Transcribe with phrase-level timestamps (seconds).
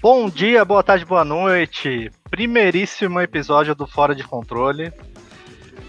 [0.00, 2.08] Bom dia, boa tarde, boa noite.
[2.30, 4.92] Primeiríssimo episódio do Fora de Controle.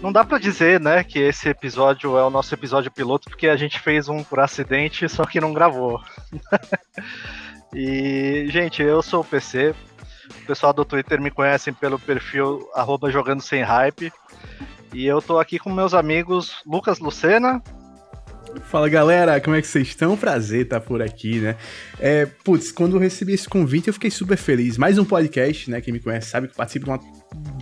[0.02, 3.56] Não dá para dizer, né, que esse episódio é o nosso episódio piloto, porque a
[3.56, 6.00] gente fez um por acidente, só que não gravou.
[7.72, 9.76] e, gente, eu sou o PC.
[10.42, 12.68] O pessoal do Twitter me conhecem pelo perfil
[13.10, 14.12] jogando sem hype.
[14.92, 17.62] E eu tô aqui com meus amigos Lucas Lucena.
[18.64, 20.16] Fala galera, como é que vocês estão?
[20.16, 21.56] Prazer estar por aqui, né?
[21.98, 24.78] É, putz, quando eu recebi esse convite eu fiquei super feliz.
[24.78, 25.80] Mais um podcast, né?
[25.80, 26.98] Quem me conhece sabe que participo de um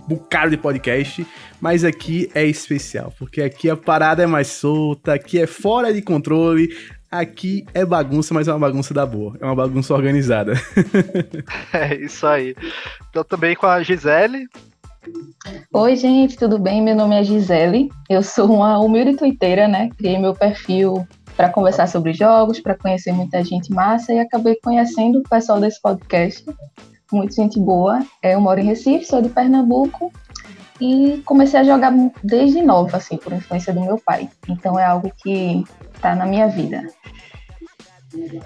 [0.07, 1.25] bocado de podcast,
[1.59, 6.01] mas aqui é especial, porque aqui a parada é mais solta, aqui é fora de
[6.01, 6.75] controle,
[7.11, 10.53] aqui é bagunça, mas é uma bagunça da boa, é uma bagunça organizada.
[11.73, 12.55] é isso aí.
[13.09, 14.47] Então também com a Gisele.
[15.73, 16.81] Oi, gente, tudo bem?
[16.81, 17.89] Meu nome é Gisele.
[18.09, 19.89] Eu sou uma humilde twitteira, né?
[19.97, 25.19] Criei meu perfil para conversar sobre jogos, para conhecer muita gente massa e acabei conhecendo
[25.19, 26.45] o pessoal desse podcast.
[27.11, 27.99] Muito gente boa.
[28.21, 30.11] Eu moro em Recife, sou de Pernambuco
[30.81, 34.29] e comecei a jogar desde nova, assim, por influência do meu pai.
[34.47, 35.63] Então é algo que
[36.01, 36.87] tá na minha vida.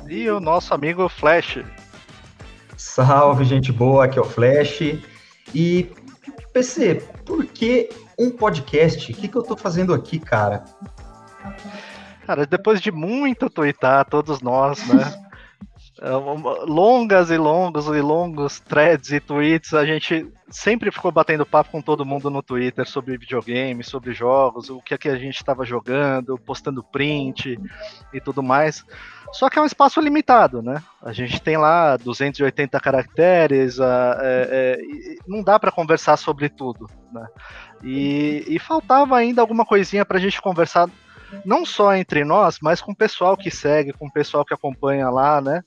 [0.10, 1.60] E o nosso amigo Flash.
[2.78, 4.82] Salve, gente boa, aqui é o Flash.
[5.54, 5.90] E
[6.54, 9.12] PC, por que um podcast?
[9.12, 10.64] O que, que eu tô fazendo aqui, cara?
[12.26, 15.20] Cara, depois de muito twittar, todos nós, né?
[16.02, 21.72] É, longas e longos e longos threads e tweets, a gente sempre ficou batendo papo
[21.72, 25.36] com todo mundo no Twitter sobre videogame, sobre jogos, o que é que a gente
[25.36, 27.60] estava jogando, postando print
[28.12, 28.84] e tudo mais.
[29.34, 30.82] Só que é um espaço limitado, né?
[31.02, 33.88] A gente tem lá 280 caracteres, é,
[34.22, 34.78] é,
[35.28, 37.28] não dá para conversar sobre tudo, né?
[37.84, 40.88] E, e faltava ainda alguma coisinha para a gente conversar,
[41.44, 45.10] não só entre nós, mas com o pessoal que segue, com o pessoal que acompanha
[45.10, 45.64] lá, né?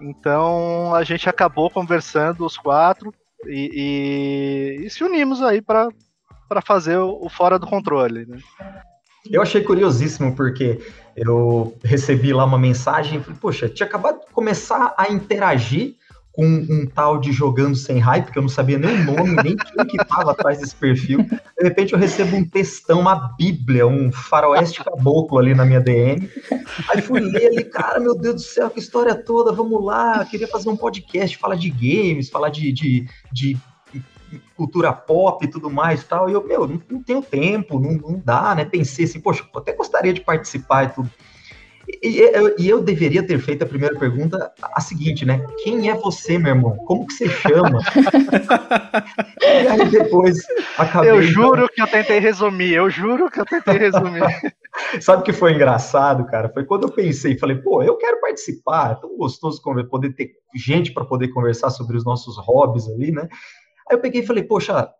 [0.00, 3.14] Então a gente acabou conversando os quatro
[3.46, 5.88] e, e, e se unimos aí para
[6.64, 8.38] fazer o, o Fora do Controle, né?
[9.30, 10.80] Eu achei curiosíssimo porque
[11.16, 15.96] eu recebi lá uma mensagem, falei, poxa, tinha acabado de começar a interagir
[16.34, 19.56] com um tal de jogando sem hype, que eu não sabia nem o nome, nem
[19.56, 21.18] quem que estava atrás desse perfil.
[21.22, 26.28] De repente eu recebo um textão, uma bíblia, um faroeste caboclo ali na minha DM.
[26.90, 30.48] Aí fui ler ali, cara, meu Deus do céu, que história toda, vamos lá, queria
[30.48, 33.56] fazer um podcast, falar de games, falar de, de, de
[34.56, 36.28] cultura pop e tudo mais e tal.
[36.28, 38.64] E eu, meu, não, não tenho tempo, não, não dá, né?
[38.64, 41.10] Pensei assim, poxa, eu até gostaria de participar e tudo.
[42.02, 45.44] E, e, e, eu deveria ter feito a primeira pergunta a seguinte, né?
[45.62, 46.76] Quem é você, meu irmão?
[46.78, 47.80] Como que você chama?
[49.42, 50.38] e aí depois
[50.78, 51.10] acabei.
[51.10, 54.22] Eu juro que eu tentei resumir, eu juro que eu tentei resumir.
[55.00, 56.48] Sabe o que foi engraçado, cara?
[56.48, 60.92] Foi quando eu pensei, falei, pô, eu quero participar, é tão gostoso poder ter gente
[60.92, 63.28] para poder conversar sobre os nossos hobbies ali, né?
[63.88, 64.90] Aí eu peguei e falei, poxa,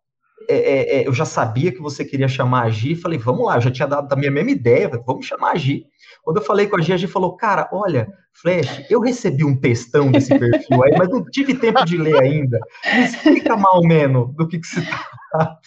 [0.48, 3.56] é, é, é, eu já sabia que você queria chamar a Gi, falei, vamos lá,
[3.56, 5.86] eu já tinha dado a minha mesma ideia, vamos chamar a Gi.
[6.22, 9.56] Quando eu falei com a Gi, a Gi falou, cara, olha, Flash, eu recebi um
[9.56, 12.58] textão desse perfil aí, mas não tive tempo de ler ainda.
[12.94, 14.82] Me explica mal menos do que, que se
[15.30, 15.60] trata.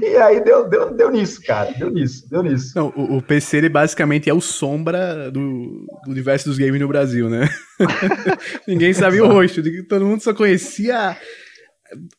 [0.00, 2.72] E aí deu, deu, deu nisso, cara, deu nisso, deu nisso.
[2.76, 6.88] Não, o, o PC, ele basicamente é o sombra do, do universo dos games no
[6.88, 7.48] Brasil, né?
[8.66, 11.16] Ninguém sabia o rosto, todo mundo só conhecia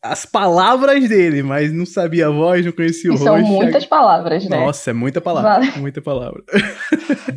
[0.01, 3.25] as palavras dele, mas não sabia a voz, não conhecia o rosto.
[3.25, 4.57] São muitas palavras, né?
[4.57, 5.71] Nossa, é muita palavra, vale.
[5.79, 6.43] muita palavra.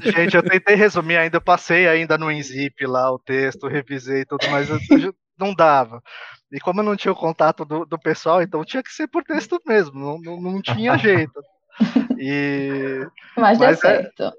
[0.01, 4.47] Gente, eu tentei resumir ainda, eu passei ainda no Inzip lá o texto, revisei tudo,
[4.51, 4.79] mas eu,
[5.39, 6.03] não dava.
[6.51, 9.25] E como eu não tinha o contato do, do pessoal, então tinha que ser por
[9.25, 11.41] texto mesmo, não, não, não tinha jeito.
[12.19, 13.01] E,
[13.37, 14.33] mas, mas deu é, certo.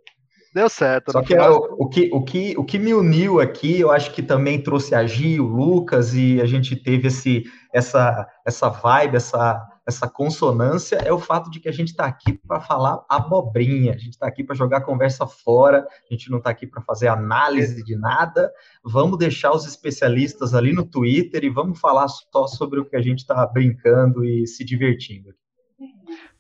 [0.53, 1.11] Deu certo.
[1.11, 1.55] Só que final...
[1.55, 4.93] o, o, que, o, que, o que me uniu aqui, eu acho que também trouxe
[4.93, 7.43] a Gi, o Lucas, e a gente teve esse,
[7.73, 12.33] essa, essa vibe, essa, essa consonância, é o fato de que a gente está aqui
[12.33, 16.51] para falar abobrinha, a gente está aqui para jogar conversa fora, a gente não está
[16.51, 18.51] aqui para fazer análise de nada.
[18.83, 23.01] Vamos deixar os especialistas ali no Twitter e vamos falar só sobre o que a
[23.01, 25.33] gente está brincando e se divertindo.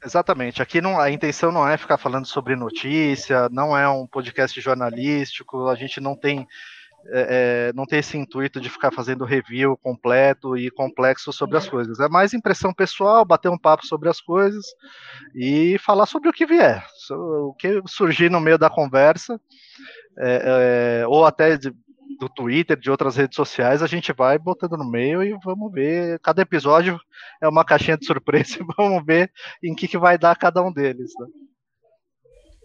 [0.05, 0.61] Exatamente.
[0.61, 5.67] Aqui não, a intenção não é ficar falando sobre notícia, não é um podcast jornalístico,
[5.69, 6.45] a gente não tem,
[7.07, 11.69] é, é, não tem esse intuito de ficar fazendo review completo e complexo sobre as
[11.69, 11.99] coisas.
[12.01, 14.65] É mais impressão pessoal, bater um papo sobre as coisas
[15.33, 19.39] e falar sobre o que vier, o que surgir no meio da conversa,
[20.17, 21.73] é, é ou até de,
[22.19, 26.19] do Twitter, de outras redes sociais, a gente vai botando no meio e vamos ver.
[26.19, 26.99] Cada episódio
[27.41, 29.31] é uma caixinha de surpresa e vamos ver
[29.63, 31.11] em que, que vai dar cada um deles.
[31.19, 31.27] Né?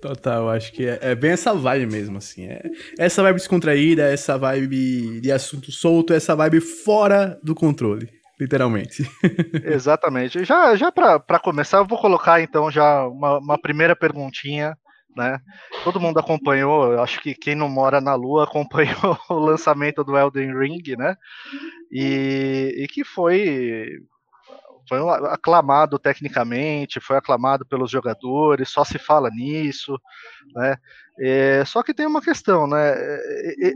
[0.01, 2.47] Total, acho que é, é, bem essa vibe mesmo, assim.
[2.47, 2.63] É,
[2.99, 8.09] essa vibe descontraída, essa vibe de assunto solto, essa vibe fora do controle,
[8.41, 9.03] literalmente.
[9.65, 10.45] Exatamente.
[10.45, 14.77] Já, já para começar, eu vou colocar então já uma, uma primeira perguntinha
[15.17, 15.41] né?
[15.85, 20.57] Todo mundo acompanhou, acho que quem não mora na Lua acompanhou o lançamento do Elden
[20.57, 21.17] Ring, né?
[21.91, 24.01] E, e que foi
[24.89, 30.01] foi aclamado tecnicamente, foi aclamado pelos jogadores, só se fala nisso,
[30.55, 30.77] né?
[31.21, 32.95] É, só que tem uma questão, né?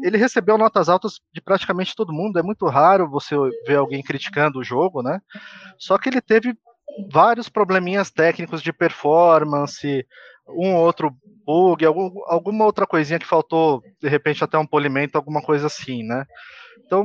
[0.02, 2.38] Ele recebeu notas altas de praticamente todo mundo.
[2.38, 3.36] É muito raro você
[3.66, 5.20] ver alguém criticando o jogo, né?
[5.76, 6.56] Só que ele teve
[7.10, 10.06] vários probleminhas técnicos de performance,
[10.48, 15.42] um outro bug, algum, alguma outra coisinha que faltou, de repente até um polimento, alguma
[15.42, 16.24] coisa assim, né?
[16.84, 17.04] Então,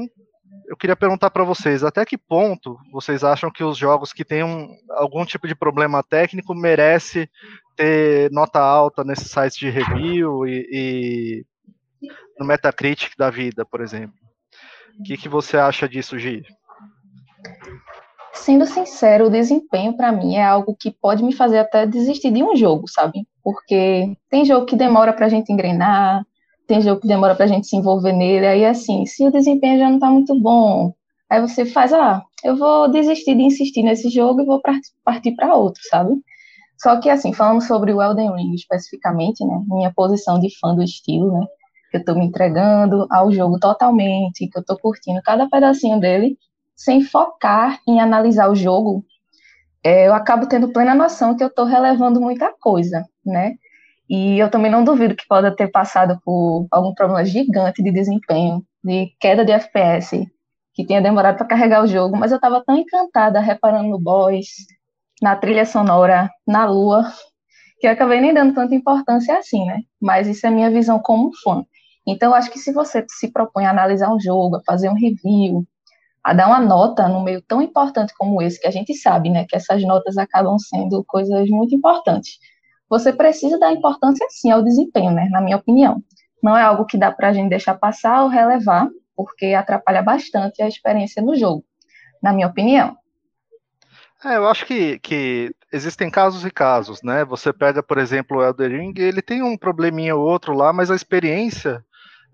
[0.68, 4.44] eu queria perguntar para vocês, até que ponto vocês acham que os jogos que têm
[4.44, 7.30] um, algum tipo de problema técnico merece
[7.76, 11.46] ter nota alta nesses sites de review e, e
[12.40, 14.18] no Metacritic da vida, por exemplo?
[15.00, 16.44] O que, que você acha disso, Gi?
[18.42, 22.44] Sendo sincero, o desempenho para mim é algo que pode me fazer até desistir de
[22.44, 23.28] um jogo, sabe?
[23.44, 26.26] Porque tem jogo que demora para a gente engrenar,
[26.66, 29.80] tem jogo que demora para a gente se envolver nele, aí assim, se o desempenho
[29.80, 30.94] já não está muito bom,
[31.30, 34.62] aí você faz, ah, eu vou desistir de insistir nesse jogo e vou
[35.04, 36.14] partir para outro, sabe?
[36.78, 40.84] Só que assim, falando sobre o Elden Ring especificamente, né, minha posição de fã do
[40.84, 41.46] estilo, né,
[41.92, 46.38] que eu estou me entregando ao jogo totalmente, que eu estou curtindo cada pedacinho dele,
[46.78, 49.04] sem focar em analisar o jogo,
[49.84, 53.56] é, eu acabo tendo plena noção que eu estou relevando muita coisa, né?
[54.10, 58.64] E eu também não duvido que pode ter passado por algum problema gigante de desempenho,
[58.84, 60.26] de queda de FPS,
[60.74, 64.48] que tenha demorado para carregar o jogo, mas eu estava tão encantada reparando no boss,
[65.22, 67.12] na trilha sonora, na lua,
[67.80, 69.82] que eu acabei nem dando tanta importância assim, né?
[70.00, 71.66] Mas isso é minha visão como fã.
[72.08, 75.66] Então, acho que se você se propõe a analisar um jogo, a fazer um review,
[76.24, 79.46] a dar uma nota no meio tão importante como esse, que a gente sabe, né,
[79.48, 82.38] que essas notas acabam sendo coisas muito importantes
[82.90, 86.02] você precisa dar importância sim ao desempenho, né, na minha opinião.
[86.42, 90.62] Não é algo que dá para a gente deixar passar ou relevar, porque atrapalha bastante
[90.62, 91.66] a experiência no jogo,
[92.22, 92.96] na minha opinião.
[94.24, 97.24] É, eu acho que, que existem casos e casos, né?
[97.26, 100.90] Você pega, por exemplo, o Elder Ring, ele tem um probleminha ou outro lá, mas
[100.90, 101.84] a experiência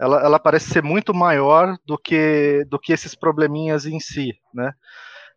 [0.04, 4.74] ela, ela parece ser muito maior do que, do que esses probleminhas em si, né?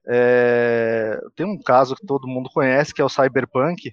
[0.09, 3.93] É, tem um caso que todo mundo conhece, que é o Cyberpunk,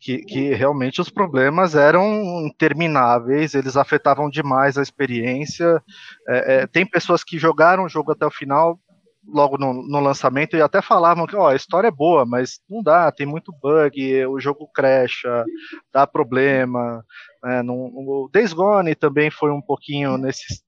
[0.00, 5.82] que, que realmente os problemas eram intermináveis, eles afetavam demais a experiência.
[6.28, 8.78] É, é, tem pessoas que jogaram o jogo até o final,
[9.26, 12.82] logo no, no lançamento, e até falavam que ó, a história é boa, mas não
[12.82, 15.44] dá, tem muito bug, o jogo crasha,
[15.92, 17.04] dá problema.
[17.42, 20.62] Né, o Days Gone também foi um pouquinho nesse.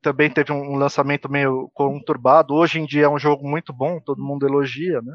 [0.00, 2.54] Também teve um lançamento meio conturbado.
[2.54, 5.14] Hoje em dia é um jogo muito bom, todo mundo elogia, né?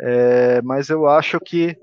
[0.00, 1.76] É, mas eu acho que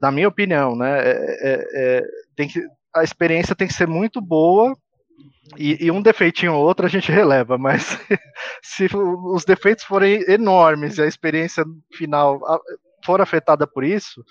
[0.00, 1.00] na minha opinião, né?
[1.00, 2.02] É, é, é,
[2.36, 2.60] tem que,
[2.94, 4.76] a experiência tem que ser muito boa
[5.58, 7.98] e, e, um defeitinho ou outro a gente releva, mas
[8.62, 12.40] se os defeitos forem enormes e a experiência final
[13.04, 14.24] for afetada por isso,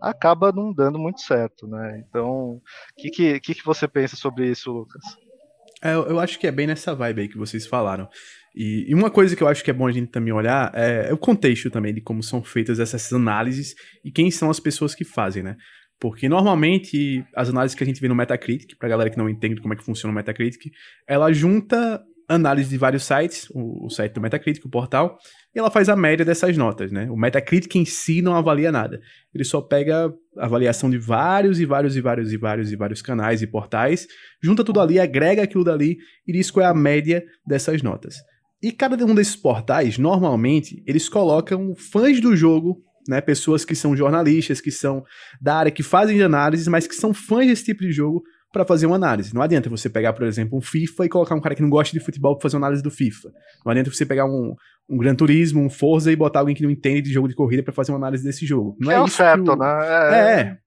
[0.00, 2.02] acaba não dando muito certo, né?
[2.08, 2.62] Então, o
[2.98, 5.02] que, que, que, você pensa sobre isso, Lucas?
[5.82, 8.08] É, eu acho que é bem nessa vibe aí que vocês falaram.
[8.54, 11.10] E, e, uma coisa que eu acho que é bom a gente também olhar é,
[11.10, 14.94] é, o contexto também de como são feitas essas análises e quem são as pessoas
[14.94, 15.56] que fazem, né?
[16.00, 19.60] Porque normalmente as análises que a gente vê no Metacritic, pra galera que não entende
[19.60, 20.72] como é que funciona o Metacritic,
[21.06, 25.18] ela junta análise de vários sites, o, o, site do Metacritic, o portal,
[25.54, 27.10] e ela faz a média dessas notas, né?
[27.10, 29.00] O Metacritic em si não avalia nada.
[29.34, 33.00] Ele só pega a avaliação de vários e vários e vários e vários e vários
[33.00, 34.06] canais e portais,
[34.42, 38.16] junta tudo ali, agrega aquilo dali e diz qual é a média dessas notas.
[38.62, 43.20] E cada um desses portais, normalmente, eles colocam fãs do jogo, né?
[43.20, 45.02] Pessoas que são jornalistas, que são
[45.40, 48.22] da área, que fazem análises, mas que são fãs desse tipo de jogo
[48.52, 49.34] para fazer uma análise.
[49.34, 51.96] Não adianta você pegar, por exemplo, um FIFA e colocar um cara que não gosta
[51.96, 53.30] de futebol para fazer uma análise do FIFA.
[53.64, 54.54] Não adianta você pegar um,
[54.88, 57.62] um Gran Turismo, um Forza e botar alguém que não entende de jogo de corrida
[57.62, 58.76] para fazer uma análise desse jogo.
[58.80, 59.56] Não é, é isso certo, o...
[59.56, 59.66] né?
[59.86, 60.40] É.
[60.40, 60.58] é.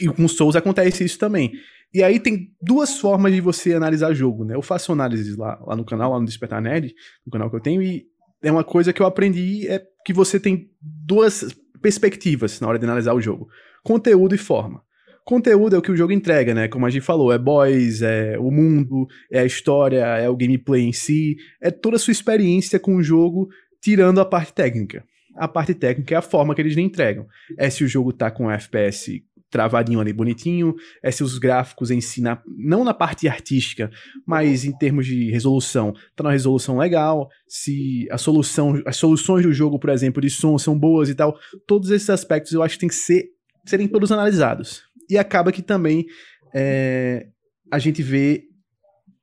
[0.00, 1.52] E com Souls acontece isso também.
[1.92, 4.54] E aí tem duas formas de você analisar jogo, né?
[4.54, 6.94] Eu faço análises lá, lá no canal, lá no Despertar Nerd,
[7.26, 8.06] no canal que eu tenho, e
[8.42, 12.84] é uma coisa que eu aprendi é que você tem duas perspectivas na hora de
[12.84, 13.48] analisar o jogo:
[13.82, 14.82] conteúdo e forma.
[15.24, 16.66] Conteúdo é o que o jogo entrega, né?
[16.66, 20.82] Como a gente falou, é boys, é o mundo, é a história, é o gameplay
[20.82, 23.48] em si, é toda a sua experiência com o jogo,
[23.80, 25.04] tirando a parte técnica.
[25.36, 27.26] A parte técnica é a forma que eles lhe entregam.
[27.56, 32.00] É se o jogo tá com FPS travadinho ali, bonitinho, é se os gráficos em
[32.00, 33.90] si, na, não na parte artística,
[34.26, 39.52] mas em termos de resolução, tá na resolução legal, se a solução, as soluções do
[39.52, 42.80] jogo, por exemplo, de som são boas e tal, todos esses aspectos eu acho que
[42.80, 43.24] tem que ser,
[43.66, 44.82] serem todos analisados.
[45.08, 46.06] E acaba que também
[46.54, 47.26] é,
[47.70, 48.44] a gente vê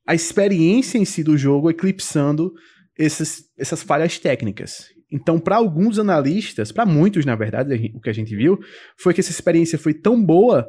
[0.05, 2.53] a experiência em si do jogo eclipsando
[2.98, 4.89] essas, essas falhas técnicas.
[5.12, 8.60] Então, para alguns analistas, para muitos, na verdade, o que a gente viu
[8.98, 10.68] foi que essa experiência foi tão boa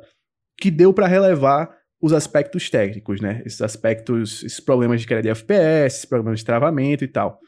[0.57, 1.69] que deu para relevar
[2.01, 3.43] os aspectos técnicos, né?
[3.45, 7.41] Esses aspectos, esses problemas de queda de FPS, esses problemas de travamento e tal.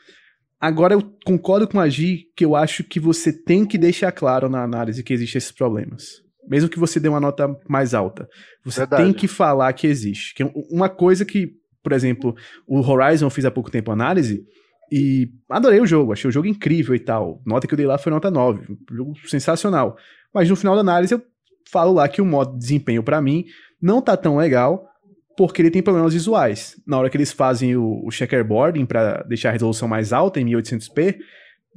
[0.60, 4.48] Agora eu concordo com a Gi que eu acho que você tem que deixar claro
[4.48, 6.20] na análise que existem esses problemas.
[6.48, 8.28] Mesmo que você dê uma nota mais alta.
[8.64, 9.04] Você Verdade.
[9.04, 10.34] tem que falar que existe.
[10.34, 12.34] Que é uma coisa que, por exemplo,
[12.66, 14.44] o Horizon eu fiz há pouco tempo análise,
[14.90, 17.40] e adorei o jogo, achei o jogo incrível e tal.
[17.46, 19.96] Nota que eu dei lá foi nota 9, um jogo sensacional.
[20.34, 21.22] Mas no final da análise eu
[21.70, 23.44] falo lá que o modo de desempenho para mim
[23.80, 24.88] não tá tão legal,
[25.36, 26.80] porque ele tem problemas visuais.
[26.86, 30.44] Na hora que eles fazem o, o checkerboarding para deixar a resolução mais alta em
[30.46, 31.18] 1800p,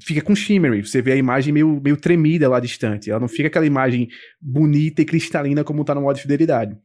[0.02, 3.10] fica com shimmery, você vê a imagem meio, meio tremida lá distante.
[3.10, 4.10] Ela não fica aquela imagem
[4.42, 6.76] bonita e cristalina como tá no modo de fidelidade.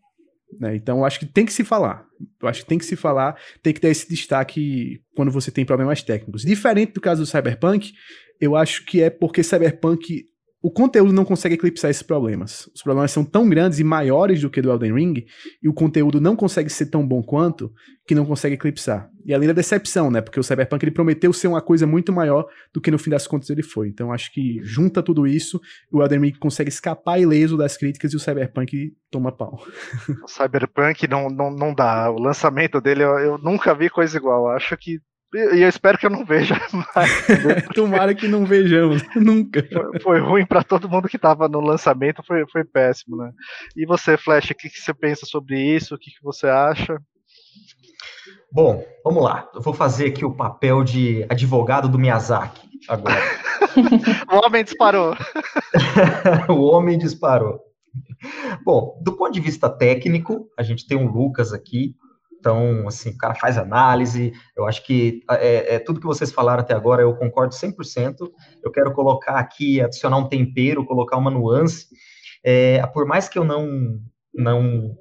[0.61, 0.77] Né?
[0.77, 2.08] Então, acho que tem que se falar.
[2.41, 5.65] Eu acho que tem que se falar, tem que ter esse destaque quando você tem
[5.65, 6.43] problemas técnicos.
[6.43, 7.93] Diferente do caso do Cyberpunk,
[8.41, 10.28] eu acho que é porque Cyberpunk
[10.61, 12.69] o conteúdo não consegue eclipsar esses problemas.
[12.75, 15.25] Os problemas são tão grandes e maiores do que do Elden Ring,
[15.63, 17.73] e o conteúdo não consegue ser tão bom quanto,
[18.07, 19.09] que não consegue eclipsar.
[19.25, 20.21] E além da decepção, né?
[20.21, 23.27] Porque o Cyberpunk ele prometeu ser uma coisa muito maior do que no fim das
[23.27, 23.89] contas ele foi.
[23.89, 25.61] Então acho que junta tudo isso,
[25.93, 29.63] o Elden Ring consegue escapar ileso das críticas e o Cyberpunk toma pau.
[30.25, 32.11] O Cyberpunk não, não, não dá.
[32.11, 34.49] O lançamento dele eu, eu nunca vi coisa igual.
[34.49, 34.99] acho que
[35.35, 36.55] e eu espero que eu não veja
[36.95, 37.27] mais.
[37.75, 39.67] Tomara que não vejamos, nunca.
[39.71, 43.31] Foi, foi ruim para todo mundo que estava no lançamento, foi, foi péssimo, né?
[43.77, 45.95] E você, Flash, o que, que você pensa sobre isso?
[45.95, 46.99] O que, que você acha?
[48.51, 49.49] Bom, vamos lá.
[49.55, 53.21] Eu vou fazer aqui o papel de advogado do Miyazaki agora.
[54.33, 55.15] o homem disparou.
[56.49, 57.61] o homem disparou.
[58.65, 61.95] Bom, do ponto de vista técnico, a gente tem um Lucas aqui,
[62.39, 66.61] então, assim, o cara faz análise, eu acho que é, é, tudo que vocês falaram
[66.61, 68.31] até agora eu concordo 100%.
[68.63, 71.87] Eu quero colocar aqui, adicionar um tempero, colocar uma nuance.
[72.45, 73.99] É, por mais que eu não,
[74.33, 74.95] não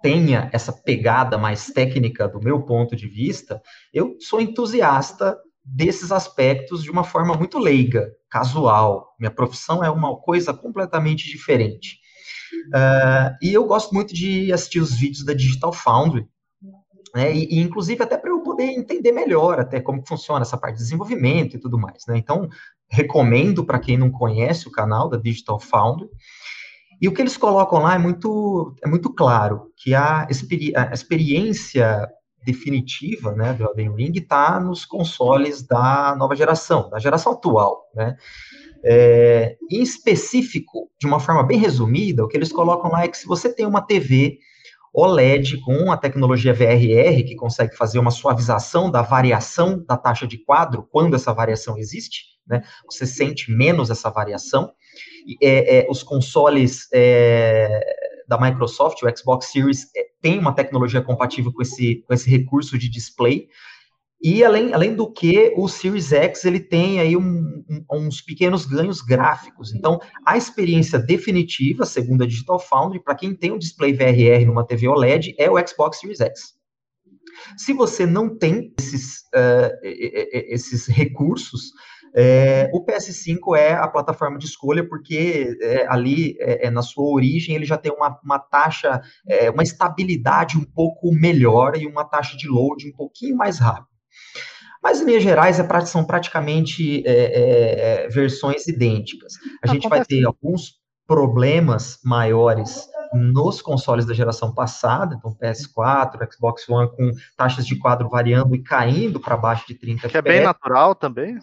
[0.00, 3.60] tenha essa pegada mais técnica do meu ponto de vista,
[3.92, 9.14] eu sou entusiasta desses aspectos de uma forma muito leiga, casual.
[9.18, 11.98] Minha profissão é uma coisa completamente diferente.
[12.68, 16.26] Uh, e eu gosto muito de assistir os vídeos da Digital Foundry,
[17.14, 20.76] né, e, e, inclusive até para eu poder entender melhor até como funciona essa parte
[20.76, 22.16] de desenvolvimento e tudo mais, né?
[22.16, 22.48] Então,
[22.88, 26.08] recomendo para quem não conhece o canal da Digital Foundry.
[27.00, 30.92] E o que eles colocam lá é muito, é muito claro, que a, experi a
[30.92, 32.06] experiência
[32.44, 38.16] definitiva né, do Elden Ring está nos consoles da nova geração, da geração atual, né?
[38.82, 43.18] É, em específico, de uma forma bem resumida, o que eles colocam lá é que
[43.18, 44.38] se você tem uma TV
[44.92, 50.38] OLED com a tecnologia VRR, que consegue fazer uma suavização da variação da taxa de
[50.38, 52.62] quadro, quando essa variação existe, né?
[52.90, 54.72] Você sente menos essa variação.
[55.40, 57.80] É, é, os consoles é,
[58.26, 62.76] da Microsoft, o Xbox Series, é, tem uma tecnologia compatível com esse, com esse recurso
[62.76, 63.48] de display.
[64.22, 68.66] E além, além do que, o Series X ele tem aí um, um, uns pequenos
[68.66, 69.72] ganhos gráficos.
[69.72, 74.66] Então, a experiência definitiva, segundo a Digital Foundry, para quem tem um display VRR numa
[74.66, 76.54] TV OLED, é o Xbox Series X.
[77.56, 81.72] Se você não tem esses, uh, esses recursos,
[82.14, 87.04] é, o PS5 é a plataforma de escolha porque é, ali, é, é na sua
[87.04, 92.04] origem, ele já tem uma, uma taxa, é, uma estabilidade um pouco melhor e uma
[92.04, 93.89] taxa de load um pouquinho mais rápida.
[94.82, 99.34] Mas, em linhas gerais, é, são praticamente é, é, é, versões idênticas.
[99.62, 106.68] A gente vai ter alguns problemas maiores nos consoles da geração passada, então PS4, Xbox
[106.68, 110.42] One, com taxas de quadro variando e caindo para baixo de 30 Que é bem
[110.42, 111.36] natural também.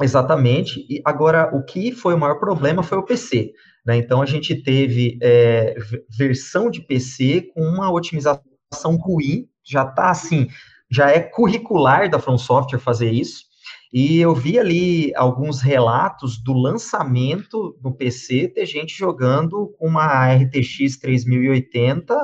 [0.00, 0.86] Exatamente.
[0.88, 3.52] E agora, o que foi o maior problema foi o PC.
[3.86, 3.96] Né?
[3.96, 5.74] Então, a gente teve é,
[6.16, 10.48] versão de PC com uma otimização ruim, já está assim,
[10.94, 13.44] já é curricular da From Software fazer isso.
[13.92, 20.34] E eu vi ali alguns relatos do lançamento no PC, ter gente jogando com uma
[20.34, 22.14] RTX 3080,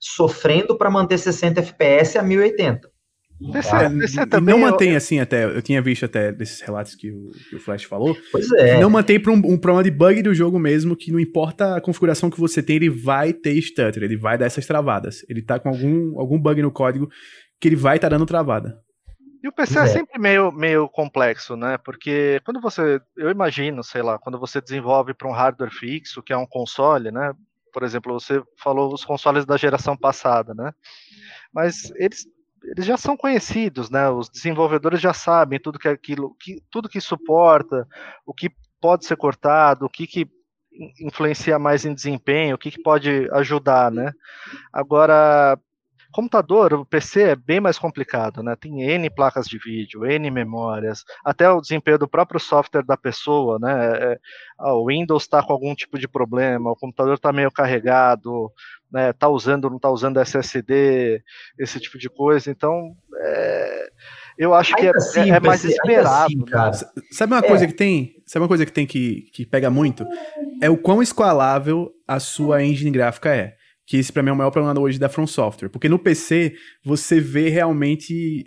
[0.00, 2.94] sofrendo para manter 60 FPS a 1080.
[3.52, 4.96] PC, é, PC também não mantém eu...
[4.96, 5.44] assim até.
[5.44, 8.16] Eu tinha visto até desses relatos que o, que o Flash falou.
[8.30, 8.80] Pois é.
[8.80, 11.80] Não mantém para um, um, problema de bug do jogo mesmo, que não importa a
[11.80, 15.24] configuração que você tem, ele vai ter stutter, ele vai dar essas travadas.
[15.28, 17.10] Ele tá com algum, algum bug no código
[17.64, 18.78] que ele vai estar tá dando travada.
[19.42, 19.82] E o PC é.
[19.84, 21.78] é sempre meio, meio complexo, né?
[21.78, 26.30] Porque quando você, eu imagino, sei lá, quando você desenvolve para um hardware fixo, que
[26.30, 27.32] é um console, né?
[27.72, 30.74] Por exemplo, você falou os consoles da geração passada, né?
[31.54, 32.26] Mas eles
[32.64, 34.10] eles já são conhecidos, né?
[34.10, 37.86] Os desenvolvedores já sabem tudo que é aquilo, que, tudo que suporta,
[38.26, 40.26] o que pode ser cortado, o que, que
[41.00, 44.12] influencia mais em desempenho, o que, que pode ajudar, né?
[44.72, 45.58] Agora,
[46.14, 48.54] computador, o PC é bem mais complicado, né?
[48.54, 53.58] Tem N placas de vídeo, N memórias, até o desempenho do próprio software da pessoa,
[53.58, 53.72] né?
[53.96, 54.18] É,
[54.56, 58.48] ah, o Windows está com algum tipo de problema, o computador está meio carregado,
[58.92, 59.12] né?
[59.12, 61.20] Tá usando, não está usando SSD,
[61.58, 62.48] esse tipo de coisa.
[62.48, 63.88] Então, é,
[64.38, 66.26] eu acho que é, assim, é, mais esperado.
[66.26, 66.72] Assim, cara.
[67.10, 67.66] Sabe uma coisa é.
[67.66, 68.22] que tem?
[68.24, 70.06] Sabe uma coisa que tem que, que pega muito?
[70.62, 73.56] É o quão escalável a sua engine gráfica é
[73.86, 76.54] que esse para mim é o maior problema hoje da From Software, porque no PC
[76.84, 78.44] você vê realmente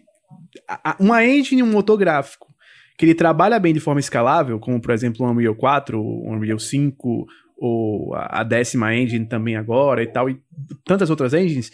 [1.00, 2.48] uma engine um motor gráfico
[2.98, 6.58] que ele trabalha bem de forma escalável, como por exemplo o Unreal 4, o Unreal
[6.58, 7.28] 5,
[7.58, 10.40] ou a décima engine também agora e tal, e
[10.84, 11.72] tantas outras engines.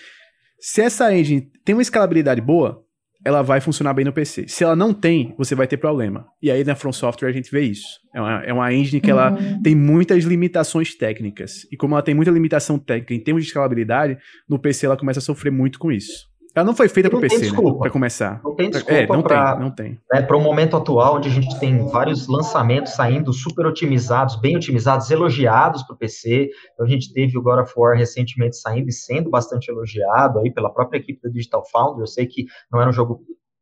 [0.60, 2.83] Se essa engine tem uma escalabilidade boa,
[3.26, 4.48] ela vai funcionar bem no PC.
[4.48, 6.26] Se ela não tem, você vai ter problema.
[6.42, 7.88] E aí na From Software a gente vê isso.
[8.14, 9.20] É uma, é uma engine que uhum.
[9.20, 11.66] ela tem muitas limitações técnicas.
[11.72, 15.20] E como ela tem muita limitação técnica em termos de escalabilidade, no PC ela começa
[15.20, 16.33] a sofrer muito com isso.
[16.56, 17.58] Ela não foi feita para o PC, né?
[17.80, 18.40] Para começar.
[18.44, 18.94] Não tem desculpa.
[18.94, 20.00] É, não pra, tem, não tem.
[20.12, 24.56] Né, para o momento atual, onde a gente tem vários lançamentos saindo super otimizados, bem
[24.56, 26.50] otimizados, elogiados para o PC.
[26.74, 30.52] Então, a gente teve o God of War recentemente saindo e sendo bastante elogiado aí
[30.52, 32.02] pela própria equipe da Digital Foundry.
[32.02, 33.22] Eu sei que não era um jogo,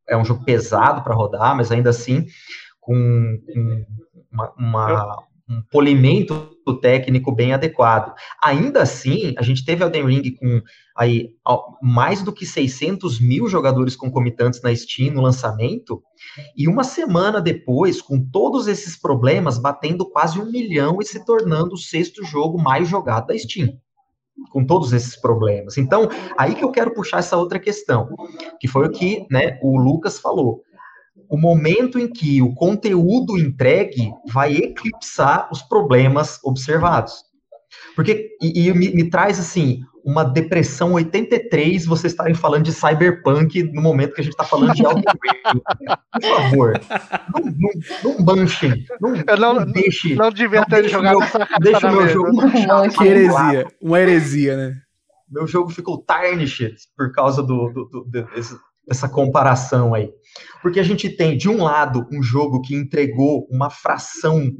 [0.09, 2.25] é um jogo pesado para rodar, mas ainda assim
[2.81, 3.85] com, com
[4.31, 6.49] uma, uma um polimento
[6.81, 8.13] técnico bem adequado.
[8.41, 10.61] Ainda assim, a gente teve Elden Ring com
[10.95, 11.29] aí
[11.81, 16.01] mais do que 600 mil jogadores concomitantes na Steam no lançamento,
[16.55, 21.73] e uma semana depois, com todos esses problemas, batendo quase um milhão e se tornando
[21.73, 23.77] o sexto jogo mais jogado da Steam.
[24.51, 25.77] Com todos esses problemas.
[25.77, 28.07] Então, aí que eu quero puxar essa outra questão,
[28.59, 30.63] que foi o que né, o Lucas falou
[31.31, 37.23] o momento em que o conteúdo entregue vai eclipsar os problemas observados.
[37.95, 43.63] Porque, e, e me, me, traz, assim, uma depressão 83 vocês estarem falando de cyberpunk
[43.71, 45.61] no momento que a gente está falando de Elden Ring.
[46.11, 46.81] Por favor,
[47.33, 50.15] não, não, não manchem, não, não, não deixe...
[50.15, 52.31] Não devia ter jogado meu, essa Deixa o meu jogo
[52.97, 54.75] Que heresia, uma heresia, né?
[55.29, 58.53] Meu jogo ficou tarnished por causa do, do, do desse,
[58.87, 60.11] dessa comparação aí.
[60.61, 64.51] Porque a gente tem, de um lado, um jogo que entregou uma fração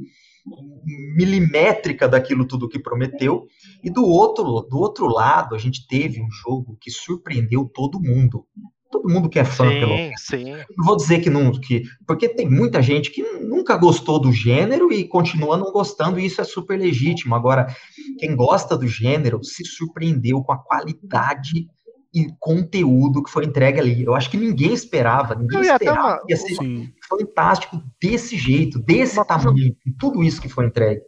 [1.14, 3.46] milimétrica daquilo tudo que prometeu,
[3.82, 8.46] e do outro, do outro lado, a gente teve um jogo que surpreendeu todo mundo.
[8.90, 10.52] Todo mundo que é fã, sim, pelo sim.
[10.76, 11.50] Não vou dizer que não.
[11.52, 16.26] Que, porque tem muita gente que nunca gostou do gênero e continua não gostando, e
[16.26, 17.34] isso é super legítimo.
[17.34, 17.74] Agora,
[18.18, 21.68] quem gosta do gênero se surpreendeu com a qualidade
[22.14, 24.04] e conteúdo que foi entregue ali.
[24.04, 26.22] Eu acho que ninguém esperava, ninguém Não, esperava uma...
[26.28, 26.92] ia ser Sim.
[27.08, 29.74] fantástico desse jeito, desse uma tamanho, coisa...
[29.98, 31.00] tudo isso que foi entregue.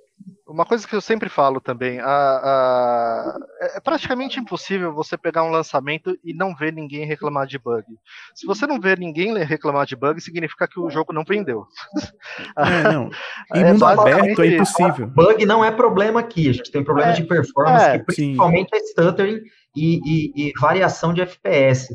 [0.46, 3.38] Uma coisa que eu sempre falo também, a, a,
[3.76, 7.84] é praticamente impossível você pegar um lançamento e não ver ninguém reclamar de bug.
[8.34, 11.64] Se você não ver ninguém reclamar de bug, significa que o jogo não vendeu.
[12.58, 13.08] É, não.
[13.54, 15.06] Em é, mundo aberto é impossível.
[15.08, 18.76] Bug não é problema aqui, a gente tem problema é, de performance, é, principalmente sim.
[18.76, 19.40] é stuttering
[19.74, 21.88] e, e, e variação de FPS.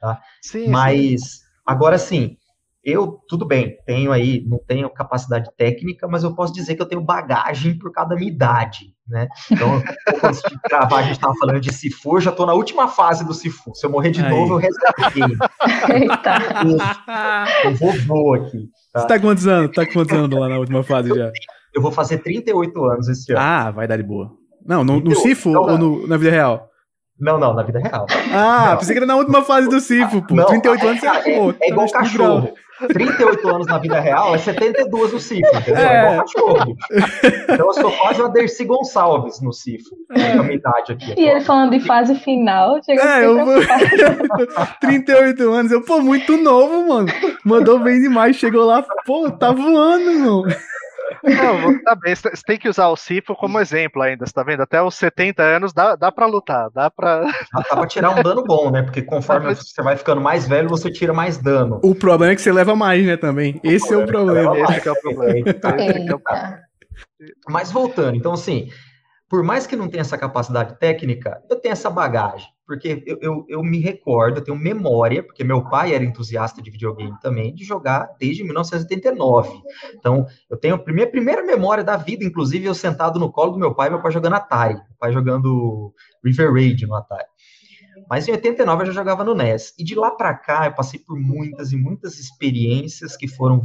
[0.00, 0.20] Tá?
[0.42, 1.38] Sim, Mas, sim.
[1.66, 2.36] agora sim,
[2.84, 6.86] eu, tudo bem, tenho aí, não tenho capacidade técnica, mas eu posso dizer que eu
[6.86, 9.26] tenho bagagem por causa da minha idade, né?
[9.50, 9.82] Então,
[10.22, 13.24] antes de gravar, a gente estava falando de Sifu, eu já estou na última fase
[13.24, 13.74] do Sifu.
[13.74, 14.28] Se eu morrer de aí.
[14.30, 14.70] novo, eu
[15.14, 15.36] game.
[15.94, 16.36] Eita.
[17.64, 18.68] Eu, vou vou aqui.
[18.92, 19.00] Tá?
[19.00, 19.74] Você tá quantos anos?
[19.74, 21.32] Tá quantos anos lá na última fase já?
[21.74, 23.40] Eu vou fazer 38 anos esse ano.
[23.40, 24.30] Ah, vai dar de boa.
[24.64, 26.68] Não, no, no Sifu então, ou no, na vida real?
[27.18, 28.06] Não, não, na vida real.
[28.32, 28.78] Ah, não.
[28.78, 30.34] pensei que era na última fase do Cifo, pô.
[30.34, 32.52] Não, 38 anos, é, pô, é, é igual cachorro.
[32.88, 35.76] 38 anos na vida real é 72 no Cifo, entendeu?
[35.76, 36.76] É, é igual cachorro.
[37.48, 39.90] Então eu sou quase uma Dercy Gonçalves no Cifo.
[40.10, 40.32] É.
[40.32, 41.14] a minha idade aqui.
[41.16, 43.60] E ele falando de fase final, chega é, eu vou...
[44.80, 47.08] 38 anos, eu, pô, muito novo, mano.
[47.44, 50.44] Mandou bem demais, chegou lá, pô, tá voando, mano.
[51.24, 54.62] Não, tá bem, você tem que usar o Sifo como exemplo ainda, você tá vendo?
[54.62, 57.22] Até os 70 anos dá, dá pra lutar, dá pra.
[57.52, 58.82] Dá, pra tirar um dano bom, né?
[58.82, 59.58] Porque conforme Mas...
[59.58, 61.80] você vai ficando mais velho, você tira mais dano.
[61.82, 63.60] O problema é que você leva mais, né, também.
[63.64, 64.58] Esse é o problema.
[64.58, 66.60] Esse é o problema.
[67.48, 68.68] Mas voltando, então assim,
[69.28, 73.44] por mais que não tenha essa capacidade técnica, eu tenho essa bagagem, porque eu, eu,
[73.48, 77.64] eu, me recordo, eu tenho memória, porque meu pai era entusiasta de videogame também, de
[77.64, 79.62] jogar desde 1989.
[79.94, 83.58] Então, eu tenho a minha primeira memória da vida, inclusive eu sentado no colo do
[83.58, 85.92] meu pai, meu pai jogando Atari, meu pai jogando
[86.24, 87.33] River Raid no Atari.
[88.08, 89.74] Mas em 89 eu já jogava no NES.
[89.78, 93.62] E de lá para cá eu passei por muitas e muitas experiências que foram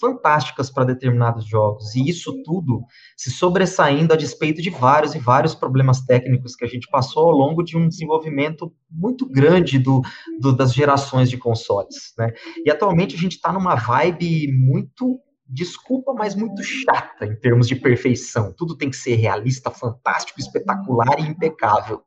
[0.00, 1.94] fantásticas para determinados jogos.
[1.94, 2.84] E isso tudo
[3.16, 7.36] se sobressaindo a despeito de vários e vários problemas técnicos que a gente passou ao
[7.36, 10.02] longo de um desenvolvimento muito grande do,
[10.40, 12.12] do das gerações de consoles.
[12.18, 12.32] Né?
[12.64, 15.20] E atualmente a gente está numa vibe muito
[15.52, 18.54] desculpa, mas muito chata em termos de perfeição.
[18.56, 22.00] Tudo tem que ser realista, fantástico, espetacular e impecável.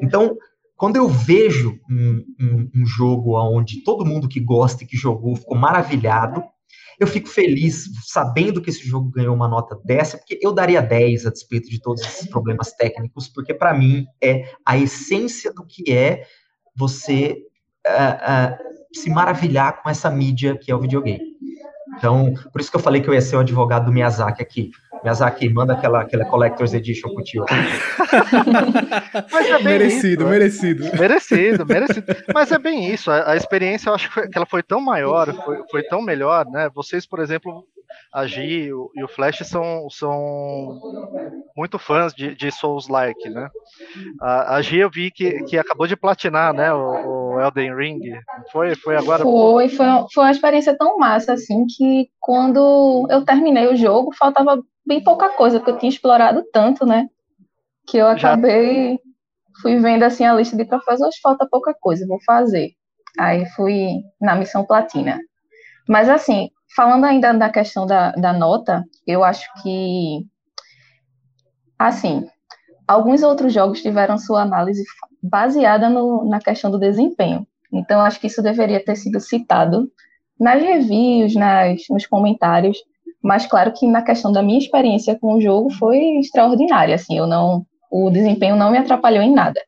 [0.00, 0.36] Então,
[0.82, 5.36] quando eu vejo um, um, um jogo onde todo mundo que gosta e que jogou
[5.36, 6.42] ficou maravilhado,
[6.98, 11.26] eu fico feliz sabendo que esse jogo ganhou uma nota dessa, porque eu daria 10
[11.26, 15.92] a despeito de todos esses problemas técnicos, porque para mim é a essência do que
[15.92, 16.24] é
[16.74, 17.44] você
[17.86, 21.36] uh, uh, se maravilhar com essa mídia que é o videogame.
[21.96, 24.72] Então, por isso que eu falei que eu ia ser o advogado do Miyazaki aqui.
[25.02, 27.44] Miyazaki, manda aquela, aquela Collector's Edition pro tio.
[29.32, 30.84] Mas é merecido, isso, merecido.
[30.84, 30.90] Né?
[30.98, 32.16] Merecido, merecido.
[32.32, 33.10] Mas é bem isso.
[33.10, 36.00] A, a experiência, eu acho que, foi, que, ela foi tão maior, foi, foi tão
[36.00, 36.70] melhor, né?
[36.72, 37.66] Vocês, por exemplo,
[38.12, 40.80] a Gi e o Flash são, são
[41.56, 43.48] muito fãs de, de Souls-like, né?
[44.20, 46.72] A, a Gi eu vi que, que acabou de platinar, né?
[46.72, 48.00] O, o Elden Ring.
[48.52, 49.22] Foi, foi agora?
[49.22, 54.62] Foi, foi, foi uma experiência tão massa, assim, que quando eu terminei o jogo, faltava
[54.86, 57.08] bem pouca coisa, porque eu tinha explorado tanto, né?
[57.86, 58.98] Que eu acabei, Já...
[59.60, 62.72] fui vendo assim a lista de hoje falta pouca coisa, vou fazer.
[63.18, 65.18] Aí fui na missão platina.
[65.88, 70.26] Mas assim, falando ainda da questão da, da nota, eu acho que
[71.78, 72.26] assim,
[72.86, 74.84] alguns outros jogos tiveram sua análise
[75.22, 77.46] baseada no, na questão do desempenho.
[77.72, 79.90] Então, acho que isso deveria ter sido citado
[80.38, 82.76] nas reviews, nas, nos comentários,
[83.22, 87.26] mas claro que na questão da minha experiência com o jogo foi extraordinária, assim, eu
[87.26, 89.60] não o desempenho não me atrapalhou em nada.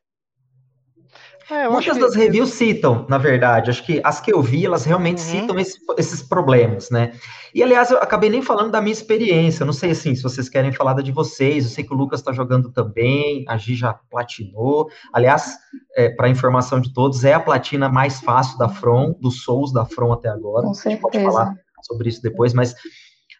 [1.49, 2.17] É, Muitas das que...
[2.17, 5.41] reviews citam, na verdade, acho que as que eu vi, elas realmente uhum.
[5.41, 7.11] citam esse, esses problemas, né?
[7.53, 10.49] E, aliás, eu acabei nem falando da minha experiência, eu não sei, assim, se vocês
[10.49, 13.75] querem falar da de vocês, eu sei que o Lucas está jogando também, a Gi
[13.75, 15.55] já platinou, aliás,
[15.95, 19.85] é, para informação de todos, é a platina mais fácil da From, dos Souls da
[19.85, 20.89] From até agora, Com certeza.
[20.89, 22.73] a gente pode falar sobre isso depois, mas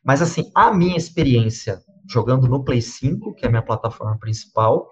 [0.05, 4.87] mas, assim, a minha experiência jogando no Play 5, que é a minha plataforma principal,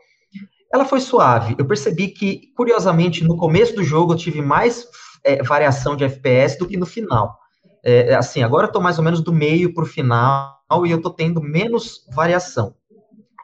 [0.73, 1.55] ela foi suave.
[1.57, 4.87] Eu percebi que, curiosamente, no começo do jogo eu tive mais
[5.23, 7.37] é, variação de FPS do que no final.
[7.85, 10.97] É, assim, agora eu estou mais ou menos do meio para o final e eu
[10.97, 12.73] estou tendo menos variação.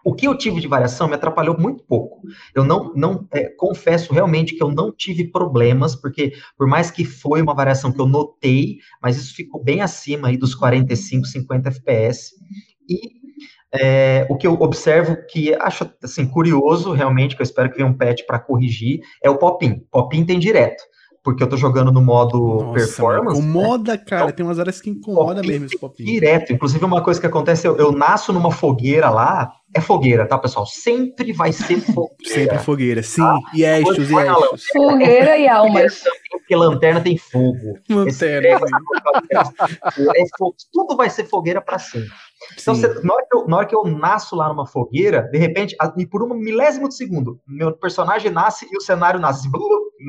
[0.04, 2.22] O que eu tive de variação me atrapalhou muito pouco.
[2.54, 7.04] Eu não, não é, confesso realmente que eu não tive problemas, porque por mais que
[7.04, 11.70] foi uma variação que eu notei, mas isso ficou bem acima aí dos 45, 50
[11.70, 12.32] FPS.
[12.88, 13.20] E
[13.72, 17.90] é, o que eu observo que acho assim curioso, realmente, que eu espero que venha
[17.90, 19.80] um patch para corrigir, é o pop-in.
[19.92, 20.84] Pop-in tem direto
[21.30, 23.40] porque eu tô jogando no modo Nossa, performance.
[23.40, 23.98] Incomoda, né?
[23.98, 24.24] cara.
[24.24, 26.52] Então, tem umas horas que incomoda mesmo esse pop Direto.
[26.52, 29.52] Inclusive, uma coisa que acontece, eu, eu nasço numa fogueira lá.
[29.74, 30.66] É fogueira, tá, pessoal?
[30.66, 32.34] Sempre vai ser fogueira.
[32.34, 33.22] Sempre fogueira, sim.
[33.22, 33.40] Tá?
[33.54, 34.66] E estes, e estes.
[34.74, 36.04] Fogueira e almas.
[36.32, 37.78] Porque lanterna tem fogo.
[37.88, 38.60] Lanterna.
[40.16, 40.56] É fogo.
[40.74, 42.10] Tudo vai ser fogueira para sempre.
[42.60, 45.76] Então, você, na, hora eu, na, hora que eu, nasço lá numa fogueira, de repente,
[45.98, 49.52] e por um milésimo de segundo, meu personagem nasce e o cenário nasce assim,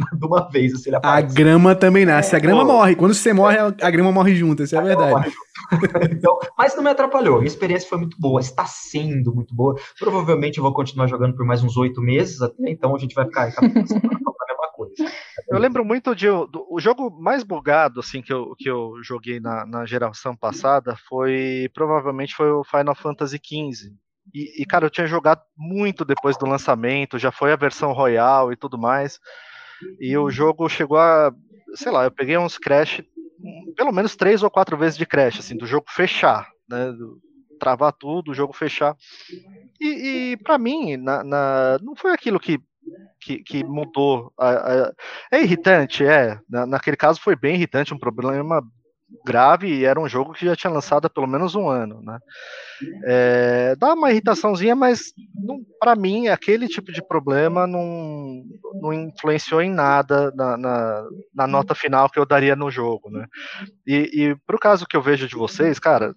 [0.13, 0.75] de uma vez.
[0.75, 2.95] Assim, a grama também nasce, a grama morre.
[2.95, 5.33] Quando você morre, a grama morre junto, isso é a verdade.
[6.11, 9.75] então, mas não me atrapalhou, minha experiência foi muito boa, está sendo muito boa.
[9.99, 13.27] Provavelmente eu vou continuar jogando por mais uns oito meses até, então a gente vai
[13.27, 14.95] ficar a mesma coisa.
[15.49, 19.41] Eu lembro muito de do, o jogo mais bugado assim que eu, que eu joguei
[19.41, 23.93] na, na geração passada foi provavelmente foi o Final Fantasy XV.
[24.35, 28.53] E, e, cara, eu tinha jogado muito depois do lançamento, já foi a versão Royal
[28.53, 29.19] e tudo mais.
[30.01, 31.33] E o jogo chegou a,
[31.75, 33.03] sei lá, eu peguei uns crash,
[33.77, 36.93] pelo menos três ou quatro vezes de crash, assim, do jogo fechar, né?
[37.59, 38.97] Travar tudo, o jogo fechar.
[39.81, 42.59] E, e para mim, na, na, não foi aquilo que
[43.21, 44.33] que, que mudou.
[44.39, 44.93] A, a,
[45.31, 46.39] é irritante, é.
[46.49, 48.63] Na, naquele caso foi bem irritante, um problema
[49.25, 52.19] grave e era um jogo que já tinha lançado há pelo menos um ano, né?
[53.05, 55.13] É, dá uma irritaçãozinha, mas
[55.79, 58.43] para mim aquele tipo de problema não,
[58.81, 63.27] não influenciou em nada na, na, na nota final que eu daria no jogo, né?
[63.87, 66.15] E, e pro caso que eu vejo de vocês, cara,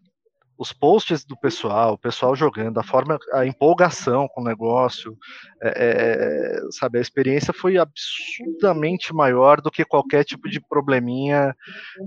[0.57, 5.17] os posts do pessoal, o pessoal jogando, a forma, a empolgação com o negócio,
[5.61, 11.55] é, é, sabe, a experiência foi absurdamente maior do que qualquer tipo de probleminha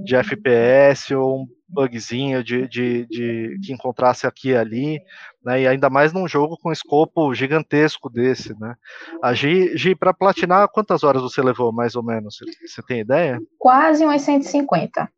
[0.05, 5.01] de FPS ou um bugzinho de, de, de que encontrasse aqui e ali,
[5.45, 8.77] né, e ainda mais num jogo com escopo gigantesco desse, né.
[9.23, 12.39] A Gi, Gi para platinar, quantas horas você levou, mais ou menos?
[12.65, 13.41] Você tem ideia?
[13.59, 15.11] Quase umas 150.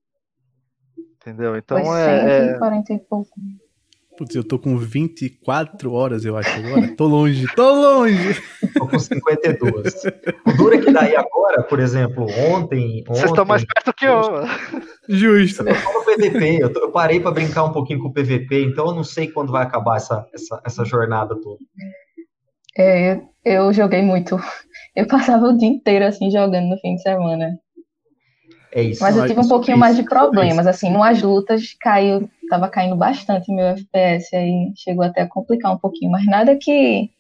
[1.21, 1.57] Entendeu?
[1.57, 2.49] Então Foi é.
[2.53, 3.31] 140 é e pouco.
[4.19, 6.89] Putz, eu tô com 24 horas, eu acho, agora.
[6.97, 8.43] Tô longe, tô longe!
[8.75, 9.95] Tô com 52.
[10.45, 13.05] O duro é que daí agora, por exemplo, ontem.
[13.07, 14.21] Vocês estão mais perto que eu.
[15.09, 15.63] Justo.
[15.69, 18.65] Eu tô no PVP, eu, tô, eu parei para brincar um pouquinho com o PVP,
[18.65, 21.61] então eu não sei quando vai acabar essa, essa, essa jornada toda.
[22.77, 24.37] É, eu joguei muito.
[24.97, 27.57] Eu passava o dia inteiro assim jogando no fim de semana.
[28.73, 29.03] É isso.
[29.03, 33.53] Mas eu tive um pouquinho mais de problemas, assim, nas lutas caiu, tava caindo bastante
[33.53, 37.11] meu FPS, aí chegou até a complicar um pouquinho, mas nada que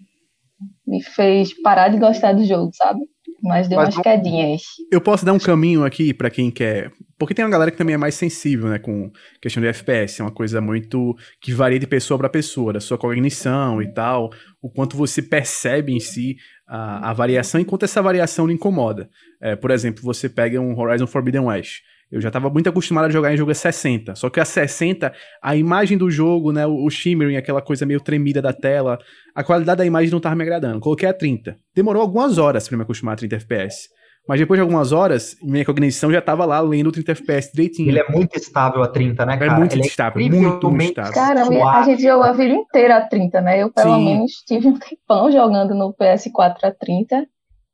[0.87, 3.00] me fez parar de gostar do jogo, sabe?
[3.42, 4.62] Mas deu mas umas quedinhas.
[4.90, 6.90] Eu posso dar um caminho aqui para quem quer.
[7.18, 10.20] Porque tem uma galera que também é mais sensível, né, com questão de FPS.
[10.20, 11.16] É uma coisa muito.
[11.40, 14.31] que varia de pessoa para pessoa, da sua cognição e tal.
[14.61, 19.09] O quanto você percebe em si a, a variação, enquanto essa variação não incomoda.
[19.40, 21.81] É, por exemplo, você pega um Horizon Forbidden West.
[22.10, 24.14] Eu já estava muito acostumado a jogar em jogo a 60.
[24.14, 28.00] Só que a 60, a imagem do jogo, né, o, o shimmering, aquela coisa meio
[28.00, 28.98] tremida da tela,
[29.34, 30.80] a qualidade da imagem não estava me agradando.
[30.80, 31.56] Coloquei a 30.
[31.74, 33.88] Demorou algumas horas para me acostumar a 30 FPS.
[34.28, 37.88] Mas depois de algumas horas, minha cognição já estava lá lendo 30 FPS direitinho.
[37.88, 39.52] Ele é muito estável a 30, né, é cara?
[39.52, 41.12] É muito Ele estável, é muito, muito estável.
[41.14, 43.62] Cara, a gente jogou a vida inteira a 30, né?
[43.62, 44.04] Eu, pelo Sim.
[44.04, 47.26] menos, tive um tempão jogando no PS4 a 30.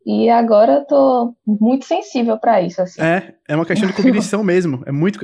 [0.06, 3.00] E agora eu tô muito sensível para isso, assim.
[3.00, 4.82] É, é uma questão de cognição mesmo.
[4.84, 5.18] É muito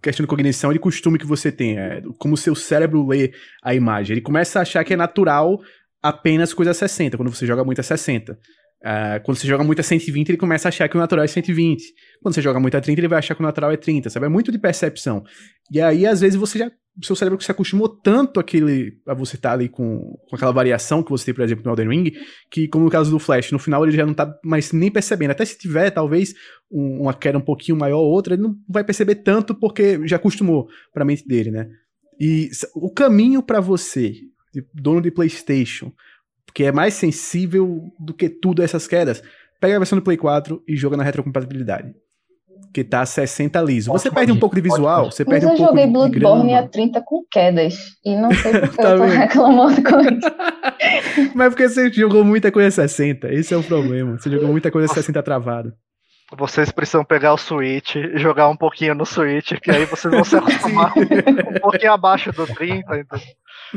[0.00, 1.78] questão de cognição e de costume que você tem.
[1.78, 4.14] É como o seu cérebro lê a imagem.
[4.14, 5.60] Ele começa a achar que é natural
[6.02, 8.38] apenas coisa 60, quando você joga muito a 60.
[8.82, 11.28] Uh, quando você joga muito a 120, ele começa a achar que o natural é
[11.28, 11.82] 120.
[12.22, 14.26] Quando você joga muito a 30, ele vai achar que o natural é 30, sabe?
[14.26, 15.22] É muito de percepção.
[15.70, 16.70] E aí, às vezes, você já.
[17.02, 21.02] Seu cérebro se acostumou tanto aquele, a você estar tá ali com, com aquela variação
[21.02, 22.12] que você tem, por exemplo, no Elden Ring,
[22.50, 25.30] que, como no caso do Flash, no final ele já não tá mais nem percebendo.
[25.30, 26.34] Até se tiver, talvez,
[26.70, 30.16] um, uma queda um pouquinho maior ou outra, ele não vai perceber tanto porque já
[30.16, 31.68] acostumou pra mente dele, né?
[32.20, 34.14] E o caminho para você,
[34.74, 35.92] dono de PlayStation,
[36.54, 39.22] que é mais sensível do que tudo essas quedas,
[39.60, 41.94] pega a versão do Play 4 e joga na retrocompatibilidade.
[42.72, 43.90] Que tá 60 liso.
[43.90, 46.68] Você perde um pouco de visual, você perde um pouco de eu joguei Bloodborne a
[46.68, 47.74] 30 com quedas.
[48.04, 50.30] E não sei por que tá eu tô reclamando com isso.
[51.34, 53.32] Mas porque você jogou muita coisa 60.
[53.32, 54.16] Esse é o problema.
[54.18, 55.72] Você jogou muita coisa 60 travado.
[56.36, 60.24] Vocês precisam pegar o Switch e jogar um pouquinho no Switch, que aí vocês vão
[60.24, 62.98] se acostumar um pouquinho abaixo do 30.
[62.98, 63.18] Então.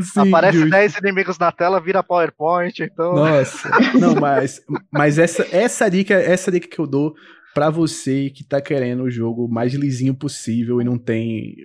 [0.01, 0.71] Sim, Aparece justo.
[0.71, 3.13] 10 inimigos na tela, vira PowerPoint, então.
[3.13, 3.69] Nossa.
[3.99, 7.13] Não, mas, mas essa, essa dica, essa dica que eu dou
[7.53, 11.55] para você que tá querendo o jogo mais lisinho possível e não tem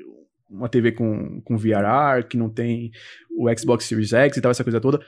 [0.51, 2.91] uma TV com, com VRR, que não tem
[3.37, 5.01] o Xbox Series X e tal, essa coisa toda.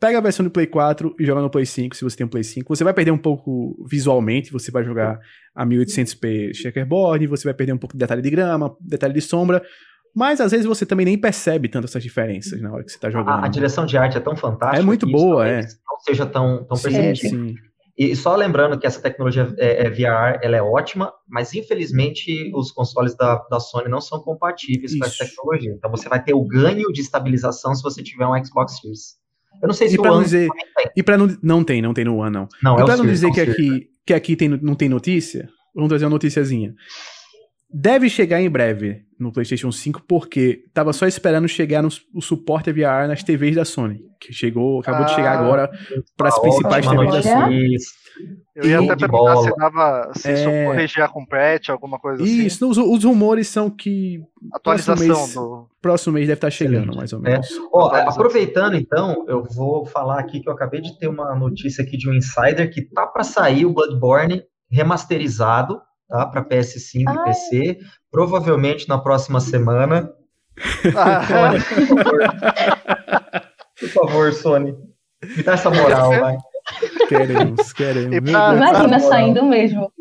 [0.00, 2.30] Pega a versão do Play 4 e joga no Play 5, se você tem um
[2.30, 2.74] Play 5.
[2.74, 5.18] Você vai perder um pouco visualmente, você vai jogar
[5.54, 9.60] a 1800p checkerboard, você vai perder um pouco de detalhe de grama, detalhe de sombra,
[10.14, 13.10] mas às vezes você também nem percebe tanto essas diferenças na hora que você está
[13.10, 13.42] jogando.
[13.42, 14.80] A, a, direção de arte é tão fantástica.
[14.80, 15.62] É muito boa, é.
[15.62, 17.54] Não seja tão, tão perceptível.
[17.98, 22.70] E só lembrando que essa tecnologia é, é, VR, ela é ótima, mas infelizmente os
[22.70, 25.00] consoles da, da Sony não são compatíveis Isso.
[25.00, 25.72] com essa tecnologia.
[25.76, 29.16] Então você vai ter o ganho de estabilização se você tiver um Xbox Series.
[29.60, 30.48] Eu não sei se e o One dizer,
[30.94, 32.48] E para não, não tem, não tem no One não.
[32.62, 35.88] Não, e é para não dizer que aqui, que aqui tem, não tem notícia, vamos
[35.88, 36.74] trazer uma noticiazinha.
[37.70, 42.72] Deve chegar em breve no PlayStation 5, porque tava só esperando chegar no, o suporte
[42.72, 45.70] VR nas TVs da Sony, que chegou, acabou ah, de chegar ah, agora
[46.16, 47.76] para as principais TVs da Sony.
[48.56, 50.64] Eu ia até perguntar se dava se é...
[50.66, 52.46] corrigir com patch, alguma coisa assim.
[52.46, 54.20] Isso, os, os, rumores são que
[54.52, 57.48] atualização próximo mês, do próximo mês deve estar chegando, mais ou menos.
[57.50, 57.54] É.
[57.72, 61.96] Ó, aproveitando então, eu vou falar aqui que eu acabei de ter uma notícia aqui
[61.96, 66.26] de um insider que tá para sair o Bloodborne remasterizado tá?
[66.26, 67.14] Para PS5 Ai.
[67.14, 67.78] e PC,
[68.10, 70.10] provavelmente na próxima semana.
[70.96, 71.22] Ah.
[71.26, 72.18] Sony, por favor.
[73.78, 74.74] por favor, Sony.
[75.36, 76.36] Me dá essa moral, vai.
[77.08, 78.30] Queremos, queremos.
[78.30, 79.92] Pra, Imagina saindo mesmo.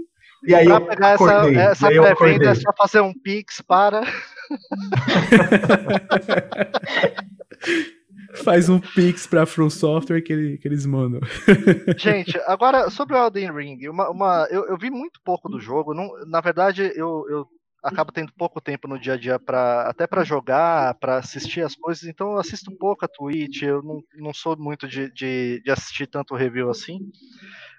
[0.45, 4.01] E aí pra pegar acordei, essa, essa pré-venda é só fazer um pix para.
[8.43, 11.21] Faz um pix pra From Software que, ele, que eles mandam.
[11.97, 15.93] Gente, agora sobre o Elden Ring, uma, uma eu, eu, vi muito pouco do jogo.
[15.93, 17.47] Não, na verdade, eu, eu
[17.83, 21.75] acabo tendo pouco tempo no dia a dia para até para jogar, para assistir as
[21.75, 25.71] coisas, então eu assisto pouco a Twitch, eu não, não sou muito de, de, de
[25.71, 26.99] assistir tanto review assim.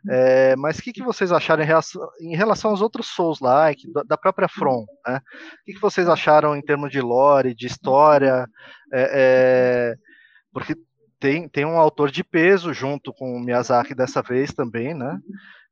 [0.08, 4.02] É, mas o que, que vocês acharam em relação, em relação aos outros Souls-like, da,
[4.02, 4.86] da própria From?
[5.06, 5.16] Né?
[5.16, 8.46] O que, que vocês acharam em termos de lore, de história?
[8.92, 10.07] É, é,
[10.52, 10.74] porque
[11.18, 15.18] tem, tem um autor de peso junto com o Miyazaki dessa vez também, né?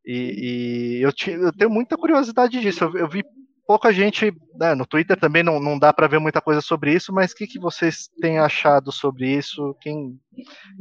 [0.05, 2.85] E, e eu, te, eu, tenho muita curiosidade disso.
[2.85, 3.25] Eu, eu vi
[3.67, 7.13] pouca gente, né, no Twitter também não, não dá para ver muita coisa sobre isso,
[7.13, 9.75] mas o que, que vocês têm achado sobre isso?
[9.81, 10.17] Quem,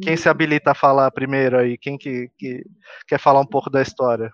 [0.01, 1.77] quem se habilita a falar primeiro aí?
[1.77, 2.63] Quem que, que
[3.07, 4.31] quer falar um pouco da história?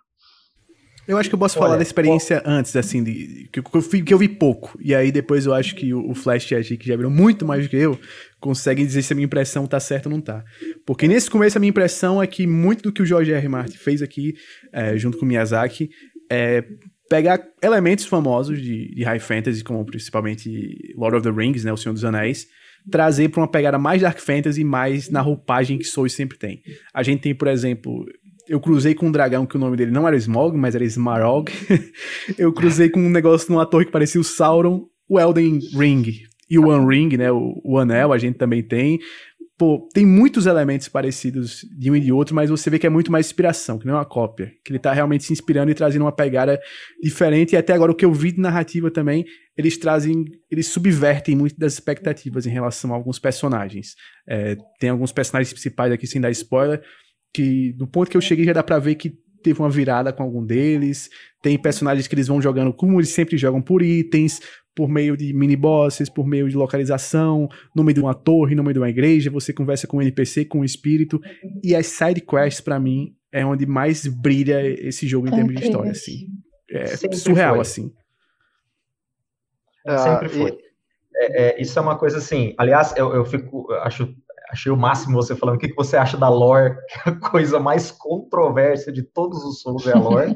[1.07, 4.13] Eu acho que eu posso Olha, falar da experiência antes, assim, de, que, eu, que
[4.13, 4.77] eu vi pouco.
[4.79, 7.09] E aí depois eu acho que o, o Flash e a G, que já viram
[7.09, 7.99] muito mais do que eu,
[8.41, 10.43] conseguem dizer se a minha impressão tá certa ou não tá.
[10.85, 13.47] Porque nesse começo a minha impressão é que muito do que o George R.
[13.47, 14.33] Martin fez aqui,
[14.73, 15.89] é, junto com o Miyazaki,
[16.29, 16.65] é
[17.07, 21.77] pegar elementos famosos de, de high fantasy, como principalmente Lord of the Rings, né, o
[21.77, 22.47] Senhor dos Anéis,
[22.89, 26.61] trazer para uma pegada mais dark fantasy, mais na roupagem que Souls sempre tem.
[26.93, 28.05] A gente tem, por exemplo,
[28.47, 31.51] eu cruzei com um dragão que o nome dele não era Smog, mas era Smarog.
[32.39, 36.59] eu cruzei com um negócio numa torre que parecia o Sauron, o Elden Ring e
[36.59, 38.99] o One Ring, né, o, o anel, a gente também tem
[39.61, 42.89] pô, tem muitos elementos parecidos de um e de outro, mas você vê que é
[42.89, 44.51] muito mais inspiração, que não é uma cópia.
[44.65, 46.59] Que ele tá realmente se inspirando e trazendo uma pegada
[46.99, 47.53] diferente.
[47.53, 49.23] E até agora o que eu vi de narrativa também,
[49.55, 53.93] eles trazem, eles subvertem muito das expectativas em relação a alguns personagens.
[54.27, 56.81] É, tem alguns personagens principais aqui, sem dar spoiler,
[57.31, 60.23] que do ponto que eu cheguei já dá pra ver que teve uma virada com
[60.23, 61.09] algum deles.
[61.41, 64.39] Tem personagens que eles vão jogando como eles sempre jogam por itens
[64.75, 68.63] por meio de mini bosses, por meio de localização, no meio de uma torre, no
[68.63, 71.19] meio de uma igreja, você conversa com um NPC, com um espírito,
[71.63, 75.63] e as side quests para mim é onde mais brilha esse jogo em termos de
[75.63, 76.27] história, assim.
[76.69, 77.61] É Sempre surreal foi.
[77.61, 77.93] assim.
[79.85, 80.57] Ah, Sempre foi.
[81.15, 82.53] É, é, isso é uma coisa assim.
[82.57, 84.15] Aliás, eu, eu fico, acho,
[84.51, 87.29] achei o máximo você falando o que, que você acha da lore, que é a
[87.29, 90.35] coisa mais controversa de todos os Souls é a lore.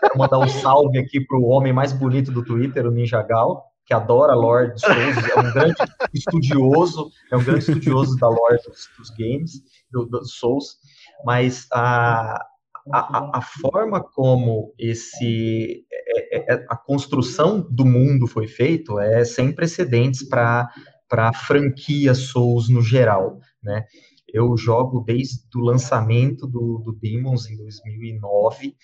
[0.00, 3.72] Quero mandar um salve aqui para o homem mais bonito do Twitter, o Ninja Gal
[3.84, 5.74] que adora lore dos Souls, é um grande
[6.14, 10.76] estudioso, é um grande estudioso da lore dos, dos games, do, dos Souls,
[11.24, 12.46] mas a,
[12.92, 19.24] a, a, forma como esse é, é, é, a construção do mundo foi feito é
[19.24, 20.68] sem precedentes para
[21.12, 23.84] a franquia Souls no geral, né?
[24.32, 28.74] Eu jogo desde o lançamento do, do Demons em 2009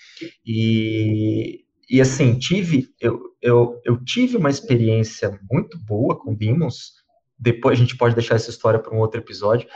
[0.44, 6.92] e e assim, tive, eu, eu, eu tive uma experiência muito boa com Demons.
[7.38, 9.66] Depois a gente pode deixar essa história para um outro episódio.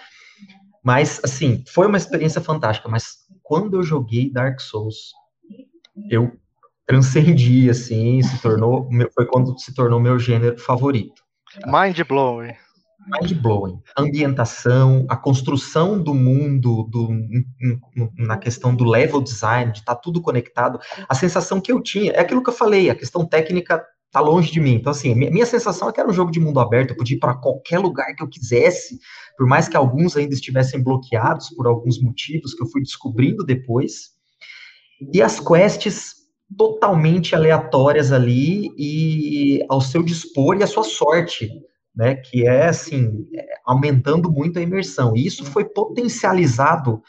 [0.84, 2.88] Mas, assim, foi uma experiência fantástica.
[2.88, 5.12] Mas quando eu joguei Dark Souls,
[6.10, 6.32] eu
[6.86, 11.22] transcendi, assim, se tornou, foi quando se tornou meu gênero favorito.
[11.66, 12.52] Mind blowing
[13.06, 13.80] mind-blowing.
[13.96, 17.08] A ambientação, a construção do mundo, do,
[18.16, 20.78] na questão do level design, de estar tá tudo conectado.
[21.08, 24.52] A sensação que eu tinha, é aquilo que eu falei, a questão técnica tá longe
[24.52, 24.74] de mim.
[24.74, 27.16] Então, assim, minha, minha sensação é que era um jogo de mundo aberto, eu podia
[27.16, 28.98] ir para qualquer lugar que eu quisesse,
[29.36, 34.10] por mais que alguns ainda estivessem bloqueados por alguns motivos que eu fui descobrindo depois.
[35.12, 36.22] E as quests
[36.56, 41.50] totalmente aleatórias ali e ao seu dispor e à sua sorte
[41.94, 43.26] né, que é assim,
[43.64, 45.16] aumentando muito a imersão.
[45.16, 47.02] E isso foi potencializado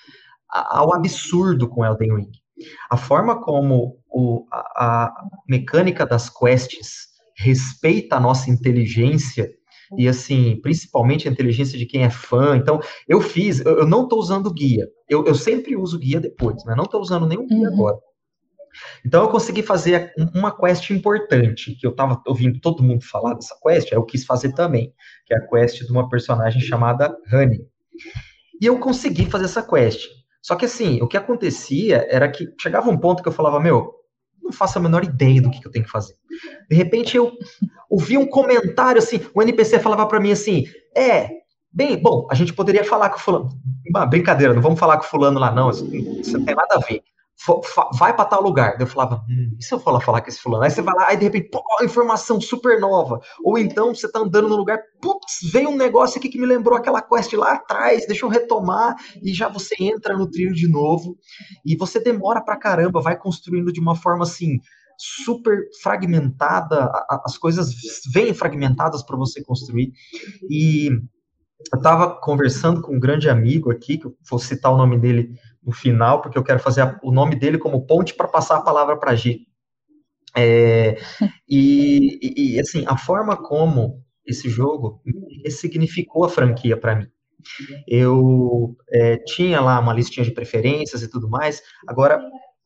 [0.49, 2.31] ao absurdo com Elden Ring.
[2.89, 5.13] A forma como o, a, a
[5.47, 9.49] mecânica das quests respeita a nossa inteligência
[9.97, 12.55] e assim, principalmente a inteligência de quem é fã.
[12.55, 14.87] Então, eu fiz, eu, eu não estou usando guia.
[15.09, 16.73] Eu, eu, sempre uso guia depois, né?
[16.75, 17.73] Não estou usando nenhum guia uhum.
[17.73, 17.97] agora.
[19.05, 23.55] Então eu consegui fazer uma quest importante, que eu estava ouvindo todo mundo falar dessa
[23.61, 24.93] quest, aí eu quis fazer também,
[25.25, 27.65] que é a quest de uma personagem chamada Honey.
[28.61, 30.07] E eu consegui fazer essa quest.
[30.41, 33.93] Só que assim, o que acontecia era que chegava um ponto que eu falava, meu,
[34.41, 36.15] não faço a menor ideia do que, que eu tenho que fazer.
[36.69, 37.31] De repente eu
[37.89, 41.29] ouvi um comentário assim, o NPC falava para mim assim, é,
[41.71, 43.49] bem, bom, a gente poderia falar com o fulano.
[43.95, 46.79] Ah, brincadeira, não vamos falar com o fulano lá não, isso não tem nada a
[46.79, 47.01] ver
[47.97, 48.79] vai para tal lugar.
[48.79, 50.63] Eu falava, hum, e se eu falar falar com esse fulano?
[50.63, 53.19] Aí você vai lá, aí de repente, pô, informação super nova.
[53.43, 56.77] Ou então você tá andando no lugar, putz, veio um negócio aqui que me lembrou
[56.77, 61.17] aquela quest lá atrás, deixa eu retomar, e já você entra no trilho de novo,
[61.65, 64.59] e você demora pra caramba, vai construindo de uma forma assim,
[64.97, 66.89] super fragmentada,
[67.25, 67.73] as coisas
[68.13, 69.91] vêm fragmentadas para você construir.
[70.49, 70.89] E
[71.71, 75.33] eu estava conversando com um grande amigo aqui, que eu vou citar o nome dele
[75.65, 78.61] no final, porque eu quero fazer a, o nome dele como ponte para passar a
[78.61, 79.41] palavra para G.
[80.35, 80.97] É,
[81.47, 85.01] e, e, assim, a forma como esse jogo
[85.43, 87.07] ressignificou a franquia para mim.
[87.87, 92.21] Eu é, tinha lá uma listinha de preferências e tudo mais, agora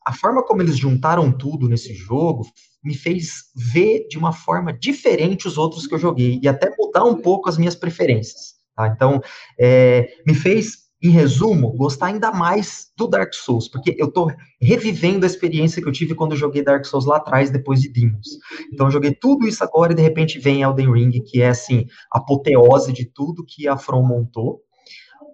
[0.06, 2.46] a forma como eles juntaram tudo nesse jogo
[2.82, 7.04] me fez ver de uma forma diferente os outros que eu joguei e até mudar
[7.04, 8.54] um pouco as minhas preferências.
[8.74, 8.88] Tá?
[8.88, 9.20] Então,
[9.58, 14.30] é, me fez em resumo, gostar ainda mais do Dark Souls, porque eu tô
[14.60, 17.88] revivendo a experiência que eu tive quando eu joguei Dark Souls lá atrás, depois de
[17.88, 18.26] Demons.
[18.72, 21.86] Então eu joguei tudo isso agora e de repente vem Elden Ring, que é assim,
[22.12, 24.60] a apoteose de tudo que a From montou,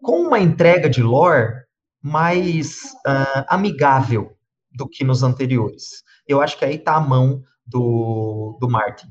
[0.03, 1.65] com uma entrega de lore
[2.03, 4.37] mais uh, amigável
[4.71, 6.03] do que nos anteriores.
[6.29, 9.07] Eu acho que aí tá a mão do, do Martin.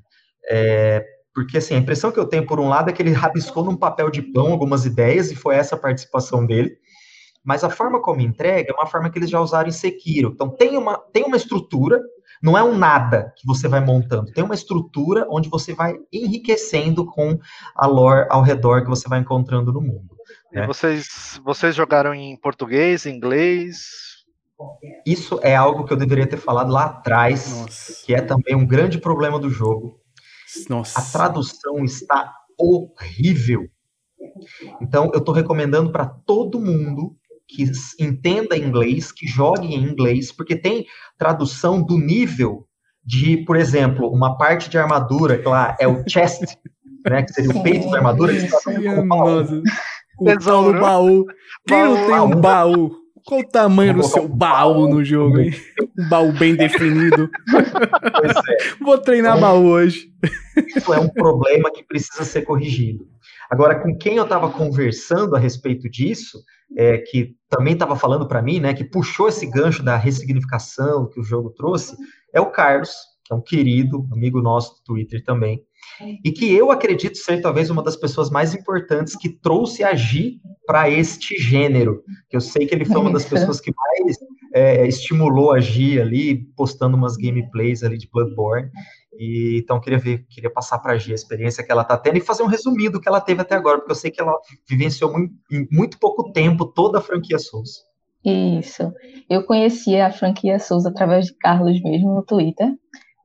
[0.48, 1.04] É,
[1.34, 3.76] porque, assim, a impressão que eu tenho, por um lado, é que ele rabiscou num
[3.76, 6.78] papel de pão algumas ideias, e foi essa a participação dele.
[7.44, 10.32] Mas a forma como entrega é uma forma que eles já usaram em Sekiro.
[10.34, 12.00] Então, tem uma, tem uma estrutura,
[12.42, 14.32] não é um nada que você vai montando.
[14.32, 17.38] Tem uma estrutura onde você vai enriquecendo com
[17.76, 20.14] a lore ao redor que você vai encontrando no mundo.
[20.52, 20.68] Né?
[20.68, 24.14] vocês, vocês jogaram em português, inglês?
[25.06, 28.06] Isso é algo que eu deveria ter falado lá atrás, Nossa.
[28.06, 30.03] que é também um grande problema do jogo
[30.70, 31.00] nossa.
[31.00, 33.68] A tradução está horrível.
[34.82, 37.16] Então, eu estou recomendando para todo mundo
[37.48, 40.86] que entenda inglês, que jogue em inglês, porque tem
[41.18, 42.68] tradução do nível
[43.04, 46.42] de, por exemplo, uma parte de armadura, que lá é o chest,
[47.06, 50.74] né, que seria o peito da armadura, que está o baú.
[50.80, 51.26] baú.
[51.68, 53.03] Quem não tem um baú?
[53.26, 55.52] Qual o tamanho do seu baú no jogo, hein?
[55.98, 57.30] Um baú bem definido.
[57.54, 58.84] É.
[58.84, 60.12] Vou treinar então, baú hoje.
[60.76, 63.08] Isso é um problema que precisa ser corrigido.
[63.50, 66.44] Agora, com quem eu estava conversando a respeito disso,
[66.76, 71.20] é, que também estava falando para mim, né, que puxou esse gancho da ressignificação que
[71.20, 71.96] o jogo trouxe,
[72.34, 72.92] é o Carlos,
[73.24, 75.62] que é um querido amigo nosso do Twitter também
[76.24, 80.42] e que eu acredito ser talvez uma das pessoas mais importantes que trouxe a Gi
[80.66, 82.04] para este gênero.
[82.30, 84.18] Que eu sei que ele foi uma das pessoas que mais
[84.54, 88.70] é, estimulou a Gi ali, postando umas gameplays ali de Bloodborne.
[89.18, 92.18] E, então queria ver, queria passar para a Gi a experiência que ela está tendo
[92.18, 94.36] e fazer um resumido do que ela teve até agora, porque eu sei que ela
[94.68, 97.84] vivenciou muito, em muito pouco tempo toda a franquia Souls.
[98.26, 98.92] Isso.
[99.30, 102.70] Eu conhecia a franquia Souls através de Carlos mesmo no Twitter.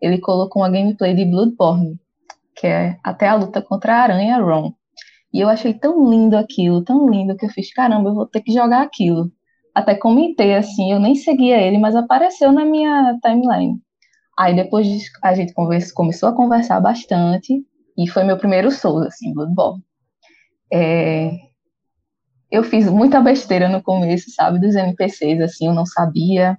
[0.03, 1.99] Ele colocou uma gameplay de Bloodborne
[2.59, 4.73] que é até a luta contra a aranha Ron.
[5.33, 8.41] E eu achei tão lindo aquilo, tão lindo, que eu fiz, caramba, eu vou ter
[8.41, 9.31] que jogar aquilo.
[9.75, 13.79] Até comentei assim, eu nem seguia ele, mas apareceu na minha timeline.
[14.37, 14.87] Aí depois
[15.23, 17.63] a gente conversa, começou a conversar bastante,
[17.97, 19.83] e foi meu primeiro Souls, assim, Bloodborne.
[20.73, 21.31] É,
[22.51, 26.57] eu fiz muita besteira no começo, sabe, dos NPCs, assim, eu não sabia.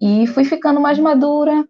[0.00, 1.64] E fui ficando mais madura,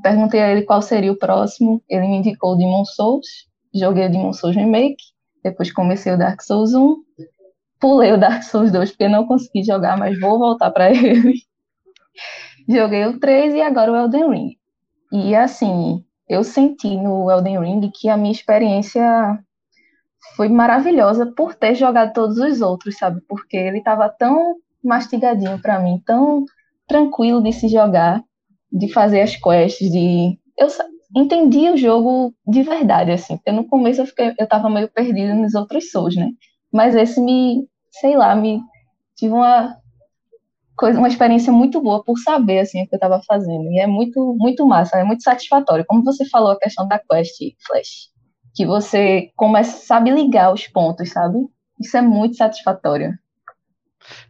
[0.00, 3.26] Perguntei a ele qual seria o próximo, ele me indicou o Demon Souls,
[3.74, 5.02] joguei o Demon Souls Remake,
[5.44, 6.96] depois comecei o Dark Souls 1,
[7.78, 11.34] pulei o Dark Souls 2 porque não consegui jogar, mas vou voltar para ele.
[12.68, 14.56] joguei o 3 e agora o Elden Ring.
[15.12, 19.38] E assim, eu senti no Elden Ring que a minha experiência
[20.36, 23.20] foi maravilhosa por ter jogado todos os outros, sabe?
[23.28, 26.44] Porque ele estava tão mastigadinho para mim, tão
[26.86, 28.22] tranquilo de se jogar
[28.72, 30.68] de fazer as quests, de eu
[31.16, 35.34] entendi o jogo de verdade assim, porque no começo eu fiquei eu tava meio perdida
[35.34, 36.30] nos outros Souls, né?
[36.72, 38.60] Mas esse me, sei lá, me
[39.16, 39.76] tive uma
[40.76, 43.70] coisa, uma experiência muito boa por saber assim o que eu estava fazendo.
[43.70, 45.84] E é muito muito massa, é muito satisfatório.
[45.86, 48.10] Como você falou a questão da quest Flash,
[48.54, 51.38] que você começa sabe ligar os pontos, sabe?
[51.80, 53.12] Isso é muito satisfatório.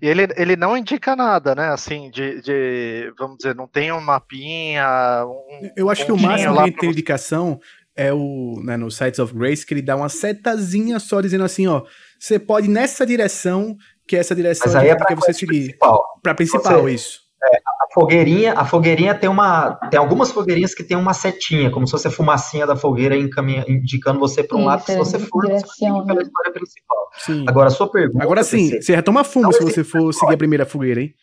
[0.01, 1.69] E ele, ele não indica nada, né?
[1.69, 5.25] Assim, de, de vamos dizer, não tem um mapinha.
[5.27, 7.61] Um eu acho que o máximo que tem indicação
[7.95, 11.67] é o, né, no Sites of Grace, que ele dá uma setazinha só dizendo assim,
[11.67, 11.83] ó,
[12.19, 15.77] você pode ir nessa direção, que é essa direção Mas aí é pra você seguir.
[16.23, 17.21] Para principal, você, isso.
[17.45, 21.87] É, a fogueirinha, a fogueirinha tem uma, tem algumas fogueirinhas que tem uma setinha, como
[21.87, 25.67] se fosse a fumacinha da fogueira indicando você para um lado, se você for, você
[25.79, 26.23] pela né?
[26.23, 27.11] história principal.
[27.19, 27.45] Sim.
[27.47, 28.23] Agora a sua pergunta.
[28.23, 31.15] Agora sim, você retoma fumo se você for seguir a primeira fogueira, hein?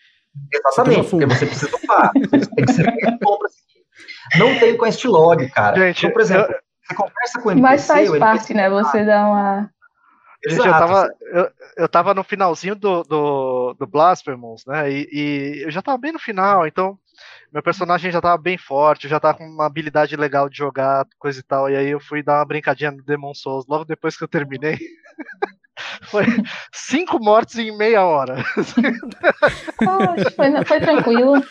[0.54, 2.12] Exatamente, porque você precisa upar.
[2.14, 2.86] tem que ser
[3.22, 4.38] bom pra seguir.
[4.38, 5.76] Não tem quest log, cara.
[5.76, 6.60] Gente, então, por exemplo, eu...
[6.84, 8.70] você conversa com o NPC, Mas faz parte, né?
[8.70, 9.70] Você dá uma
[10.48, 14.90] Gente, eu tava, eu, eu tava no finalzinho do, do, do Blasphemous, né?
[14.90, 16.98] E, e, eu já tava bem no final, então
[17.52, 21.40] meu personagem já tava bem forte, já tava com uma habilidade legal de jogar, coisa
[21.40, 21.70] e tal.
[21.70, 24.78] E aí eu fui dar uma brincadinha no Demon Souls logo depois que eu terminei.
[26.04, 26.26] Foi
[26.74, 28.44] cinco mortes em meia hora.
[29.78, 31.42] Poxa, foi, foi tranquilo.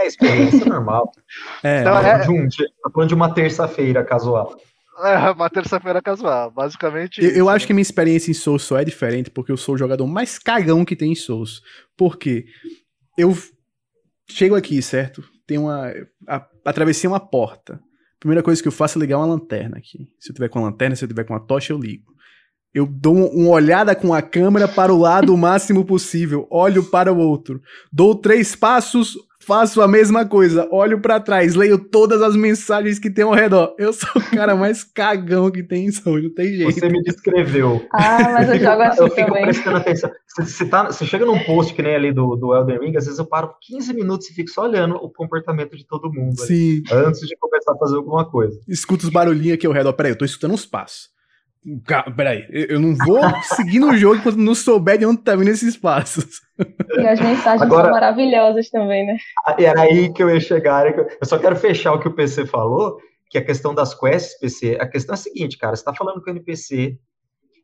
[0.00, 1.12] É experiência normal.
[1.62, 4.56] É, Então, Tá é- de um dia- tá falando de uma terça-feira casual.
[5.00, 7.18] É, uma terça-feira casual, basicamente.
[7.22, 7.66] Eu, eu isso, acho né?
[7.68, 10.84] que minha experiência em Souls só é diferente porque eu sou o jogador mais cagão
[10.84, 11.62] que tem em Souls.
[11.96, 12.46] Porque
[13.16, 13.36] eu
[14.28, 15.22] chego aqui, certo?
[15.46, 15.92] Tem uma.
[16.26, 17.80] A, atravessei uma porta.
[18.18, 20.08] Primeira coisa que eu faço é ligar uma lanterna aqui.
[20.18, 22.12] Se eu tiver com a lanterna, se eu tiver com a tocha, eu ligo.
[22.74, 26.46] Eu dou um- uma olhada com a câmera para o lado o máximo possível.
[26.50, 27.62] Olho para o outro.
[27.92, 29.16] Dou três passos,
[29.48, 30.68] faço a mesma coisa.
[30.70, 33.74] Olho para trás, leio todas as mensagens que tem ao redor.
[33.78, 36.70] Eu sou o cara mais cagão que tem em Souls, não tem jeito.
[36.70, 37.82] Você me descreveu.
[37.90, 39.42] Ah, mas eu jogo assim eu fico também.
[39.44, 40.10] prestando atenção.
[40.26, 43.06] Você, você tá, você chega num post que nem ali do, do Elden Ring, às
[43.06, 46.34] vezes eu paro 15 minutos e fico só olhando o comportamento de todo mundo.
[46.42, 46.82] ali, Sim.
[46.92, 48.60] antes de começar a fazer alguma coisa.
[48.68, 49.94] escuta os barulhinhos aqui ao redor.
[49.94, 51.08] Peraí, eu tô escutando uns passos.
[51.86, 55.48] Ca- Peraí, eu não vou seguir no jogo enquanto não souber de onde tá vindo
[55.50, 56.40] esses passos.
[56.96, 59.16] E as mensagens Agora- são maravilhosas também, né?
[59.58, 60.86] E era aí que eu ia chegar.
[60.86, 62.98] era que Eu eu só quero fechar o que o PC falou,
[63.30, 64.78] que a questão das quests, PC.
[64.80, 66.98] A questão é a seguinte, cara, você tá falando com o NPC,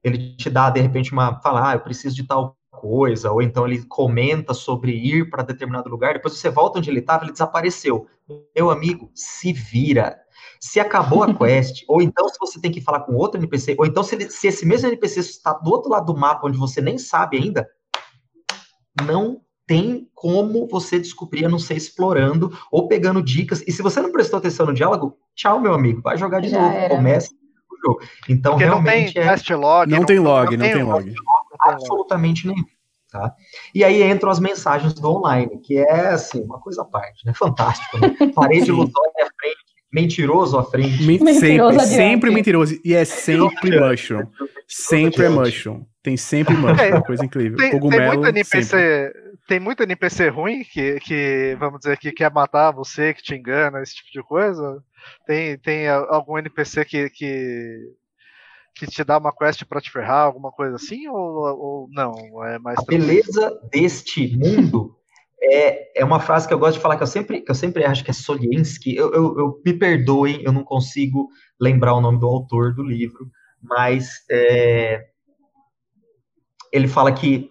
[0.02, 1.40] ele te dá, de repente, uma.
[1.40, 5.88] Fala, ah, eu preciso de tal coisa, ou então ele comenta sobre ir para determinado
[5.88, 8.06] lugar, depois você volta onde ele estava, ele desapareceu.
[8.54, 10.18] Meu amigo, se vira.
[10.66, 13.84] Se acabou a quest, ou então se você tem que falar com outro NPC, ou
[13.84, 16.80] então se, ele- se esse mesmo NPC está do outro lado do mapa, onde você
[16.80, 17.68] nem sabe ainda,
[19.06, 23.62] não tem como você descobrir a não ser explorando ou pegando dicas.
[23.66, 26.58] E se você não prestou atenção no diálogo, tchau, meu amigo, vai jogar de Já
[26.62, 26.96] novo, era.
[26.96, 27.28] comece
[27.70, 28.00] o jogo.
[28.26, 29.90] Então, Porque não tem realmente é quest log.
[29.90, 31.04] Não tem log, não tem log.
[31.04, 31.48] não tem log.
[31.60, 32.64] absolutamente nenhum.
[33.10, 33.34] Tá?
[33.74, 37.32] E aí entram as mensagens do online, que é assim, uma coisa à parte, né?
[37.32, 38.08] Fantástico, né?
[38.34, 39.63] Parede ilusória à frente,
[39.94, 41.02] mentiroso à frente.
[41.04, 41.88] Me- Mentiroso sempre, adiante.
[41.94, 42.80] sempre mentiroso.
[42.84, 44.26] E é sempre mushroom.
[44.66, 45.84] Sempre é mushroom.
[46.02, 47.56] Tem sempre mushroom, É, uma coisa incrível.
[47.56, 48.62] Tem, tem Cogumelo, muito NPC.
[48.64, 49.24] sempre.
[49.46, 53.82] Tem muito NPC ruim que, que, vamos dizer, que quer matar você, que te engana,
[53.82, 54.82] esse tipo de coisa.
[55.26, 57.78] Tem, tem algum NPC que, que,
[58.74, 62.14] que te dá uma quest pra te ferrar, alguma coisa assim, ou, ou não?
[62.46, 64.96] É mais A beleza deste mundo
[65.52, 67.84] é, é uma frase que eu gosto de falar, que eu sempre, que eu sempre
[67.84, 68.96] acho que é Solinsky.
[68.96, 71.28] Eu, eu, eu- me perdoem, eu não consigo
[71.60, 73.28] lembrar o nome do autor do livro,
[73.62, 75.06] mas é,
[76.72, 77.50] ele fala que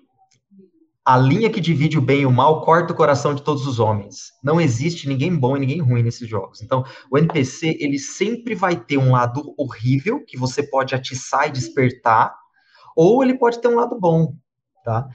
[1.06, 3.78] a linha que divide o bem e o mal corta o coração de todos os
[3.78, 4.32] homens.
[4.41, 6.62] Não existe ninguém bom e ninguém ruim nesses jogos.
[6.62, 11.52] Então, o NPC, ele sempre vai ter um lado horrível, que você pode atiçar e
[11.52, 12.34] despertar,
[12.96, 14.34] ou ele pode ter um lado bom,
[14.86, 15.08] tá?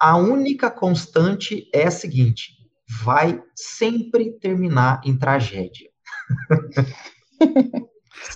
[0.00, 2.52] A única constante é a seguinte:
[3.02, 5.88] vai sempre terminar em tragédia.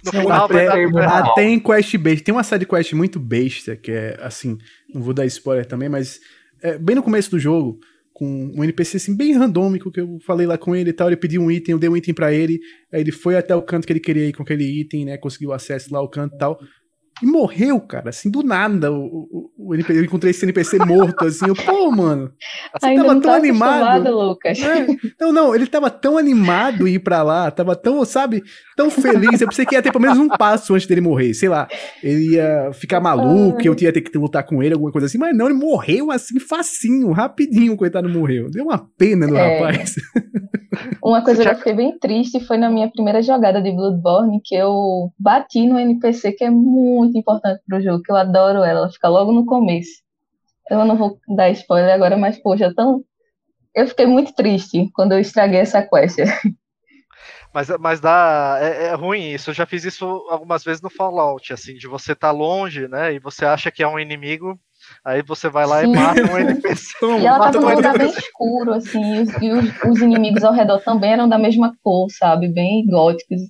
[0.04, 2.24] No Não, final vai até, até em quest besta.
[2.24, 4.56] Tem uma série de quest muito besta, que é assim,
[4.94, 6.20] não vou dar spoiler também, mas
[6.62, 7.78] é, bem no começo do jogo,
[8.12, 11.16] com um NPC assim, bem randômico, que eu falei lá com ele e tal, ele
[11.16, 12.60] pediu um item, eu dei um item pra ele,
[12.92, 15.52] aí ele foi até o canto que ele queria ir com aquele item, né, conseguiu
[15.52, 16.60] acesso lá ao canto e tal,
[17.22, 21.46] e morreu, cara, assim, do nada, o, o NPC, eu encontrei esse NPC morto, assim,
[21.48, 22.30] eu, pô, mano,
[22.78, 24.10] você Ainda tava não tão tá animado.
[24.10, 24.58] Lucas.
[24.62, 24.86] É,
[25.20, 28.42] Não, não, ele tava tão animado em ir pra lá, tava tão, sabe,
[28.76, 29.40] tão feliz.
[29.40, 31.68] Eu pensei que ia ter pelo menos um passo antes dele morrer, sei lá.
[32.02, 33.68] Ele ia ficar maluco, Ai.
[33.68, 36.38] eu ia ter que lutar com ele, alguma coisa assim, mas não, ele morreu assim,
[36.40, 38.50] facinho, rapidinho, o coitado morreu.
[38.50, 39.58] Deu uma pena no É.
[39.58, 39.94] rapaz.
[41.04, 44.40] Uma coisa que já- eu fiquei bem triste foi na minha primeira jogada de Bloodborne,
[44.42, 48.68] que eu bati no NPC, que é muito importante pro jogo, que eu adoro ela,
[48.68, 49.90] ela fica logo no começo.
[50.70, 53.04] Eu não vou dar spoiler agora, mas, poxa, tão...
[53.74, 56.18] eu fiquei muito triste quando eu estraguei essa quest.
[57.54, 58.58] Mas, mas dá.
[58.62, 59.50] É, é ruim isso.
[59.50, 63.12] Eu já fiz isso algumas vezes no Fallout, assim, de você tá longe, né?
[63.12, 64.58] E você acha que é um inimigo,
[65.04, 65.92] aí você vai lá Sim.
[65.92, 66.94] e mata um NPC.
[67.20, 70.00] E ela mata tava o num lugar bem escuro, assim, e, os, e os- os
[70.00, 72.48] inimigos ao redor também eram da mesma cor, sabe?
[72.48, 73.42] Bem góticos.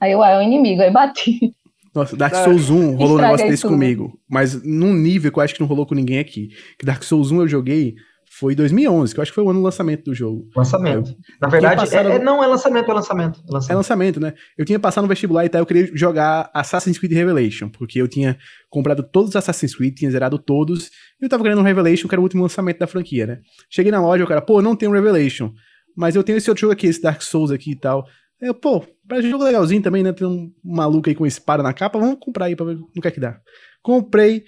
[0.00, 1.54] Aí eu, ah, é um inimigo, aí bati.
[1.94, 3.72] Nossa, Dark Souls 1 rolou um negócio desse tudo.
[3.72, 6.48] comigo, mas num nível que eu acho que não rolou com ninguém aqui.
[6.78, 7.94] Que Dark Souls 1 eu joguei
[8.34, 10.48] foi em 2011, que eu acho que foi o ano do lançamento do jogo.
[10.56, 11.14] Lançamento.
[11.38, 13.40] Na verdade, passado- é, é- não é lançamento, é lançamento.
[13.40, 13.76] É É lançamento.
[13.76, 14.32] lançamento, né?
[14.56, 18.08] Eu tinha passado no vestibular e tal, eu queria jogar Assassin's Creed Revelation, porque eu
[18.08, 18.38] tinha
[18.70, 20.86] comprado todos os Assassin's Creed, tinha zerado todos,
[21.20, 23.38] e eu tava querendo um Revelation, que era o último lançamento da franquia, né?
[23.68, 25.52] Cheguei na loja, o cara, pô, não tem um Revelation,
[25.94, 28.06] mas eu tenho esse outro jogo aqui, esse Dark Souls aqui e tal.
[28.42, 30.12] Eu, pô, pra jogo legalzinho também, né?
[30.12, 33.06] Tem um maluco aí com espada na capa, vamos comprar aí pra ver no que
[33.06, 33.40] é que dá.
[33.80, 34.42] Comprei.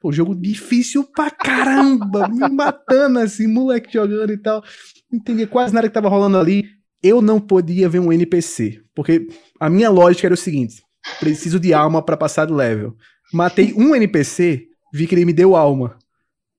[0.00, 4.64] Pô, jogo difícil pra caramba, me matando assim, moleque jogando e tal.
[5.12, 6.64] Não entendia quase nada que tava rolando ali.
[7.02, 9.26] eu não podia ver um NPC, porque
[9.60, 10.82] a minha lógica era o seguinte:
[11.20, 12.96] preciso de alma para passar do level.
[13.30, 15.98] Matei um NPC, vi que ele me deu alma.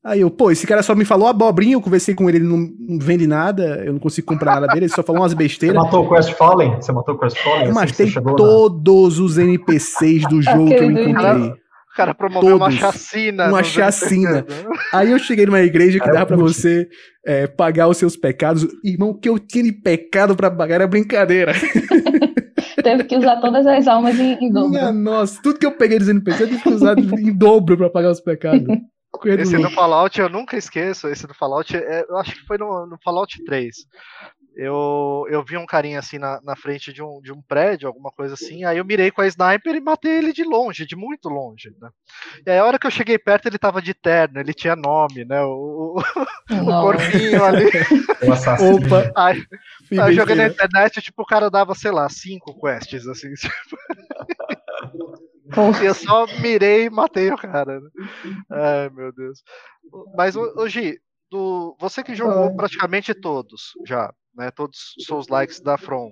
[0.06, 2.58] Aí eu, pô, esse cara só me falou abobrinha, eu conversei com ele, ele não,
[2.58, 5.76] não vende nada, eu não consigo comprar nada dele, ele só falou umas besteiras.
[5.76, 6.76] Você matou o Quest Fallen?
[6.76, 7.66] Você matou o Quest Fallen?
[7.66, 9.26] Eu matei todos na...
[9.26, 11.50] os NPCs do jogo que eu encontrei.
[11.50, 12.68] O cara promoveu Todos.
[12.68, 13.48] uma chacina.
[13.48, 14.46] Uma chacina.
[14.94, 16.90] Aí eu cheguei numa igreja que dava pra você
[17.26, 18.68] é, pagar os seus pecados.
[18.84, 21.54] Irmão, o que eu tinha de pecado pra pagar era brincadeira.
[22.84, 24.72] Teve que usar todas as almas em, em dobro.
[24.72, 27.90] Minha nossa, tudo que eu peguei dos NPCs eu tive que usar em dobro pra
[27.90, 28.68] pagar os pecados.
[29.26, 31.08] Esse do Fallout eu nunca esqueço.
[31.08, 33.76] Esse do Fallout, é, eu acho que foi no, no Fallout 3
[34.56, 38.10] eu, eu vi um carinha assim na, na frente de um, de um prédio, alguma
[38.10, 41.28] coisa assim, aí eu mirei com a sniper e matei ele de longe, de muito
[41.28, 41.90] longe, né?
[42.46, 45.26] E aí a hora que eu cheguei perto, ele tava de terno, ele tinha nome,
[45.26, 45.42] né?
[45.44, 46.00] O, o,
[46.56, 47.66] o corpinho ali.
[48.26, 49.12] Opa!
[49.16, 49.44] Aí,
[49.92, 53.78] aí eu joguei na internet, tipo, o cara dava, sei lá, cinco quests, assim, tipo...
[55.84, 57.80] eu só mirei e matei o cara.
[57.80, 57.90] Né?
[58.50, 59.44] Ai, meu Deus.
[60.16, 65.78] Mas, hoje, do, você que jogou praticamente todos já, né, todos os seus likes da
[65.78, 66.12] From.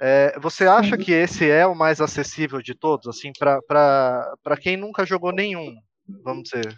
[0.00, 5.04] É, você acha que esse é o mais acessível de todos, assim, para quem nunca
[5.04, 5.74] jogou nenhum,
[6.22, 6.74] vamos dizer?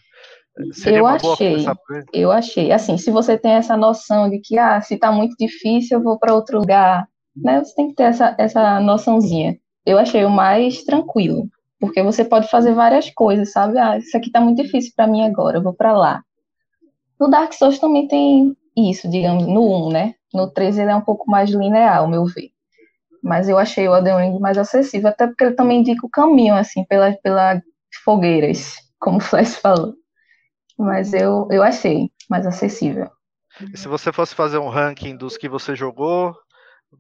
[0.73, 1.57] Seria eu achei,
[2.13, 2.73] eu achei.
[2.73, 6.19] Assim, se você tem essa noção de que, ah, se tá muito difícil, eu vou
[6.19, 7.65] para outro lugar, né?
[7.65, 9.59] Você tem que ter essa, essa noçãozinha.
[9.87, 11.49] Eu achei o mais tranquilo,
[11.83, 13.77] porque você pode fazer várias coisas, sabe?
[13.77, 16.23] Ah, isso aqui tá muito difícil para mim agora, eu vou para lá.
[17.19, 20.15] No Dark Souls também tem isso, digamos, no 1, né?
[20.33, 22.51] No 3 ele é um pouco mais linear, ao meu ver.
[23.21, 26.55] Mas eu achei o Elden Ring mais acessível, até porque ele também indica o caminho,
[26.55, 27.61] assim, pelas pela
[28.05, 29.95] fogueiras, como o Flash falou.
[30.79, 33.11] Mas eu, eu achei mais acessível.
[33.75, 36.33] E se você fosse fazer um ranking dos que você jogou,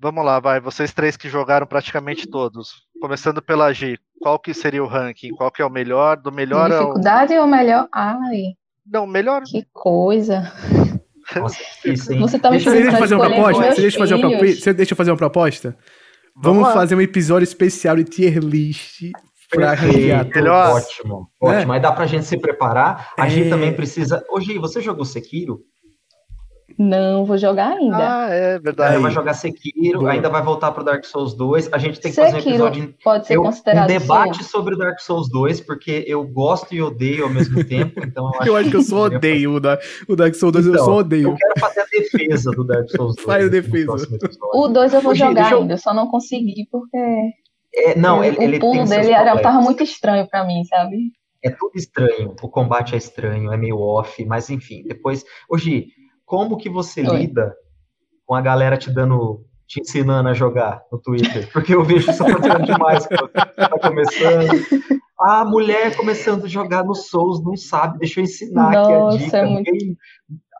[0.00, 4.82] vamos lá, vai, vocês três que jogaram praticamente todos, começando pela G, qual que seria
[4.82, 5.30] o ranking?
[5.30, 6.16] Qual que é o melhor?
[6.16, 7.42] Do melhor dificuldade ao...
[7.42, 7.88] ou melhor?
[7.92, 8.54] Ai.
[8.86, 9.42] Não, melhor.
[9.42, 10.52] Que coisa.
[11.36, 11.56] Nossa,
[12.18, 13.74] Você tá me você deixa fazer uma proposta?
[13.74, 15.76] Você deixa fazer uma, você deixa fazer uma proposta?
[16.34, 19.10] Vamos, Vamos fazer um episódio especial de tier list
[19.50, 20.26] pra ranquear
[20.72, 21.72] Ótimo, ótimo.
[21.72, 21.76] É?
[21.76, 23.12] Aí dá pra gente se preparar.
[23.18, 23.30] A é...
[23.30, 24.24] gente também precisa.
[24.30, 25.60] Hoje, você jogou Sekiro?
[26.78, 27.96] Não, vou jogar ainda.
[27.96, 28.98] Ah, é verdade.
[28.98, 30.12] vai jogar Sekiro, Boa.
[30.12, 31.72] ainda vai voltar pro Dark Souls 2.
[31.72, 32.94] A gente tem que Sekiro fazer um episódio.
[33.02, 33.84] Pode ser eu, considerado.
[33.84, 38.00] Um debate sobre o Dark Souls 2, porque eu gosto e odeio ao mesmo tempo.
[38.04, 40.66] Então eu acho, eu acho que eu só odeio o, da, o Dark Souls 2,
[40.66, 41.28] então, eu só odeio.
[41.28, 43.26] Eu quero fazer a defesa do Dark Souls 2.
[43.26, 43.92] Faz a defesa.
[44.54, 45.60] O 2 eu vou jogar eu...
[45.60, 46.98] ainda, eu só não consegui porque.
[47.74, 51.10] É, não, ele, o ele pulo dele era, tava muito estranho para mim, sabe?
[51.42, 55.24] É tudo estranho, o combate é estranho, é meio off, mas enfim, depois.
[55.48, 55.88] Hoje,
[56.32, 57.18] como que você Oi.
[57.18, 57.54] lida
[58.24, 61.46] com a galera te dando, te ensinando a jogar no Twitter?
[61.52, 64.48] Porque eu vejo isso acontecendo demais quando tá começando.
[65.20, 69.24] A mulher começando a jogar no Souls, não sabe, deixa eu ensinar Nossa, aqui a
[69.24, 69.36] dica.
[69.36, 69.70] É muito...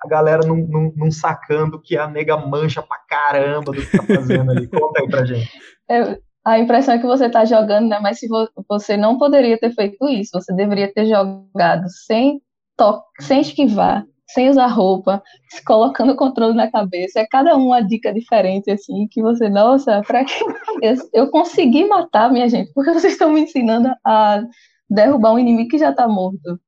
[0.05, 4.03] A galera não, não, não, sacando que a nega mancha pra caramba do que tá
[4.03, 4.67] fazendo ali.
[4.67, 5.51] Conta aí pra gente.
[5.89, 7.99] É, a impressão é que você tá jogando, né?
[7.99, 8.29] Mas se
[8.69, 12.43] você não poderia ter feito isso, você deveria ter jogado sem
[13.21, 17.21] sem esquivar, sem usar roupa, se colocando o controle na cabeça.
[17.21, 20.33] É cada uma dica diferente, assim, que você, nossa, para que
[21.13, 24.43] eu, consegui matar, minha gente, porque vocês estão me ensinando a
[24.89, 26.59] derrubar um inimigo que já está morto.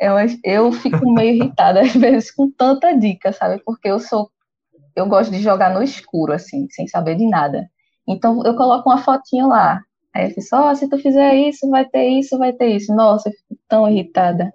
[0.00, 0.14] Eu,
[0.44, 3.62] eu fico meio irritada, às vezes, com tanta dica, sabe?
[3.64, 4.30] Porque eu sou.
[4.94, 7.66] Eu gosto de jogar no escuro, assim, sem saber de nada.
[8.06, 9.80] Então, eu coloco uma fotinha lá.
[10.14, 12.94] Aí eu fico, oh, se tu fizer isso, vai ter isso, vai ter isso.
[12.94, 14.52] Nossa, eu fico tão irritada.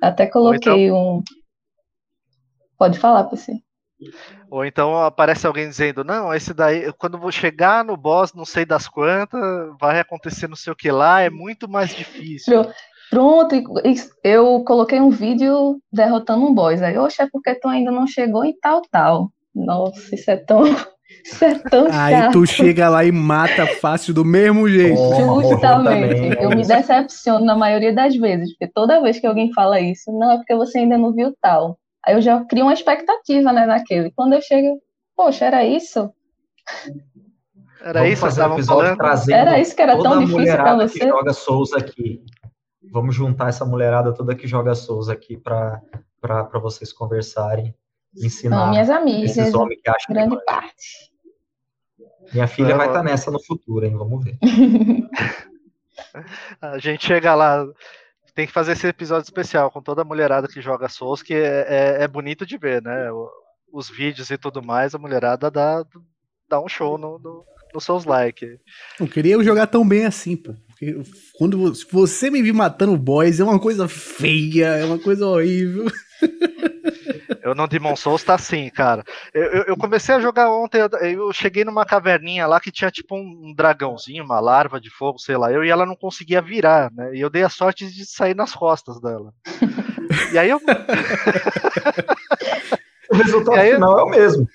[0.00, 1.18] Até coloquei então...
[1.18, 1.22] um
[2.78, 3.60] Pode falar, PC.
[4.50, 8.64] Ou então aparece alguém dizendo, não, esse daí, quando vou chegar no boss, não sei
[8.64, 9.40] das quantas,
[9.80, 12.66] vai acontecer não sei o que lá, é muito mais difícil.
[13.10, 13.54] Pronto,
[14.22, 16.82] eu coloquei um vídeo derrotando um boss.
[16.82, 19.30] Aí, oxe, é porque tu ainda não chegou em tal, tal.
[19.54, 20.64] Nossa, isso é tão.
[21.22, 22.32] Isso é tão Aí chato.
[22.32, 24.98] tu chega lá e mata fácil do mesmo jeito.
[24.98, 26.42] Oh, Justamente.
[26.42, 30.32] Eu me decepciono na maioria das vezes, porque toda vez que alguém fala isso, não,
[30.32, 31.78] é porque você ainda não viu tal.
[32.06, 34.10] Aí eu já crio uma expectativa, né, naquele.
[34.12, 34.80] Quando eu chego,
[35.16, 36.12] poxa, era isso?
[37.80, 40.98] Era Vamos isso fazer um episódio trazendo Era isso que era tão difícil para você?
[40.98, 42.24] que joga Souls aqui.
[42.90, 45.80] Vamos juntar essa mulherada toda que joga Souls aqui para
[46.62, 47.74] vocês conversarem,
[48.16, 51.12] ensinar Não, minhas amigas, esses homens que acham grande que parte.
[52.32, 53.96] Minha filha vai estar tá nessa no futuro, hein?
[53.96, 54.38] Vamos ver.
[56.60, 57.66] a gente chega lá,
[58.34, 61.66] tem que fazer esse episódio especial com toda a mulherada que joga Souls, que é,
[61.68, 63.08] é, é bonito de ver, né?
[63.72, 65.84] Os vídeos e tudo mais, a mulherada dá,
[66.48, 68.58] dar um show no, no, no Souls Like.
[68.98, 70.54] Não queria eu jogar tão bem assim, pô.
[71.36, 75.86] Quando você me vir matando boys, é uma coisa feia, é uma coisa horrível.
[77.42, 79.04] Eu no Demon Souls tá assim, cara.
[79.32, 82.90] Eu, eu, eu comecei a jogar ontem, eu, eu, cheguei numa caverninha lá que tinha
[82.90, 86.40] tipo um, um, dragãozinho, uma larva de fogo, sei lá, eu e ela não conseguia
[86.40, 87.14] virar, né?
[87.14, 89.32] E eu dei a sorte de sair nas costas dela.
[90.32, 90.58] e aí eu.
[93.10, 94.48] o resultado aí, final é o mesmo.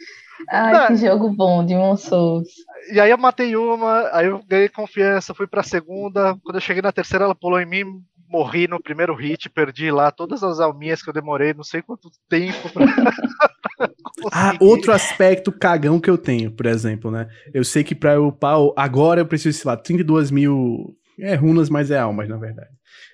[0.52, 0.88] Ai, não.
[0.88, 2.48] que jogo bom, Demon Souls.
[2.92, 6.36] E aí eu matei uma, aí eu ganhei confiança, fui pra segunda.
[6.44, 7.86] Quando eu cheguei na terceira, ela pulou em mim,
[8.28, 12.10] morri no primeiro hit, perdi lá todas as alminhas que eu demorei, não sei quanto
[12.30, 12.86] tempo pra.
[14.32, 17.28] ah, outro aspecto cagão que eu tenho, por exemplo, né?
[17.54, 20.96] Eu sei que pra eu upar, agora eu preciso, sei lá, 32 mil.
[21.20, 22.70] É runas, mas é almas, na verdade.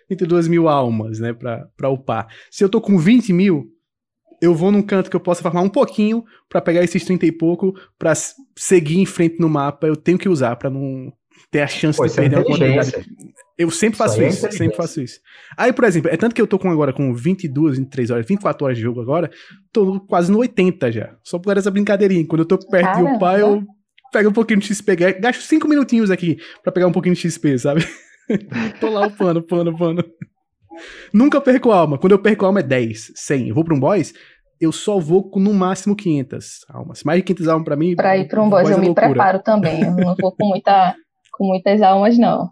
[0.08, 2.28] 32 mil almas, né, pra, pra upar.
[2.52, 3.66] Se eu tô com 20 mil,
[4.46, 7.32] eu vou num canto que eu possa farmar um pouquinho para pegar esses 30 e
[7.32, 8.14] pouco para
[8.56, 9.88] seguir em frente no mapa.
[9.88, 11.12] Eu tenho que usar para não
[11.52, 13.06] ter a chance Pô, de perder é uma quantidade.
[13.58, 15.20] Eu sempre faço isso, é isso sempre faço isso.
[15.58, 18.66] Aí, por exemplo, é tanto que eu tô com agora com 22, 23 horas, 24
[18.66, 19.32] horas de jogo agora,
[19.72, 21.16] tô quase no 80 já.
[21.24, 22.28] Só por essa brincadeirinha.
[22.28, 23.10] Quando eu tô perto Caramba.
[23.10, 23.64] de upar, eu
[24.12, 27.58] pego um pouquinho de XP, gasto 5 minutinhos aqui para pegar um pouquinho de XP,
[27.58, 27.88] sabe?
[28.82, 30.06] tô lá upando, upando, upando.
[31.14, 31.98] Nunca perco alma.
[31.98, 33.50] Quando eu perco alma é 10, 100.
[33.50, 34.14] Eu vou pra um boss,
[34.60, 37.04] eu só vou com no máximo 500 almas.
[37.04, 37.96] Mais de 500 almas pra mim.
[37.96, 39.84] Pra ir pra um boss, eu é me preparo também.
[39.84, 40.96] Eu não vou com, muita,
[41.32, 42.50] com muitas almas, não.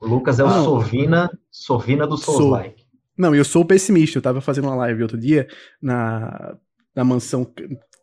[0.00, 0.64] O Lucas é o não.
[0.64, 2.84] Sovina, Sovina do Souls Like.
[3.16, 4.18] Não, eu sou pessimista.
[4.18, 5.46] Eu tava fazendo uma live outro dia
[5.80, 6.56] na,
[6.94, 7.46] na mansão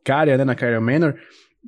[0.04, 1.16] Caria, né, na Caria Manor.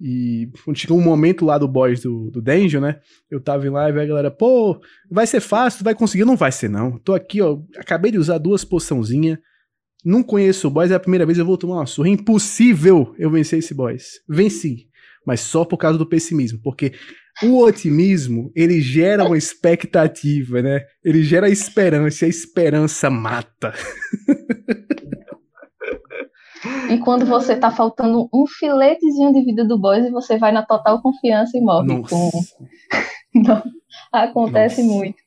[0.02, 3.00] E quando chegou um momento lá do boss do, do Dungeon, né?
[3.30, 6.26] Eu tava em live e a galera, pô, vai ser fácil, tu vai conseguir.
[6.26, 6.98] Não vai ser, não.
[6.98, 7.60] Tô aqui, ó.
[7.78, 9.38] Acabei de usar duas poçãozinhas.
[10.04, 12.10] Não conheço o boss, é a primeira vez eu vou tomar uma surra.
[12.10, 14.20] É impossível eu vencer esse boss.
[14.28, 14.88] Venci.
[15.26, 16.60] Mas só por causa do pessimismo.
[16.62, 16.92] Porque
[17.42, 20.82] o otimismo, ele gera uma expectativa, né?
[21.04, 22.26] Ele gera esperança.
[22.26, 23.74] E a esperança mata.
[26.90, 30.66] E quando você tá faltando um filetezinho de vida do boss e você vai na
[30.66, 32.04] total confiança e morre.
[32.04, 32.30] Com...
[33.36, 33.64] Não,
[34.12, 34.96] acontece Nossa.
[34.96, 35.18] muito.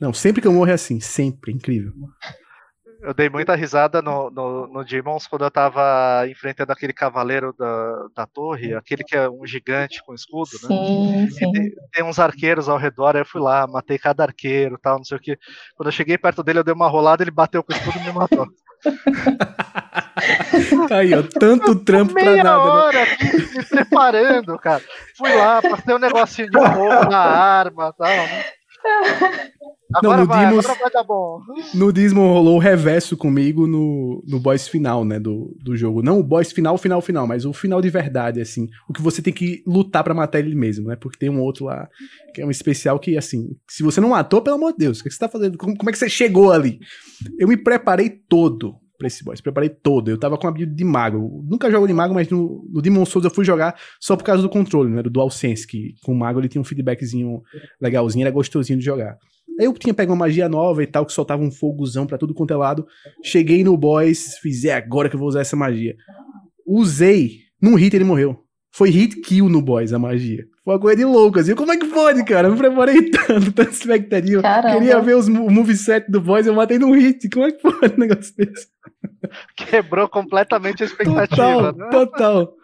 [0.00, 1.92] Não, sempre que eu morro é assim, sempre, incrível.
[3.02, 8.06] Eu dei muita risada no, no, no Demons quando eu tava enfrentando aquele cavaleiro da,
[8.14, 10.68] da torre, aquele que é um gigante com escudo, né?
[10.68, 11.52] Sim, sim.
[11.52, 15.04] Tem, tem, uns arqueiros ao redor, aí eu fui lá, matei cada arqueiro tal, não
[15.04, 15.36] sei o que.
[15.76, 18.02] Quando eu cheguei perto dele, eu dei uma rolada, ele bateu com o escudo e
[18.02, 18.46] me matou.
[20.90, 22.32] Aí, ó, tanto trampo pra nada.
[22.36, 22.56] Meia né?
[22.56, 23.16] hora né?
[23.56, 24.82] me preparando, cara.
[25.16, 28.44] Fui lá, passei um negocinho de fogo na arma tal, né?
[29.94, 31.40] Agora, não, no vai, Demons, agora vai dar bom.
[31.74, 36.02] No Demon rolou o reverso comigo no, no boss final, né, do, do jogo.
[36.02, 38.68] Não o boss final, final, final, mas o final de verdade, assim.
[38.88, 40.96] O que você tem que lutar para matar ele mesmo, né?
[40.96, 41.88] Porque tem um outro lá,
[42.34, 45.04] que é um especial que, assim, se você não matou, pelo amor de Deus, o
[45.04, 45.58] que você tá fazendo?
[45.58, 46.78] Como, como é que você chegou ali?
[47.38, 49.40] Eu me preparei todo pra esse boss.
[49.40, 50.08] Preparei todo.
[50.08, 51.44] Eu tava com a build de mago.
[51.48, 54.40] Nunca jogo de mago, mas no, no Demon Souls eu fui jogar só por causa
[54.40, 55.02] do controle, né?
[55.02, 57.42] Do DualSense, que com o mago ele tinha um feedbackzinho
[57.80, 59.18] legalzinho, era gostosinho de jogar.
[59.58, 62.32] Aí eu tinha pego uma magia nova e tal, que soltava um fogozão pra tudo
[62.32, 62.86] quanto é lado.
[63.22, 65.96] Cheguei no boss, fiz, é agora que eu vou usar essa magia.
[66.66, 68.38] Usei, num hit ele morreu.
[68.74, 70.46] Foi hit kill no boss a magia.
[70.64, 71.54] Foi uma coisa de louco, assim.
[71.54, 72.48] Como é que pode, cara?
[72.48, 74.40] Eu me preparei tanto, tanta expectativa.
[74.72, 77.28] Queria ver os, o moveset do boss, eu matei num hit.
[77.28, 78.68] Como é que pode um negócio desse?
[79.56, 81.72] Quebrou completamente a expectativa.
[81.72, 81.90] Total, né?
[81.90, 82.54] total.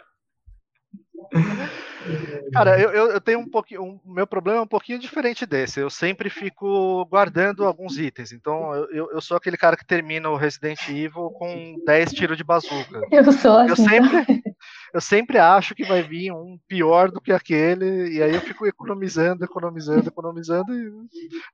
[2.52, 3.82] Cara, eu, eu, tenho um pouquinho.
[3.82, 5.80] O um, meu problema é um pouquinho diferente desse.
[5.80, 8.32] Eu sempre fico guardando alguns itens.
[8.32, 12.44] Então, eu, eu sou aquele cara que termina o Resident Evil com 10 tiros de
[12.44, 13.00] bazuca.
[13.10, 13.70] Eu sou assim.
[13.70, 14.42] Eu sempre,
[14.94, 18.10] eu sempre acho que vai vir um pior do que aquele.
[18.10, 20.90] E aí eu fico economizando, economizando, economizando e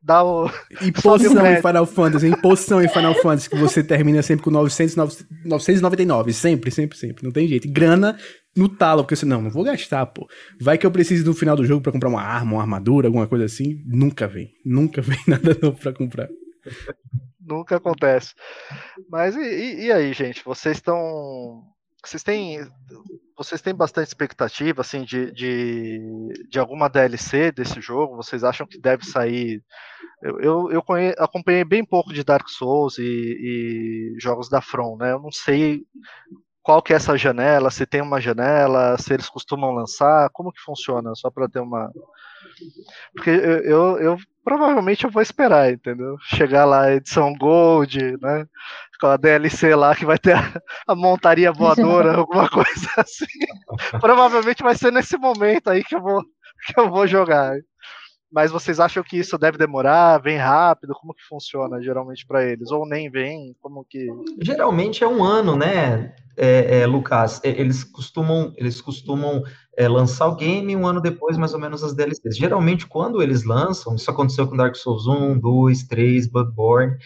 [0.02, 0.50] dá o.
[0.80, 4.50] E poção em Final Fantasy, em poção em Final Fantasy, que você termina sempre com
[4.50, 6.32] 900, 999.
[6.32, 7.24] Sempre, sempre, sempre.
[7.24, 7.66] Não tem jeito.
[7.66, 8.16] E grana
[8.56, 10.28] no talo, porque você, não, não vou gastar, pô.
[10.60, 13.26] Vai que eu preciso no final do jogo para comprar uma arma, uma armadura, alguma
[13.26, 13.82] coisa assim.
[13.84, 14.52] Nunca vem.
[14.64, 16.28] Nunca vem nada novo pra comprar.
[17.40, 18.34] Nunca acontece.
[19.10, 20.44] Mas e, e aí, gente?
[20.44, 21.64] Vocês estão.
[22.04, 22.60] Vocês têm.
[23.36, 26.00] Vocês têm bastante expectativa assim, de, de,
[26.48, 28.14] de alguma DLC desse jogo?
[28.14, 29.60] Vocês acham que deve sair?
[30.22, 31.12] Eu, eu, eu conhe...
[31.18, 35.12] acompanhei bem pouco de Dark Souls e, e jogos da From, né?
[35.12, 35.82] Eu não sei
[36.64, 40.62] qual que é essa janela, se tem uma janela, se eles costumam lançar, como que
[40.62, 41.92] funciona, só para ter uma...
[43.14, 46.16] Porque eu, eu, provavelmente eu vou esperar, entendeu?
[46.22, 48.46] Chegar lá, edição Gold, né?
[48.98, 53.26] Com a DLC lá que vai ter a, a montaria voadora, alguma coisa assim.
[54.00, 56.22] provavelmente vai ser nesse momento aí que eu vou,
[56.66, 57.54] que eu vou jogar.
[58.34, 60.18] Mas vocês acham que isso deve demorar?
[60.18, 60.92] Vem rápido?
[60.92, 62.68] Como que funciona geralmente para eles?
[62.72, 63.54] Ou nem vem?
[63.62, 64.08] Como que.
[64.42, 67.40] Geralmente é um ano, né, é, é, Lucas?
[67.44, 69.44] Eles costumam, eles costumam
[69.78, 72.36] é, lançar o game um ano depois, mais ou menos, as DLCs.
[72.36, 76.96] Geralmente, quando eles lançam, isso aconteceu com Dark Souls 1, 2, 3, Bloodborne.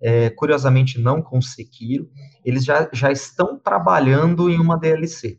[0.00, 2.08] É, curiosamente não com Sekiro,
[2.42, 5.38] eles já, já estão trabalhando em uma DLC.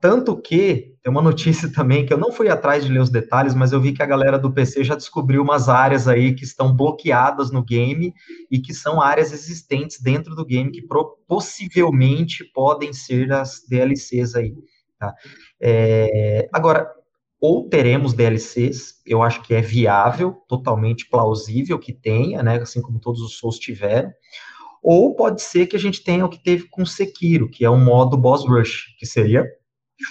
[0.00, 3.54] Tanto que, tem uma notícia também, que eu não fui atrás de ler os detalhes,
[3.54, 6.74] mas eu vi que a galera do PC já descobriu umas áreas aí que estão
[6.74, 8.12] bloqueadas no game
[8.50, 10.86] e que são áreas existentes dentro do game que
[11.26, 14.54] possivelmente podem ser as DLCs aí.
[14.98, 15.14] Tá?
[15.60, 16.88] É, agora,
[17.40, 22.98] ou teremos DLCs, eu acho que é viável, totalmente plausível que tenha, né, assim como
[22.98, 24.10] todos os Souls tiveram,
[24.82, 27.82] ou pode ser que a gente tenha o que teve com Sekiro, que é um
[27.82, 29.46] modo boss rush, que seria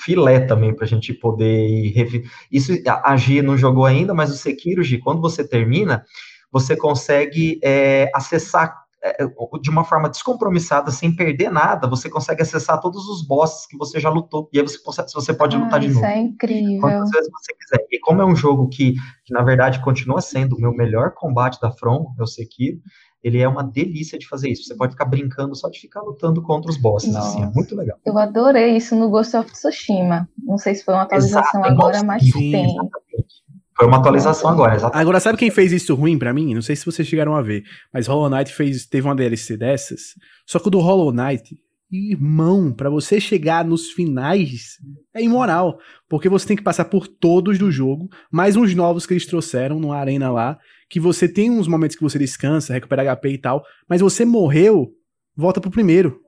[0.04, 2.30] filé também para a gente poder ir.
[2.52, 6.04] Isso a G não jogou ainda, mas o Sekiro, G, quando você termina,
[6.52, 9.26] você consegue é, acessar é,
[9.62, 14.00] de uma forma descompromissada, sem perder nada, você consegue acessar todos os bosses que você
[14.00, 14.50] já lutou.
[14.52, 14.78] E aí você,
[15.14, 16.08] você pode ah, lutar de isso novo.
[16.08, 16.82] Isso é incrível.
[16.82, 17.88] Quantas vezes você quiser.
[17.92, 21.60] E como é um jogo que, que na verdade, continua sendo o meu melhor combate
[21.62, 22.80] da From, é o Sekiro,
[23.28, 24.64] ele é uma delícia de fazer isso.
[24.64, 27.30] Você pode ficar brincando só de ficar lutando contra os bosses, Nossa.
[27.30, 28.00] assim, é muito legal.
[28.06, 30.28] Eu adorei isso no Ghost of Tsushima.
[30.42, 32.66] Não sei se foi uma atualização Exato, agora, mas sim, tem.
[32.66, 33.48] Exatamente.
[33.76, 35.02] Foi uma atualização agora, exatamente.
[35.02, 36.56] Agora, sabe quem fez isso ruim para mim?
[36.56, 37.64] Não sei se vocês chegaram a ver,
[37.94, 40.16] mas Hollow Knight fez, teve uma DLC dessas,
[40.48, 41.56] só que o do Hollow Knight,
[41.92, 44.78] irmão, para você chegar nos finais
[45.14, 45.78] é imoral,
[46.10, 49.80] porque você tem que passar por todos do jogo, mais uns novos que eles trouxeram
[49.80, 50.58] numa arena lá,
[50.90, 54.92] que você tem uns momentos que você descansa, recupera HP e tal, mas você morreu,
[55.36, 56.22] volta pro primeiro.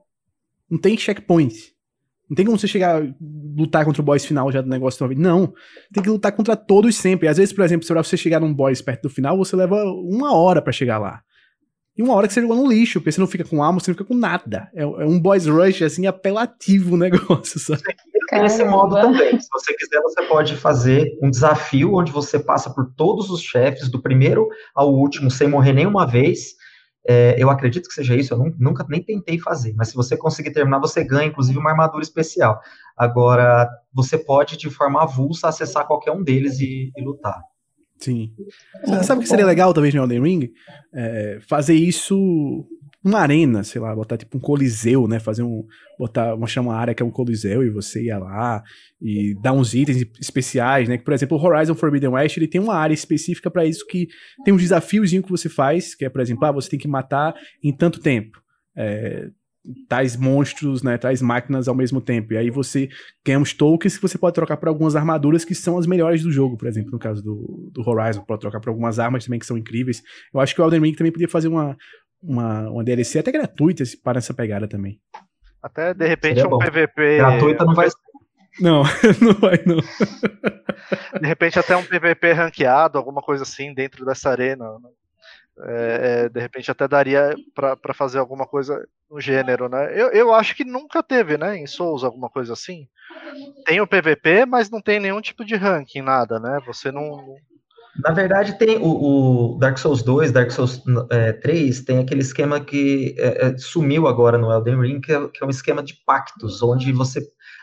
[0.70, 1.72] Não tem checkpoint.
[2.28, 3.02] Não tem como você chegar
[3.56, 5.16] lutar contra o boss final já do negócio de.
[5.16, 5.52] Não.
[5.92, 7.26] Tem que lutar contra todos sempre.
[7.26, 10.32] Às vezes, por exemplo, se você chegar num boss perto do final, você leva uma
[10.36, 11.22] hora para chegar lá.
[12.00, 13.90] E uma hora que você jogou no lixo, porque você não fica com alma, você
[13.90, 14.70] não fica com nada.
[14.74, 17.82] É, é um boss rush, assim, apelativo o negócio, sabe?
[18.30, 19.38] Tem esse modo também.
[19.38, 23.90] Se você quiser, você pode fazer um desafio onde você passa por todos os chefes,
[23.90, 26.54] do primeiro ao último, sem morrer nenhuma vez.
[27.06, 30.16] É, eu acredito que seja isso, eu não, nunca nem tentei fazer, mas se você
[30.16, 32.58] conseguir terminar, você ganha, inclusive, uma armadura especial.
[32.96, 37.42] Agora, você pode, de forma avulsa, acessar qualquer um deles e, e lutar.
[38.00, 38.32] Sim.
[39.04, 40.52] Sabe o que seria legal, talvez, no Elden Ring?
[40.92, 42.66] É, fazer isso
[43.02, 45.18] uma arena, sei lá, botar tipo um coliseu, né?
[45.18, 45.64] Fazer um.
[45.98, 48.62] Botar uma chama área que é um coliseu e você ia lá
[49.00, 50.98] e dar uns itens especiais, né?
[50.98, 54.08] Que, por exemplo, o Horizon Forbidden West ele tem uma área específica para isso que
[54.44, 57.34] tem um desafiozinho que você faz, que é, por exemplo, ah, você tem que matar
[57.62, 58.42] em tanto tempo.
[58.76, 59.28] É,
[59.88, 62.32] tais monstros, né, tais máquinas ao mesmo tempo.
[62.32, 62.88] E aí você
[63.24, 66.30] ganha uns tokens que você pode trocar por algumas armaduras que são as melhores do
[66.30, 69.46] jogo, por exemplo, no caso do, do Horizon, pode trocar por algumas armas também que
[69.46, 70.02] são incríveis.
[70.32, 71.76] Eu acho que o Elden Ring também podia fazer uma,
[72.22, 74.98] uma, uma DLC até gratuita para essa pegada também.
[75.62, 77.18] Até de repente um PVP.
[77.18, 77.96] Gratuita não vai ser.
[78.60, 78.82] Não,
[79.22, 79.76] não vai não.
[81.20, 84.64] De repente até um PVP ranqueado, alguma coisa assim dentro dessa arena.
[84.64, 84.90] Né?
[85.64, 89.92] É, é, de repente até daria para fazer alguma coisa no gênero, né?
[89.94, 92.86] Eu, eu acho que nunca teve, né, em Souls alguma coisa assim.
[93.66, 96.60] Tem o PVP, mas não tem nenhum tipo de ranking, nada, né?
[96.66, 97.36] Você não,
[97.98, 102.60] na verdade, tem o, o, Dark Souls 2, Dark Souls é, 3, tem aquele esquema
[102.60, 105.94] que é, é, sumiu agora no Elden Ring, que é, que é um esquema de
[106.06, 107.20] pactos, onde você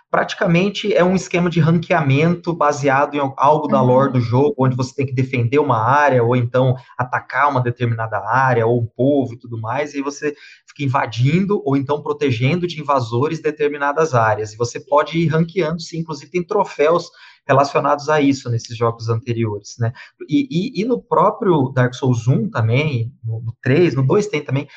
[0.10, 4.96] praticamente é um esquema de ranqueamento baseado em algo da lore do jogo, onde você
[4.96, 9.38] tem que defender uma área, ou então atacar uma determinada área, ou um povo e
[9.38, 10.34] tudo mais, e você
[10.68, 14.54] fica invadindo, ou então protegendo de invasores determinadas áreas.
[14.54, 17.10] E você pode ir ranqueando, sim, inclusive tem troféus
[17.48, 19.94] relacionados a isso nesses jogos anteriores, né?
[20.28, 24.44] E, e, e no próprio Dark Souls 1 também, no, no 3, no 2 tem
[24.44, 24.68] também,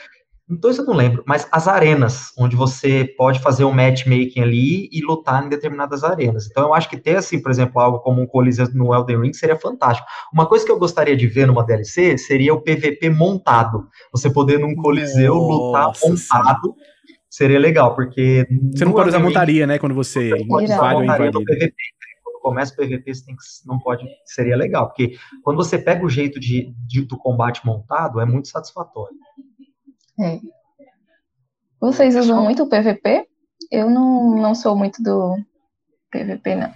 [0.51, 4.88] no 2 eu não lembro, mas as arenas, onde você pode fazer um matchmaking ali
[4.90, 6.48] e lutar em determinadas arenas.
[6.51, 9.32] Então eu acho que ter, assim, por exemplo, algo como um Coliseu no Elden Ring
[9.32, 10.09] seria fantástico.
[10.32, 13.86] Uma coisa que eu gostaria de ver numa DLC seria o PVP montado.
[14.11, 16.74] Você poder num Coliseu Nossa, lutar montado.
[16.76, 17.14] Sim.
[17.30, 18.44] Seria legal, porque.
[18.74, 19.78] Você não pode usar montaria, né?
[19.78, 21.44] Quando você, invade ou.
[21.44, 21.74] PVP
[22.42, 26.09] começa o PVP, você tem que, não pode, seria legal, porque quando você pega o
[26.09, 29.14] jeito de, de do combate montado, é muito satisfatório.
[30.21, 30.41] É.
[31.81, 33.27] Vocês usam muito o PVP?
[33.71, 35.37] Eu não, não sou muito do
[36.11, 36.73] PVP, não.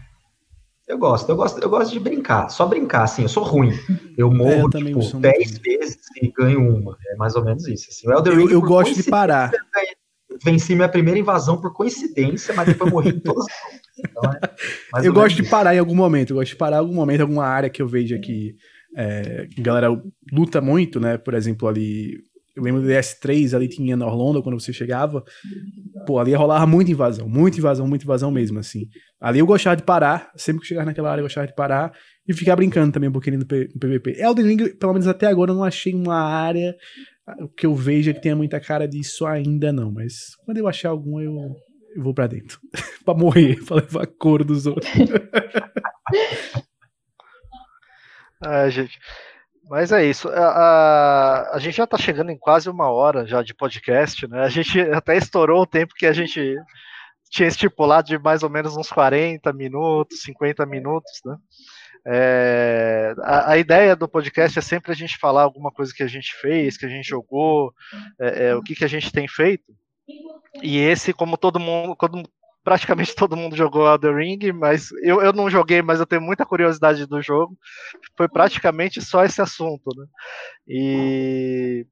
[0.87, 3.71] Eu gosto, eu gosto, eu gosto de brincar, só brincar, assim, eu sou ruim.
[4.19, 6.97] Eu morro, é, eu tipo, 10 vezes e ganho uma.
[7.09, 7.89] É mais ou menos isso.
[7.89, 8.09] Assim.
[8.09, 9.51] O Elder Ring, eu, eu gosto de parar.
[10.45, 13.47] Venci minha primeira invasão por coincidência, mas depois morri em todas
[13.99, 14.23] então,
[14.97, 17.21] é eu gosto de parar em algum momento, eu gosto de parar em algum momento,
[17.21, 18.57] alguma área que eu vejo que
[18.97, 19.89] é, a galera
[20.33, 21.17] luta muito, né?
[21.17, 22.19] Por exemplo, ali
[22.57, 25.25] eu lembro do DS3, ali tinha na Orlando, quando você chegava,
[26.07, 28.89] pô, ali rolava muita invasão, muita invasão, muita invasão mesmo, assim.
[29.21, 31.93] Ali eu gostava de parar, sempre que chegava naquela área eu gostava de parar
[32.27, 34.21] e ficar brincando também um pouquinho no, P no PVP.
[34.21, 36.77] Elden Ring, pelo menos até agora, eu não achei uma área
[37.57, 41.23] que eu veja que tenha muita cara disso ainda não, mas quando eu achar alguma
[41.23, 41.35] eu,
[41.97, 42.61] eu vou pra dentro.
[43.05, 44.91] pra morrer, pra levar a cor dos outros.
[48.41, 48.99] ah, gente...
[49.69, 50.29] Mas é isso.
[50.29, 54.41] A, a, a, gente já está chegando em quase uma hora já de podcast, né?
[54.41, 56.57] A gente até estourou o tempo que a gente
[57.31, 61.37] tinha estipulado de mais ou menos uns 40 minutos, 50 minutos, né?
[62.07, 66.07] É, a, a, ideia do podcast é sempre a gente falar alguma coisa que a
[66.07, 67.73] gente fez, que a gente jogou,
[68.21, 69.75] é, é, o que, que a gente tem feito.
[70.63, 72.23] E esse, como todo mundo, todo,
[72.65, 76.47] praticamente todo mundo jogou Elden Ring, mas eu, eu não joguei, mas eu tenho muita
[76.47, 77.57] curiosidade do jogo.
[78.17, 80.07] Foi praticamente só esse assunto, né?
[80.67, 81.87] E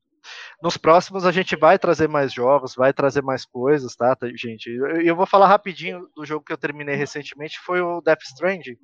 [0.63, 4.71] nos próximos a gente vai trazer mais jogos, vai trazer mais coisas, tá, gente?
[4.71, 8.77] Eu, eu vou falar rapidinho do jogo que eu terminei recentemente, foi o Death Stranding,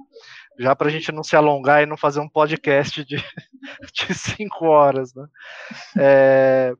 [0.59, 3.17] já pra gente não se alongar e não fazer um podcast de,
[3.95, 5.27] de cinco horas, né?
[5.97, 6.73] É...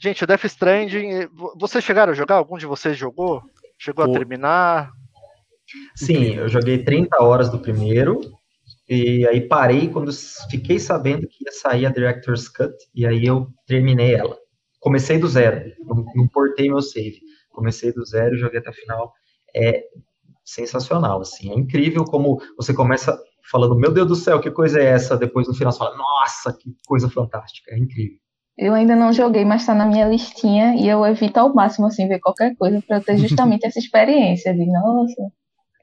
[0.00, 2.36] Gente, o Death Stranding, vocês chegaram a jogar?
[2.36, 3.42] Algum de vocês jogou?
[3.78, 4.10] Chegou Pô.
[4.10, 4.92] a terminar?
[5.94, 8.20] Sim, eu joguei 30 horas do primeiro,
[8.88, 10.12] e aí parei quando
[10.50, 14.36] fiquei sabendo que ia sair a Director's Cut, e aí eu terminei ela.
[14.78, 17.20] Comecei do zero, não, não portei meu save.
[17.50, 19.12] Comecei do zero e joguei até o final.
[19.54, 19.82] É
[20.44, 21.50] sensacional, assim.
[21.50, 23.18] É incrível como você começa
[23.50, 25.16] falando, meu Deus do céu, que coisa é essa?
[25.16, 27.74] Depois no final você fala, nossa, que coisa fantástica.
[27.74, 28.18] É incrível.
[28.58, 32.08] Eu ainda não joguei, mas está na minha listinha e eu evito ao máximo assim
[32.08, 35.22] ver qualquer coisa para ter justamente essa experiência de nossa,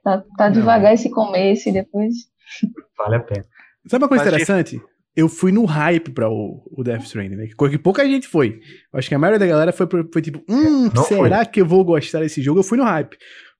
[0.03, 2.13] tá, tá devagar esse começo e depois
[2.97, 3.45] vale a pena.
[3.87, 4.81] Sabe uma coisa mas interessante?
[5.15, 7.45] Eu fui no hype para o, o Death Stranding, né?
[7.47, 8.59] Que pouca gente foi.
[8.91, 11.45] Eu acho que a maioria da galera foi, foi tipo, hum, não será foi.
[11.45, 12.59] que eu vou gostar desse jogo?
[12.59, 13.15] Eu fui no hype.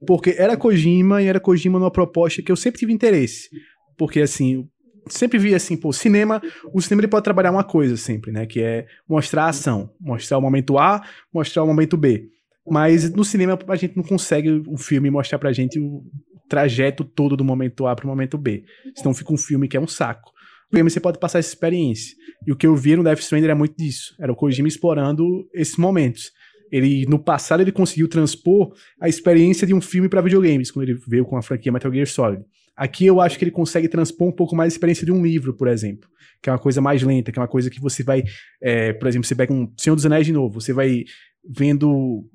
[0.07, 3.49] Porque era Kojima e era Kojima numa proposta que eu sempre tive interesse.
[3.95, 4.67] Porque, assim,
[5.07, 6.41] sempre vi assim, pô, cinema,
[6.73, 10.37] o cinema ele pode trabalhar uma coisa sempre, né, que é mostrar a ação, mostrar
[10.37, 11.01] o momento A,
[11.33, 12.29] mostrar o momento B.
[12.69, 16.03] Mas no cinema a gente não consegue o filme mostrar pra gente o
[16.47, 18.63] trajeto todo do momento A pro momento B.
[18.95, 20.31] Senão fica um filme que é um saco.
[20.73, 22.15] O você pode passar essa experiência.
[22.47, 24.15] E o que eu vi no Death Stranding era muito disso.
[24.19, 26.31] Era o Kojima explorando esses momentos.
[26.71, 30.99] Ele, no passado, ele conseguiu transpor a experiência de um filme para videogames, quando ele
[31.07, 32.43] veio com a franquia Metal Gear Solid.
[32.75, 35.53] Aqui eu acho que ele consegue transpor um pouco mais a experiência de um livro,
[35.53, 36.09] por exemplo,
[36.41, 38.23] que é uma coisa mais lenta, que é uma coisa que você vai,
[38.61, 41.03] é, por exemplo, você pega um Senhor dos Anéis de novo, você vai
[41.47, 42.25] vendo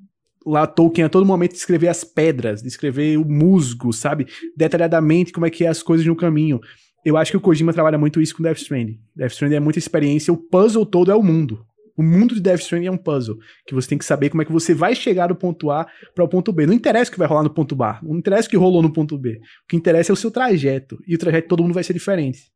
[0.45, 4.27] lá Tolkien a todo momento descrever as pedras, descrever o musgo, sabe?
[4.55, 6.59] Detalhadamente como é que é as coisas no caminho.
[7.03, 8.99] Eu acho que o Kojima trabalha muito isso com Death Stranding.
[9.15, 11.65] Death Stranding é muita experiência, o puzzle todo é o mundo.
[11.99, 13.37] O mundo de Stranding é um puzzle,
[13.67, 15.85] que você tem que saber como é que você vai chegar do ponto A
[16.15, 16.65] para o ponto B.
[16.65, 18.93] Não interessa o que vai rolar no ponto A, não interessa o que rolou no
[18.93, 19.41] ponto B.
[19.65, 21.91] O que interessa é o seu trajeto, e o trajeto de todo mundo vai ser
[21.91, 22.53] diferente.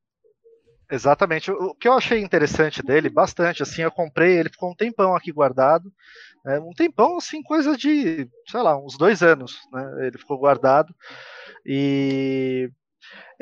[0.89, 1.51] Exatamente.
[1.51, 5.29] O que eu achei interessante dele, bastante, assim, eu comprei, ele ficou um tempão aqui
[5.29, 5.91] guardado,
[6.45, 10.95] né, um tempão, assim, coisa de, sei lá, uns dois anos, né, ele ficou guardado,
[11.65, 12.69] e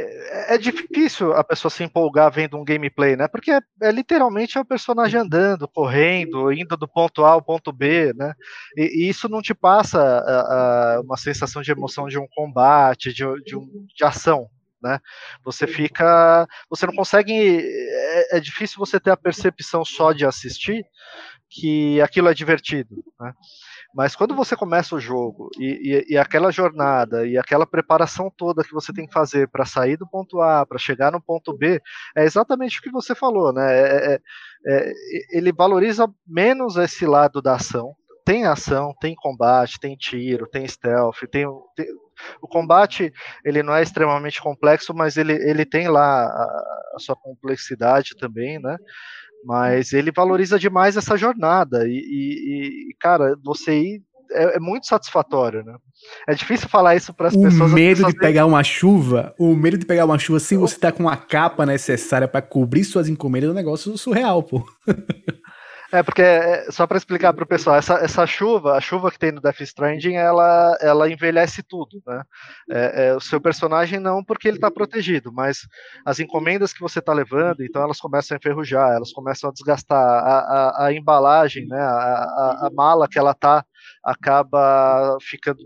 [0.02, 3.28] é, é, difícil a pessoa se empolgar vendo um gameplay, né?
[3.28, 8.14] Porque é, é literalmente o personagem andando, correndo, indo do ponto A ao ponto B,
[8.14, 8.34] né?
[8.78, 13.14] E, e isso não te passa a, a, uma sensação de emoção de um combate,
[13.14, 14.47] de, de, um, de ação,
[14.82, 14.99] né?
[15.43, 20.86] Você fica, você não consegue, é, é, difícil você ter a percepção só de assistir
[21.49, 23.34] que aquilo é divertido, né?
[23.94, 28.64] Mas quando você começa o jogo e, e, e, aquela jornada e aquela preparação toda
[28.64, 31.82] que você tem que fazer para sair do ponto A, para chegar no ponto B,
[32.16, 33.68] é exatamente o que você falou, né?
[33.74, 34.20] É, é,
[34.68, 34.94] é,
[35.32, 37.94] ele valoriza menos esse lado da ação.
[38.24, 41.88] Tem ação, tem combate, tem tiro, tem stealth, tem, tem
[42.42, 43.12] o combate
[43.44, 48.60] ele não é extremamente complexo, mas ele, ele tem lá a, a sua complexidade também,
[48.60, 48.78] né?
[49.46, 51.88] Mas ele valoriza demais essa jornada.
[51.88, 54.02] E, e, e cara, você ir
[54.34, 55.76] é, é, muito satisfatório, né?
[56.28, 57.72] É difícil falar isso para as pessoas.
[57.72, 60.92] O medo de pegar uma chuva, o medo de pegar uma chuva sem você estar
[60.92, 64.66] tá com a capa necessária para cobrir suas encomendas é um negócio surreal, pô.
[65.92, 69.20] É, porque, é, só para explicar para o pessoal, essa, essa chuva, a chuva que
[69.20, 72.24] tem no Death Stranding, ela, ela envelhece tudo, né?
[72.70, 75.68] É, é, o seu personagem não porque ele está protegido, mas
[76.06, 79.98] as encomendas que você está levando, então elas começam a enferrujar, elas começam a desgastar,
[80.00, 81.80] a, a, a embalagem, né?
[81.80, 83.66] A, a, a mala que ela tá
[84.04, 85.60] acaba ficando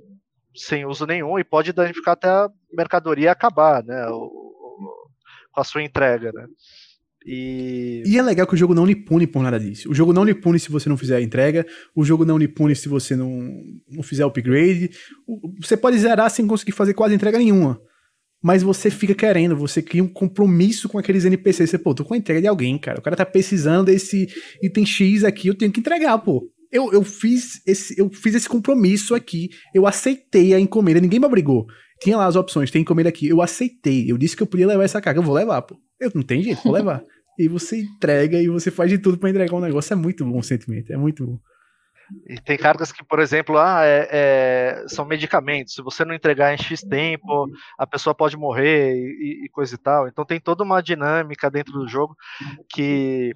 [0.56, 4.08] sem uso nenhum e pode danificar até a mercadoria acabar, né?
[4.08, 5.10] O, o,
[5.52, 6.48] com a sua entrega, né?
[7.26, 8.04] E...
[8.06, 8.18] e...
[8.18, 9.90] é legal que o jogo não lhe pune por nada disso.
[9.90, 11.66] O jogo não lhe pune se você não fizer a entrega,
[11.96, 13.50] o jogo não lhe pune se você não,
[13.90, 14.92] não fizer upgrade.
[15.60, 17.82] Você pode zerar sem conseguir fazer quase entrega nenhuma.
[18.44, 21.72] Mas você fica querendo, você cria um compromisso com aqueles NPCs.
[21.72, 23.00] Você, pô, tô com a entrega de alguém, cara.
[23.00, 24.28] O cara tá precisando desse
[24.62, 26.48] item X aqui, eu tenho que entregar, pô.
[26.72, 31.26] Eu, eu, fiz esse, eu fiz esse compromisso aqui, eu aceitei a encomenda, ninguém me
[31.26, 31.66] obrigou.
[32.02, 34.12] Tinha lá as opções, tem encomenda aqui, eu aceitei.
[34.12, 35.80] Eu disse que eu podia levar essa carga, eu vou levar, pô.
[36.00, 37.04] Eu não tem jeito, vou levar.
[37.38, 39.94] E você entrega e você faz de tudo para entregar um negócio.
[39.94, 41.40] É muito bom o sentimento, é muito bom.
[42.28, 45.74] E tem cargas que, por exemplo, ah, é, é, são medicamentos.
[45.74, 49.78] Se você não entregar em X tempo, a pessoa pode morrer e, e, coisa e
[49.78, 50.08] tal.
[50.08, 52.16] Então tem toda uma dinâmica dentro do jogo
[52.70, 53.34] que,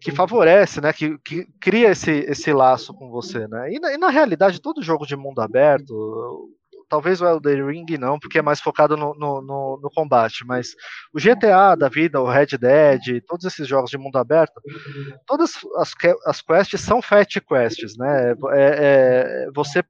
[0.00, 0.92] que favorece, né?
[0.92, 3.72] Que, que cria esse, esse laço com você, né?
[3.72, 6.48] E na, e na realidade, todo jogo de mundo aberto,
[6.88, 10.74] talvez o Elden Ring não, porque é mais focado no, no, no, no, combate, mas
[11.12, 14.60] o GTA da vida, o Red Dead, todos esses jogos de mundo aberto,
[15.26, 15.92] todas as,
[16.26, 18.32] as quests são fat quests, né?
[18.52, 19.82] É, é, você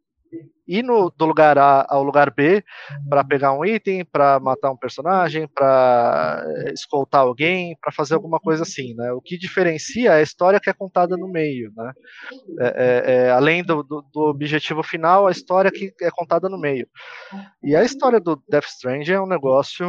[0.67, 2.65] ir no, do lugar A ao lugar B
[3.09, 8.63] para pegar um item, para matar um personagem, para escoltar alguém, para fazer alguma coisa
[8.63, 9.13] assim, né?
[9.13, 11.93] O que diferencia é a história que é contada no meio, né?
[12.61, 16.59] É, é, é, além do, do, do, objetivo final, a história que é contada no
[16.59, 16.87] meio.
[17.63, 19.87] E a história do Death Strange é um negócio,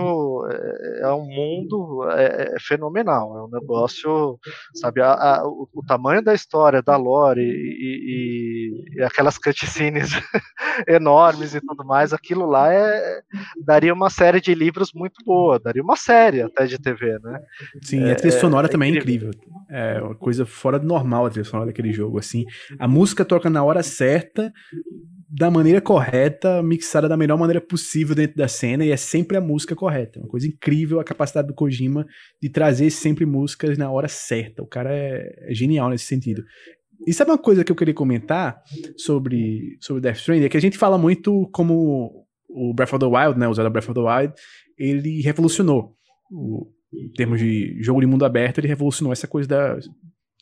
[0.50, 4.40] é, é um mundo é, fenomenal, é um negócio,
[4.76, 10.12] sabe, a, a, o, o, tamanho da história, da lore e, e, e aquelas cutscenes
[10.88, 13.22] enormes e tudo mais, aquilo lá é,
[13.64, 17.40] daria uma série de livros muito boa, daria uma série até de TV, né?
[17.82, 19.32] Sim, é, a trilha sonora é, também é incrível.
[19.70, 22.46] É uma coisa fora do normal a trilha sonora daquele jogo, assim.
[22.80, 24.52] A música toca na hora certa,
[25.30, 29.42] da maneira correta, mixada da melhor maneira possível dentro da cena, e é sempre a
[29.42, 30.20] música correta.
[30.20, 32.06] É uma coisa incrível a capacidade do Kojima
[32.42, 34.64] de trazer sempre músicas na hora certa.
[34.64, 36.44] O cara é, é genial nesse sentido.
[37.06, 38.62] E sabe uma coisa que eu queria comentar
[38.96, 40.46] sobre, sobre Death Stranding?
[40.46, 43.48] É que a gente fala muito como o Breath of the Wild, né?
[43.48, 44.34] O Zelda Breath of the Wild,
[44.78, 45.96] ele revolucionou.
[46.32, 49.78] O, em termos de jogo de mundo aberto, ele revolucionou essa coisa da,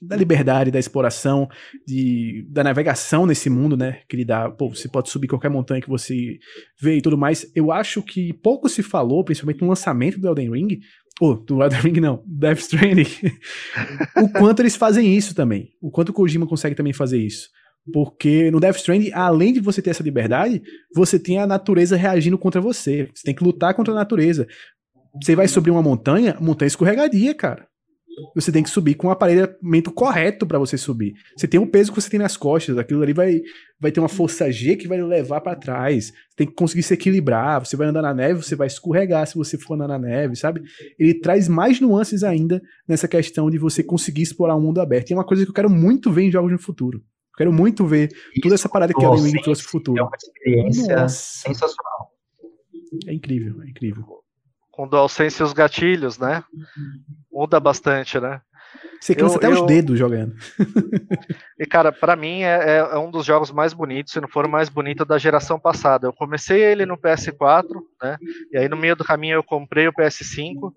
[0.01, 1.47] da liberdade, da exploração,
[1.87, 4.01] de, da navegação nesse mundo, né?
[4.09, 6.37] Que ele dá, pô, você pode subir qualquer montanha que você
[6.79, 7.49] vê e tudo mais.
[7.55, 10.79] Eu acho que pouco se falou, principalmente no lançamento do Elden Ring,
[11.21, 13.07] ou do Elden Ring não, Death Stranding,
[14.21, 15.69] o quanto eles fazem isso também.
[15.81, 17.49] O quanto o Kojima consegue também fazer isso.
[17.93, 20.61] Porque no Death Stranding, além de você ter essa liberdade,
[20.93, 23.09] você tem a natureza reagindo contra você.
[23.13, 24.47] Você tem que lutar contra a natureza.
[25.21, 27.65] Você vai subir uma montanha, montanha escorregadia, cara
[28.33, 31.13] você tem que subir com o aparelhamento correto para você subir.
[31.35, 33.41] Você tem o peso que você tem nas costas, aquilo ali vai,
[33.79, 36.07] vai ter uma força G que vai levar para trás.
[36.07, 37.65] Você tem que conseguir se equilibrar.
[37.65, 40.61] Você vai andar na neve, você vai escorregar se você for andar na neve, sabe?
[40.97, 45.09] Ele traz mais nuances ainda nessa questão de você conseguir explorar o um mundo aberto.
[45.09, 46.99] E é uma coisa que eu quero muito ver em jogos no futuro.
[46.99, 49.99] Eu quero muito ver Isso, toda essa parada que a Elden trouxe pro futuro.
[49.99, 51.47] É uma experiência Nossa.
[51.47, 52.11] sensacional.
[53.07, 54.24] É incrível, é incrível
[54.75, 56.43] com DualSense e os gatilhos, né?
[57.31, 58.41] Muda bastante, né?
[58.99, 59.51] Você cansa eu, até eu...
[59.51, 60.35] os dedos jogando.
[61.59, 64.49] e, cara, para mim é, é, um dos jogos mais bonitos, se não for o
[64.49, 66.07] mais bonito da geração passada.
[66.07, 67.67] Eu comecei ele no PS4,
[68.01, 68.17] né?
[68.51, 70.73] E aí no meio do caminho eu comprei o PS5.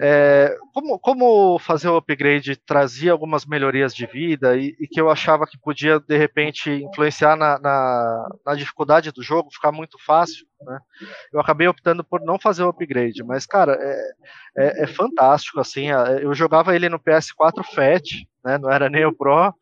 [0.00, 5.10] É, como, como, fazer o upgrade trazia algumas melhorias de vida e, e, que eu
[5.10, 10.46] achava que podia de repente influenciar na, na, na, dificuldade do jogo, ficar muito fácil,
[10.64, 10.78] né?
[11.32, 14.12] Eu acabei optando por não fazer o upgrade, mas cara, é,
[14.56, 15.86] é, é fantástico assim.
[16.20, 18.04] Eu jogava ele no PS4 Fat,
[18.44, 18.58] né?
[18.58, 19.54] Não era nem o Pro.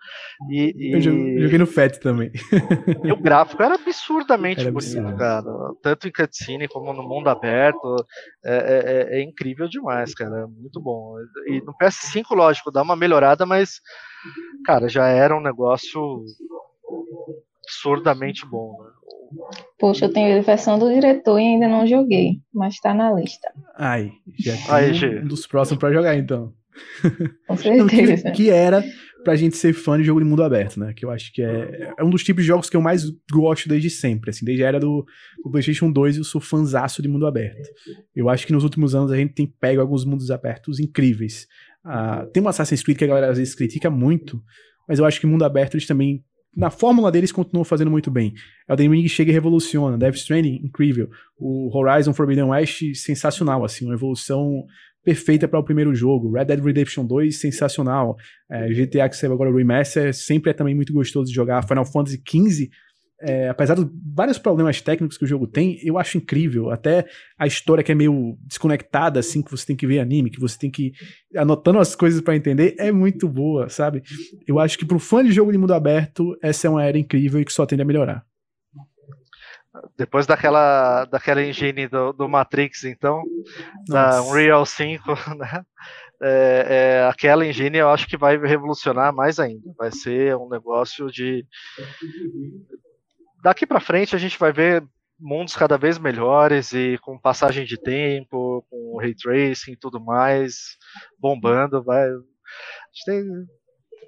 [0.51, 0.93] E, e...
[0.95, 2.31] Eu joguei no FAT também.
[3.05, 5.19] E o gráfico era absurdamente era bonito, absurdo.
[5.19, 5.45] cara.
[5.83, 7.97] Tanto em cutscene como no mundo aberto.
[8.45, 10.47] É, é, é, é, incrível demais, cara.
[10.47, 11.15] Muito bom.
[11.47, 13.81] E no PS5, lógico, dá uma melhorada, mas,
[14.65, 16.25] cara, já era um negócio
[17.65, 18.83] absurdamente bom.
[18.83, 18.91] Né?
[19.79, 23.53] Poxa, eu tenho a versão do diretor e ainda não joguei, mas tá na lista.
[23.77, 26.53] Ai, já tem Aí, um dos próximos para jogar então.
[27.47, 28.31] Com certeza.
[28.31, 28.83] que, que era
[29.23, 30.93] pra gente ser fã de jogo de mundo aberto, né?
[30.95, 33.69] Que eu acho que é, é um dos tipos de jogos que eu mais gosto
[33.69, 35.05] desde sempre, assim, desde a era do,
[35.45, 37.69] do PlayStation 2 eu sou fanzaço de mundo aberto.
[38.15, 41.47] Eu acho que nos últimos anos a gente tem pego alguns mundos abertos incríveis.
[41.85, 44.43] a, tem um Assassin's Creed que a galera às vezes critica muito,
[44.89, 46.25] mas eu acho que mundo aberto eles também
[46.55, 48.35] na fórmula deles continuam fazendo muito bem.
[48.69, 51.09] Elden Ring chega e revoluciona, Death Stranding incrível,
[51.39, 54.65] o Horizon Forbidden West sensacional assim, uma evolução
[55.05, 56.33] perfeita para o primeiro jogo.
[56.33, 58.17] Red Dead Redemption 2, sensacional.
[58.51, 61.67] É, GTA que saiu agora o Remaster, sempre é também muito gostoso de jogar.
[61.67, 62.71] Final Fantasy XV,
[63.21, 66.71] é, apesar de vários problemas técnicos que o jogo tem, eu acho incrível.
[66.71, 67.07] Até
[67.39, 70.59] a história que é meio desconectada, assim, que você tem que ver anime, que você
[70.59, 70.93] tem que
[71.33, 74.03] ir anotando as coisas para entender, é muito boa, sabe?
[74.47, 77.41] Eu acho que pro fã de jogo de mundo aberto, essa é uma era incrível
[77.41, 78.25] e que só tende a melhorar.
[79.97, 83.23] Depois daquela, daquela engine do, do Matrix, então,
[83.89, 84.19] Nossa.
[84.19, 85.05] da Unreal 5,
[85.39, 85.65] né?
[86.23, 89.73] É, é, aquela engine eu acho que vai revolucionar mais ainda.
[89.79, 91.47] Vai ser um negócio de.
[93.43, 94.85] Daqui para frente a gente vai ver
[95.19, 100.77] mundos cada vez melhores e com passagem de tempo, com ray tracing e tudo mais,
[101.19, 101.83] bombando.
[101.83, 102.09] Vai...
[103.05, 103.25] Tem,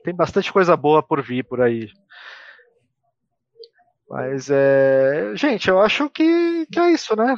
[0.04, 1.88] tem bastante coisa boa por vir por aí.
[4.08, 5.32] Mas é.
[5.34, 7.36] Gente, eu acho que, que é isso, né?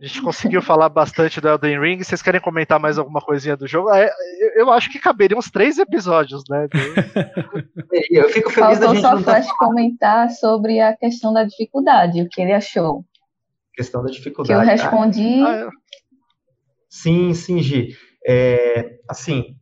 [0.00, 2.02] A gente conseguiu falar bastante do Elden Ring.
[2.02, 3.90] Vocês querem comentar mais alguma coisinha do jogo?
[3.90, 4.10] É,
[4.54, 6.68] eu acho que caberiam uns três episódios, né?
[8.10, 9.56] eu fico feliz Faltou da gente só Flash tá...
[9.58, 13.04] comentar sobre a questão da dificuldade, o que ele achou.
[13.72, 14.48] Questão da dificuldade.
[14.48, 15.42] Que eu respondi.
[15.42, 15.70] Ah,
[16.90, 17.96] sim, sim, Gi.
[18.26, 19.56] É, assim,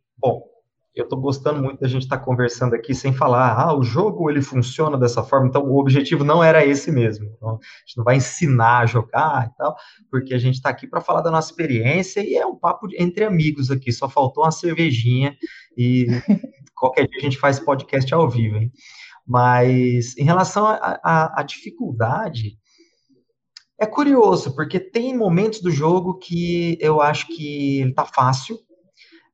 [0.95, 4.31] eu estou gostando muito da gente estar tá conversando aqui sem falar, ah, o jogo
[4.31, 7.27] ele funciona dessa forma, então o objetivo não era esse mesmo.
[7.37, 9.77] Então, a gente não vai ensinar a jogar e tal,
[10.09, 13.25] porque a gente está aqui para falar da nossa experiência e é um papo entre
[13.25, 15.37] amigos aqui, só faltou uma cervejinha
[15.77, 16.07] e
[16.77, 18.71] qualquer dia a gente faz podcast ao vivo, hein?
[19.27, 22.59] Mas em relação à dificuldade,
[23.79, 28.59] é curioso, porque tem momentos do jogo que eu acho que ele tá fácil,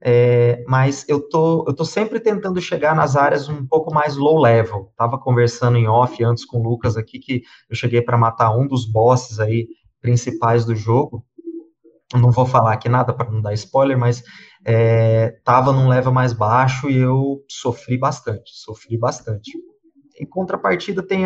[0.02, 4.40] é, mas eu tô, eu tô sempre tentando chegar nas áreas um pouco mais low
[4.40, 4.92] level.
[4.96, 8.66] Tava conversando em off antes com o Lucas aqui que eu cheguei para matar um
[8.66, 9.68] dos bosses aí
[10.00, 11.24] principais do jogo.
[12.14, 14.22] não vou falar aqui nada para não dar spoiler, mas
[14.64, 19.52] é, tava num level mais baixo e eu sofri bastante, sofri bastante.
[20.18, 21.24] Em contrapartida, tem,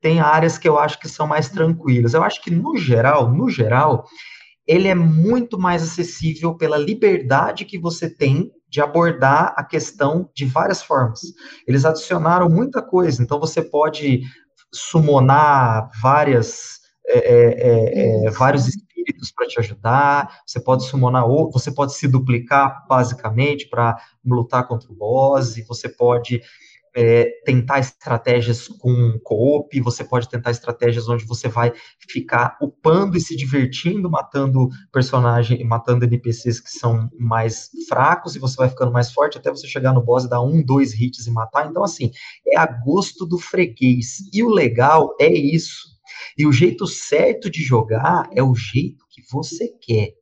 [0.00, 2.12] tem áreas que eu acho que são mais tranquilas.
[2.12, 4.04] Eu acho que, no geral, no geral,
[4.66, 10.44] ele é muito mais acessível pela liberdade que você tem de abordar a questão de
[10.44, 11.20] várias formas.
[11.66, 14.22] Eles adicionaram muita coisa, então você pode
[14.72, 21.52] summonar várias, é, é, é, é vários espíritos para te ajudar, você pode summonar ou
[21.52, 26.40] você pode se duplicar basicamente para lutar contra o boss, e você pode
[26.96, 31.72] é, tentar estratégias com co-op, você pode tentar estratégias onde você vai
[32.08, 38.56] ficar upando e se divertindo, matando personagens, matando NPCs que são mais fracos, e você
[38.56, 41.30] vai ficando mais forte até você chegar no boss e dar um, dois hits e
[41.30, 41.68] matar.
[41.68, 42.10] Então, assim,
[42.46, 44.18] é a gosto do freguês.
[44.32, 45.94] E o legal é isso.
[46.38, 50.14] E o jeito certo de jogar é o jeito que você quer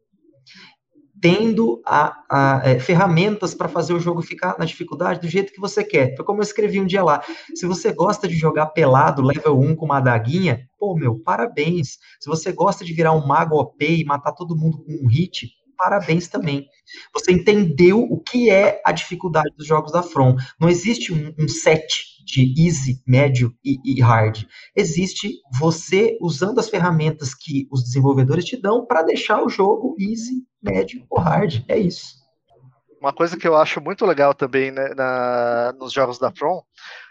[1.23, 5.61] tendo a, a é, ferramentas para fazer o jogo ficar na dificuldade do jeito que
[5.61, 6.17] você quer.
[6.17, 7.23] Foi como eu escrevi um dia lá.
[7.55, 11.99] Se você gosta de jogar pelado, level 1 com uma adaguinha, pô, meu, parabéns.
[12.19, 15.49] Se você gosta de virar um mago OP e matar todo mundo com um hit,
[15.83, 16.69] parabéns também.
[17.13, 20.37] Você entendeu o que é a dificuldade dos jogos da From.
[20.61, 21.89] Não existe um, um set
[22.25, 24.45] de easy, médio e, e, hard.
[24.77, 30.45] Existe você usando as ferramentas que os desenvolvedores te dão para deixar o jogo easy,
[30.63, 31.65] médio ou hard.
[31.67, 32.15] É isso.
[33.01, 36.63] Uma coisa que eu acho muito legal também né, na, nos jogos da From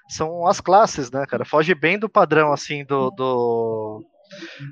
[0.07, 1.43] são as classes, né, cara?
[1.43, 4.01] Foge bem do padrão assim do, do...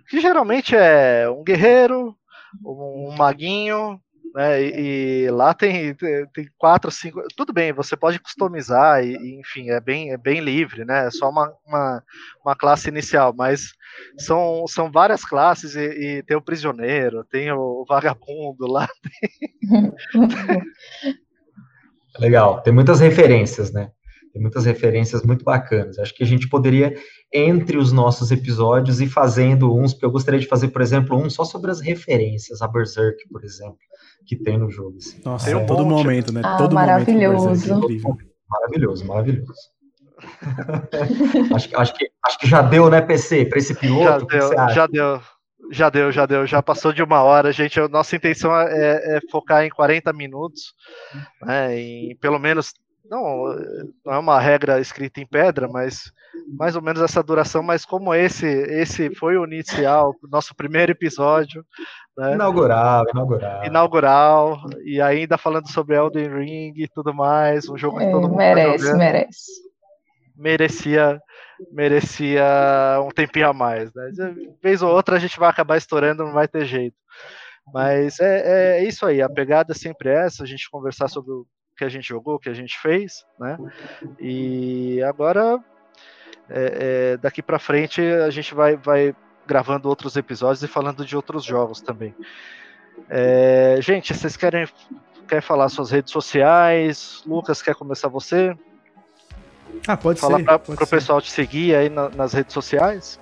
[0.09, 2.15] que geralmente é um guerreiro,
[2.63, 3.99] um maguinho,
[4.33, 4.61] né?
[4.61, 7.21] E, e, lá tem, tem quatro, cinco.
[7.35, 11.07] Tudo bem, você pode customizar, e, e, enfim, é bem, é bem livre, né?
[11.07, 12.03] É só uma, uma,
[12.43, 13.73] uma classe inicial, mas
[14.17, 18.87] são, são várias classes e, e tem o prisioneiro, tem o, vagabundo lá.
[19.01, 19.93] Tem...
[22.19, 23.91] Legal, tem muitas referências, né?
[24.31, 25.97] Tem muitas referências muito bacanas.
[25.99, 26.95] Acho que a gente poderia,
[27.33, 31.29] entre os nossos episódios, ir fazendo uns, porque eu gostaria de fazer, por exemplo, um
[31.29, 33.79] só sobre as referências, a Berserk, por exemplo
[34.29, 34.97] que tem no jogo.
[34.97, 35.19] Assim.
[35.25, 36.03] Nossa, tem um todo monte.
[36.03, 36.41] momento, né?
[36.43, 37.73] Ah, todo maravilhoso.
[37.73, 39.53] Momento maravilhoso, maravilhoso.
[41.55, 44.27] acho, acho, que, acho que já deu, né, PC, para esse piloto?
[44.31, 45.21] Já deu, já deu.
[45.71, 47.79] Já deu, já deu, já passou de uma hora, gente.
[47.79, 50.73] A nossa intenção é, é focar em 40 minutos,
[51.43, 52.73] né, em pelo menos
[53.09, 53.55] não,
[54.05, 56.11] não é uma regra escrita em pedra, mas
[56.47, 61.65] mais ou menos essa duração, mas como esse esse foi o inicial, nosso primeiro episódio,
[62.17, 62.33] né?
[62.33, 63.65] Inaugural, inaugural.
[63.65, 68.31] Inaugural, e ainda falando sobre Elden Ring e tudo mais, um jogo que todo mundo
[68.31, 69.51] tá merece, tá merece.
[70.35, 71.19] Merecia
[71.71, 72.45] merecia
[73.05, 74.11] um tempinho a mais, né?
[74.63, 76.95] Vez ou outra a gente vai acabar estourando, não vai ter jeito.
[77.73, 81.45] Mas é, é isso aí, a pegada é sempre essa, a gente conversar sobre o
[81.79, 83.57] que a gente jogou, que a gente fez, né?
[84.19, 85.57] E agora,
[86.49, 89.15] é, é, daqui para frente, a gente vai, vai
[89.47, 92.13] gravando outros episódios e falando de outros jogos também.
[93.09, 94.67] É, gente, vocês querem
[95.25, 97.23] quer falar suas redes sociais?
[97.25, 98.53] Lucas, quer começar você?
[99.87, 100.43] Ah, pode Fala ser.
[100.43, 103.19] Fala para o pessoal te seguir aí na, nas redes sociais.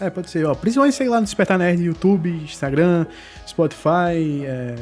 [0.00, 0.54] É, pode ser, ó.
[0.54, 3.06] Principalmente sei lá no Despertar Nerd, YouTube, Instagram,
[3.46, 4.44] Spotify.
[4.44, 4.74] É...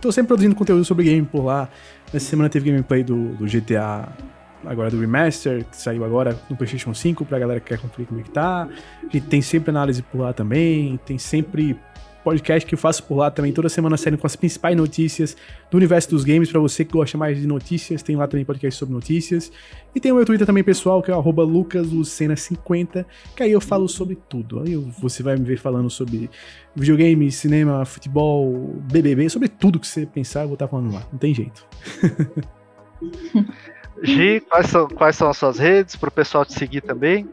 [0.00, 1.68] Tô sempre produzindo conteúdo sobre game por lá.
[2.12, 4.08] Nessa semana teve gameplay do, do GTA,
[4.64, 8.20] agora do Remaster, que saiu agora no PlayStation 5, pra galera que quer conferir como
[8.20, 8.68] é que tá.
[9.02, 11.76] A gente tem sempre análise por lá também, tem sempre
[12.26, 15.36] podcast que eu faço por lá também, toda semana saindo com as principais notícias
[15.70, 18.76] do universo dos games, para você que gosta mais de notícias, tem lá também podcast
[18.76, 19.52] sobre notícias.
[19.94, 24.18] E tem o meu Twitter também pessoal, que é lucaslucena50, que aí eu falo sobre
[24.28, 24.60] tudo.
[24.60, 26.28] Aí você vai me ver falando sobre
[26.74, 31.20] videogame, cinema, futebol, BBB, sobre tudo que você pensar, eu vou estar falando lá, não
[31.20, 31.64] tem jeito.
[34.02, 37.28] Gi, quais são, quais são as suas redes, para o pessoal te seguir também?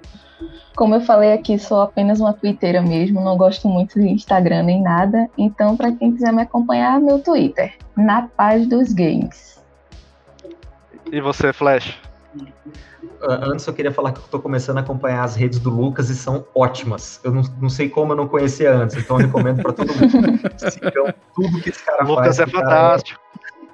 [0.75, 4.81] Como eu falei aqui, sou apenas uma twitteira mesmo, não gosto muito de Instagram nem
[4.81, 5.29] nada.
[5.37, 9.61] Então, para quem quiser me acompanhar, meu Twitter, na paz dos games.
[11.11, 11.99] E você, Flash?
[13.21, 16.15] Antes eu queria falar que eu estou começando a acompanhar as redes do Lucas e
[16.15, 17.21] são ótimas.
[17.23, 20.39] Eu não, não sei como eu não conhecia antes, então eu recomendo para todo mundo.
[20.57, 22.37] Sigam tudo que esse cara Lucas faz.
[22.37, 23.21] Lucas é fantástico.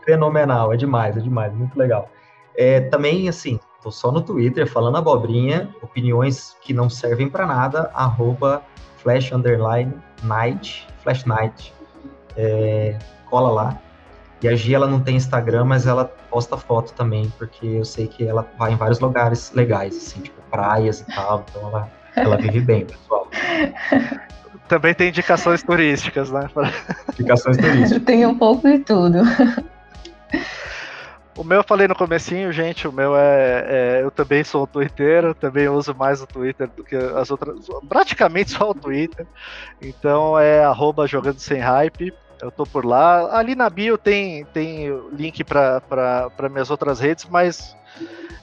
[0.01, 2.09] É fenomenal, é demais, é demais, muito legal.
[2.55, 7.89] É, também, assim, Tô só no Twitter falando abobrinha, opiniões que não servem para nada,
[7.93, 8.61] arroba
[8.97, 9.93] flash underline
[10.23, 11.73] night, flash night.
[12.35, 12.97] É,
[13.29, 13.81] cola lá.
[14.41, 18.07] E a Gia, ela não tem Instagram, mas ela posta foto também, porque eu sei
[18.07, 22.37] que ela vai em vários lugares legais, assim, tipo praias e tal, então ela, ela
[22.37, 23.27] vive bem, pessoal.
[24.67, 26.49] Também tem indicações turísticas, né?
[27.13, 28.03] Indicações turísticas.
[28.03, 29.19] Tem um pouco de tudo.
[31.39, 35.33] O meu eu falei no comecinho, gente, o meu é, é, Eu também sou Twitter,
[35.35, 37.65] também uso mais o Twitter do que as outras.
[37.87, 39.25] Praticamente só o Twitter.
[39.81, 42.13] Então é arroba jogando sem hype.
[42.41, 43.37] Eu tô por lá.
[43.37, 45.81] Ali na bio tem, tem link para
[46.51, 47.73] minhas outras redes, mas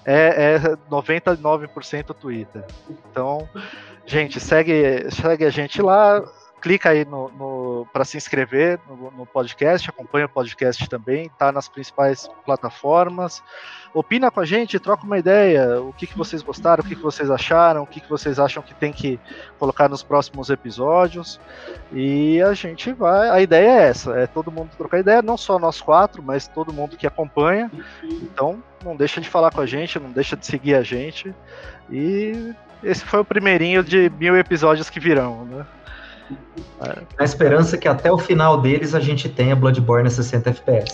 [0.03, 2.65] é, é 99% Twitter.
[2.89, 3.47] Então,
[4.07, 6.25] gente, segue, segue a gente lá
[6.67, 11.53] clica aí no, no para se inscrever no, no, podcast, acompanha o podcast também, tá
[11.53, 13.41] nas principais plataformas.
[13.95, 17.03] Opina com a gente, troca uma ideia, o que, que vocês gostaram, o que, que
[17.03, 19.21] vocês acharam, o que, que vocês acham que tem que
[19.61, 21.39] colocar nos próximos episódios.
[21.93, 23.31] E a gente vai.
[23.31, 26.73] A ideia é essa, é todo mundo trocar ideia, não só nós quatro, mas todo
[26.73, 27.71] mundo que acompanha.
[28.03, 31.33] Então, não deixa de falar com a gente, não deixa de seguir a gente.
[31.89, 32.53] E
[32.83, 35.65] esse foi o primeirinho de mil episódios que virão, né?
[37.19, 40.93] Na esperança que até o final deles a gente tenha Bloodborne a 60 FPS.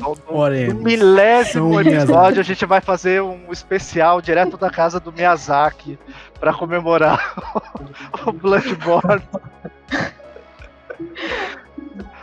[0.00, 5.98] No milésimo episódio a gente vai fazer um especial direto da casa do Miyazaki
[6.40, 7.34] para comemorar
[8.26, 9.22] o Bloodborne.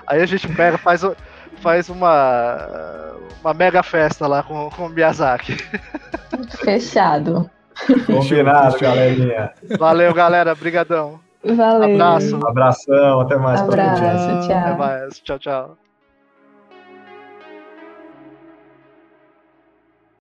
[0.07, 1.03] Aí a gente pega, faz,
[1.61, 5.57] faz uma, uma mega festa lá com, com o Miyazaki.
[6.63, 7.49] Fechado.
[8.05, 9.51] Combinado, galerinha.
[9.77, 10.53] Valeu, galera.
[10.55, 11.19] Brigadão.
[11.43, 11.93] Valeu.
[11.95, 12.35] Abraço.
[12.47, 13.61] Abração, até mais.
[13.61, 14.57] Abraço, tchau.
[14.57, 15.19] Até mais.
[15.19, 15.80] Tchau, tchau.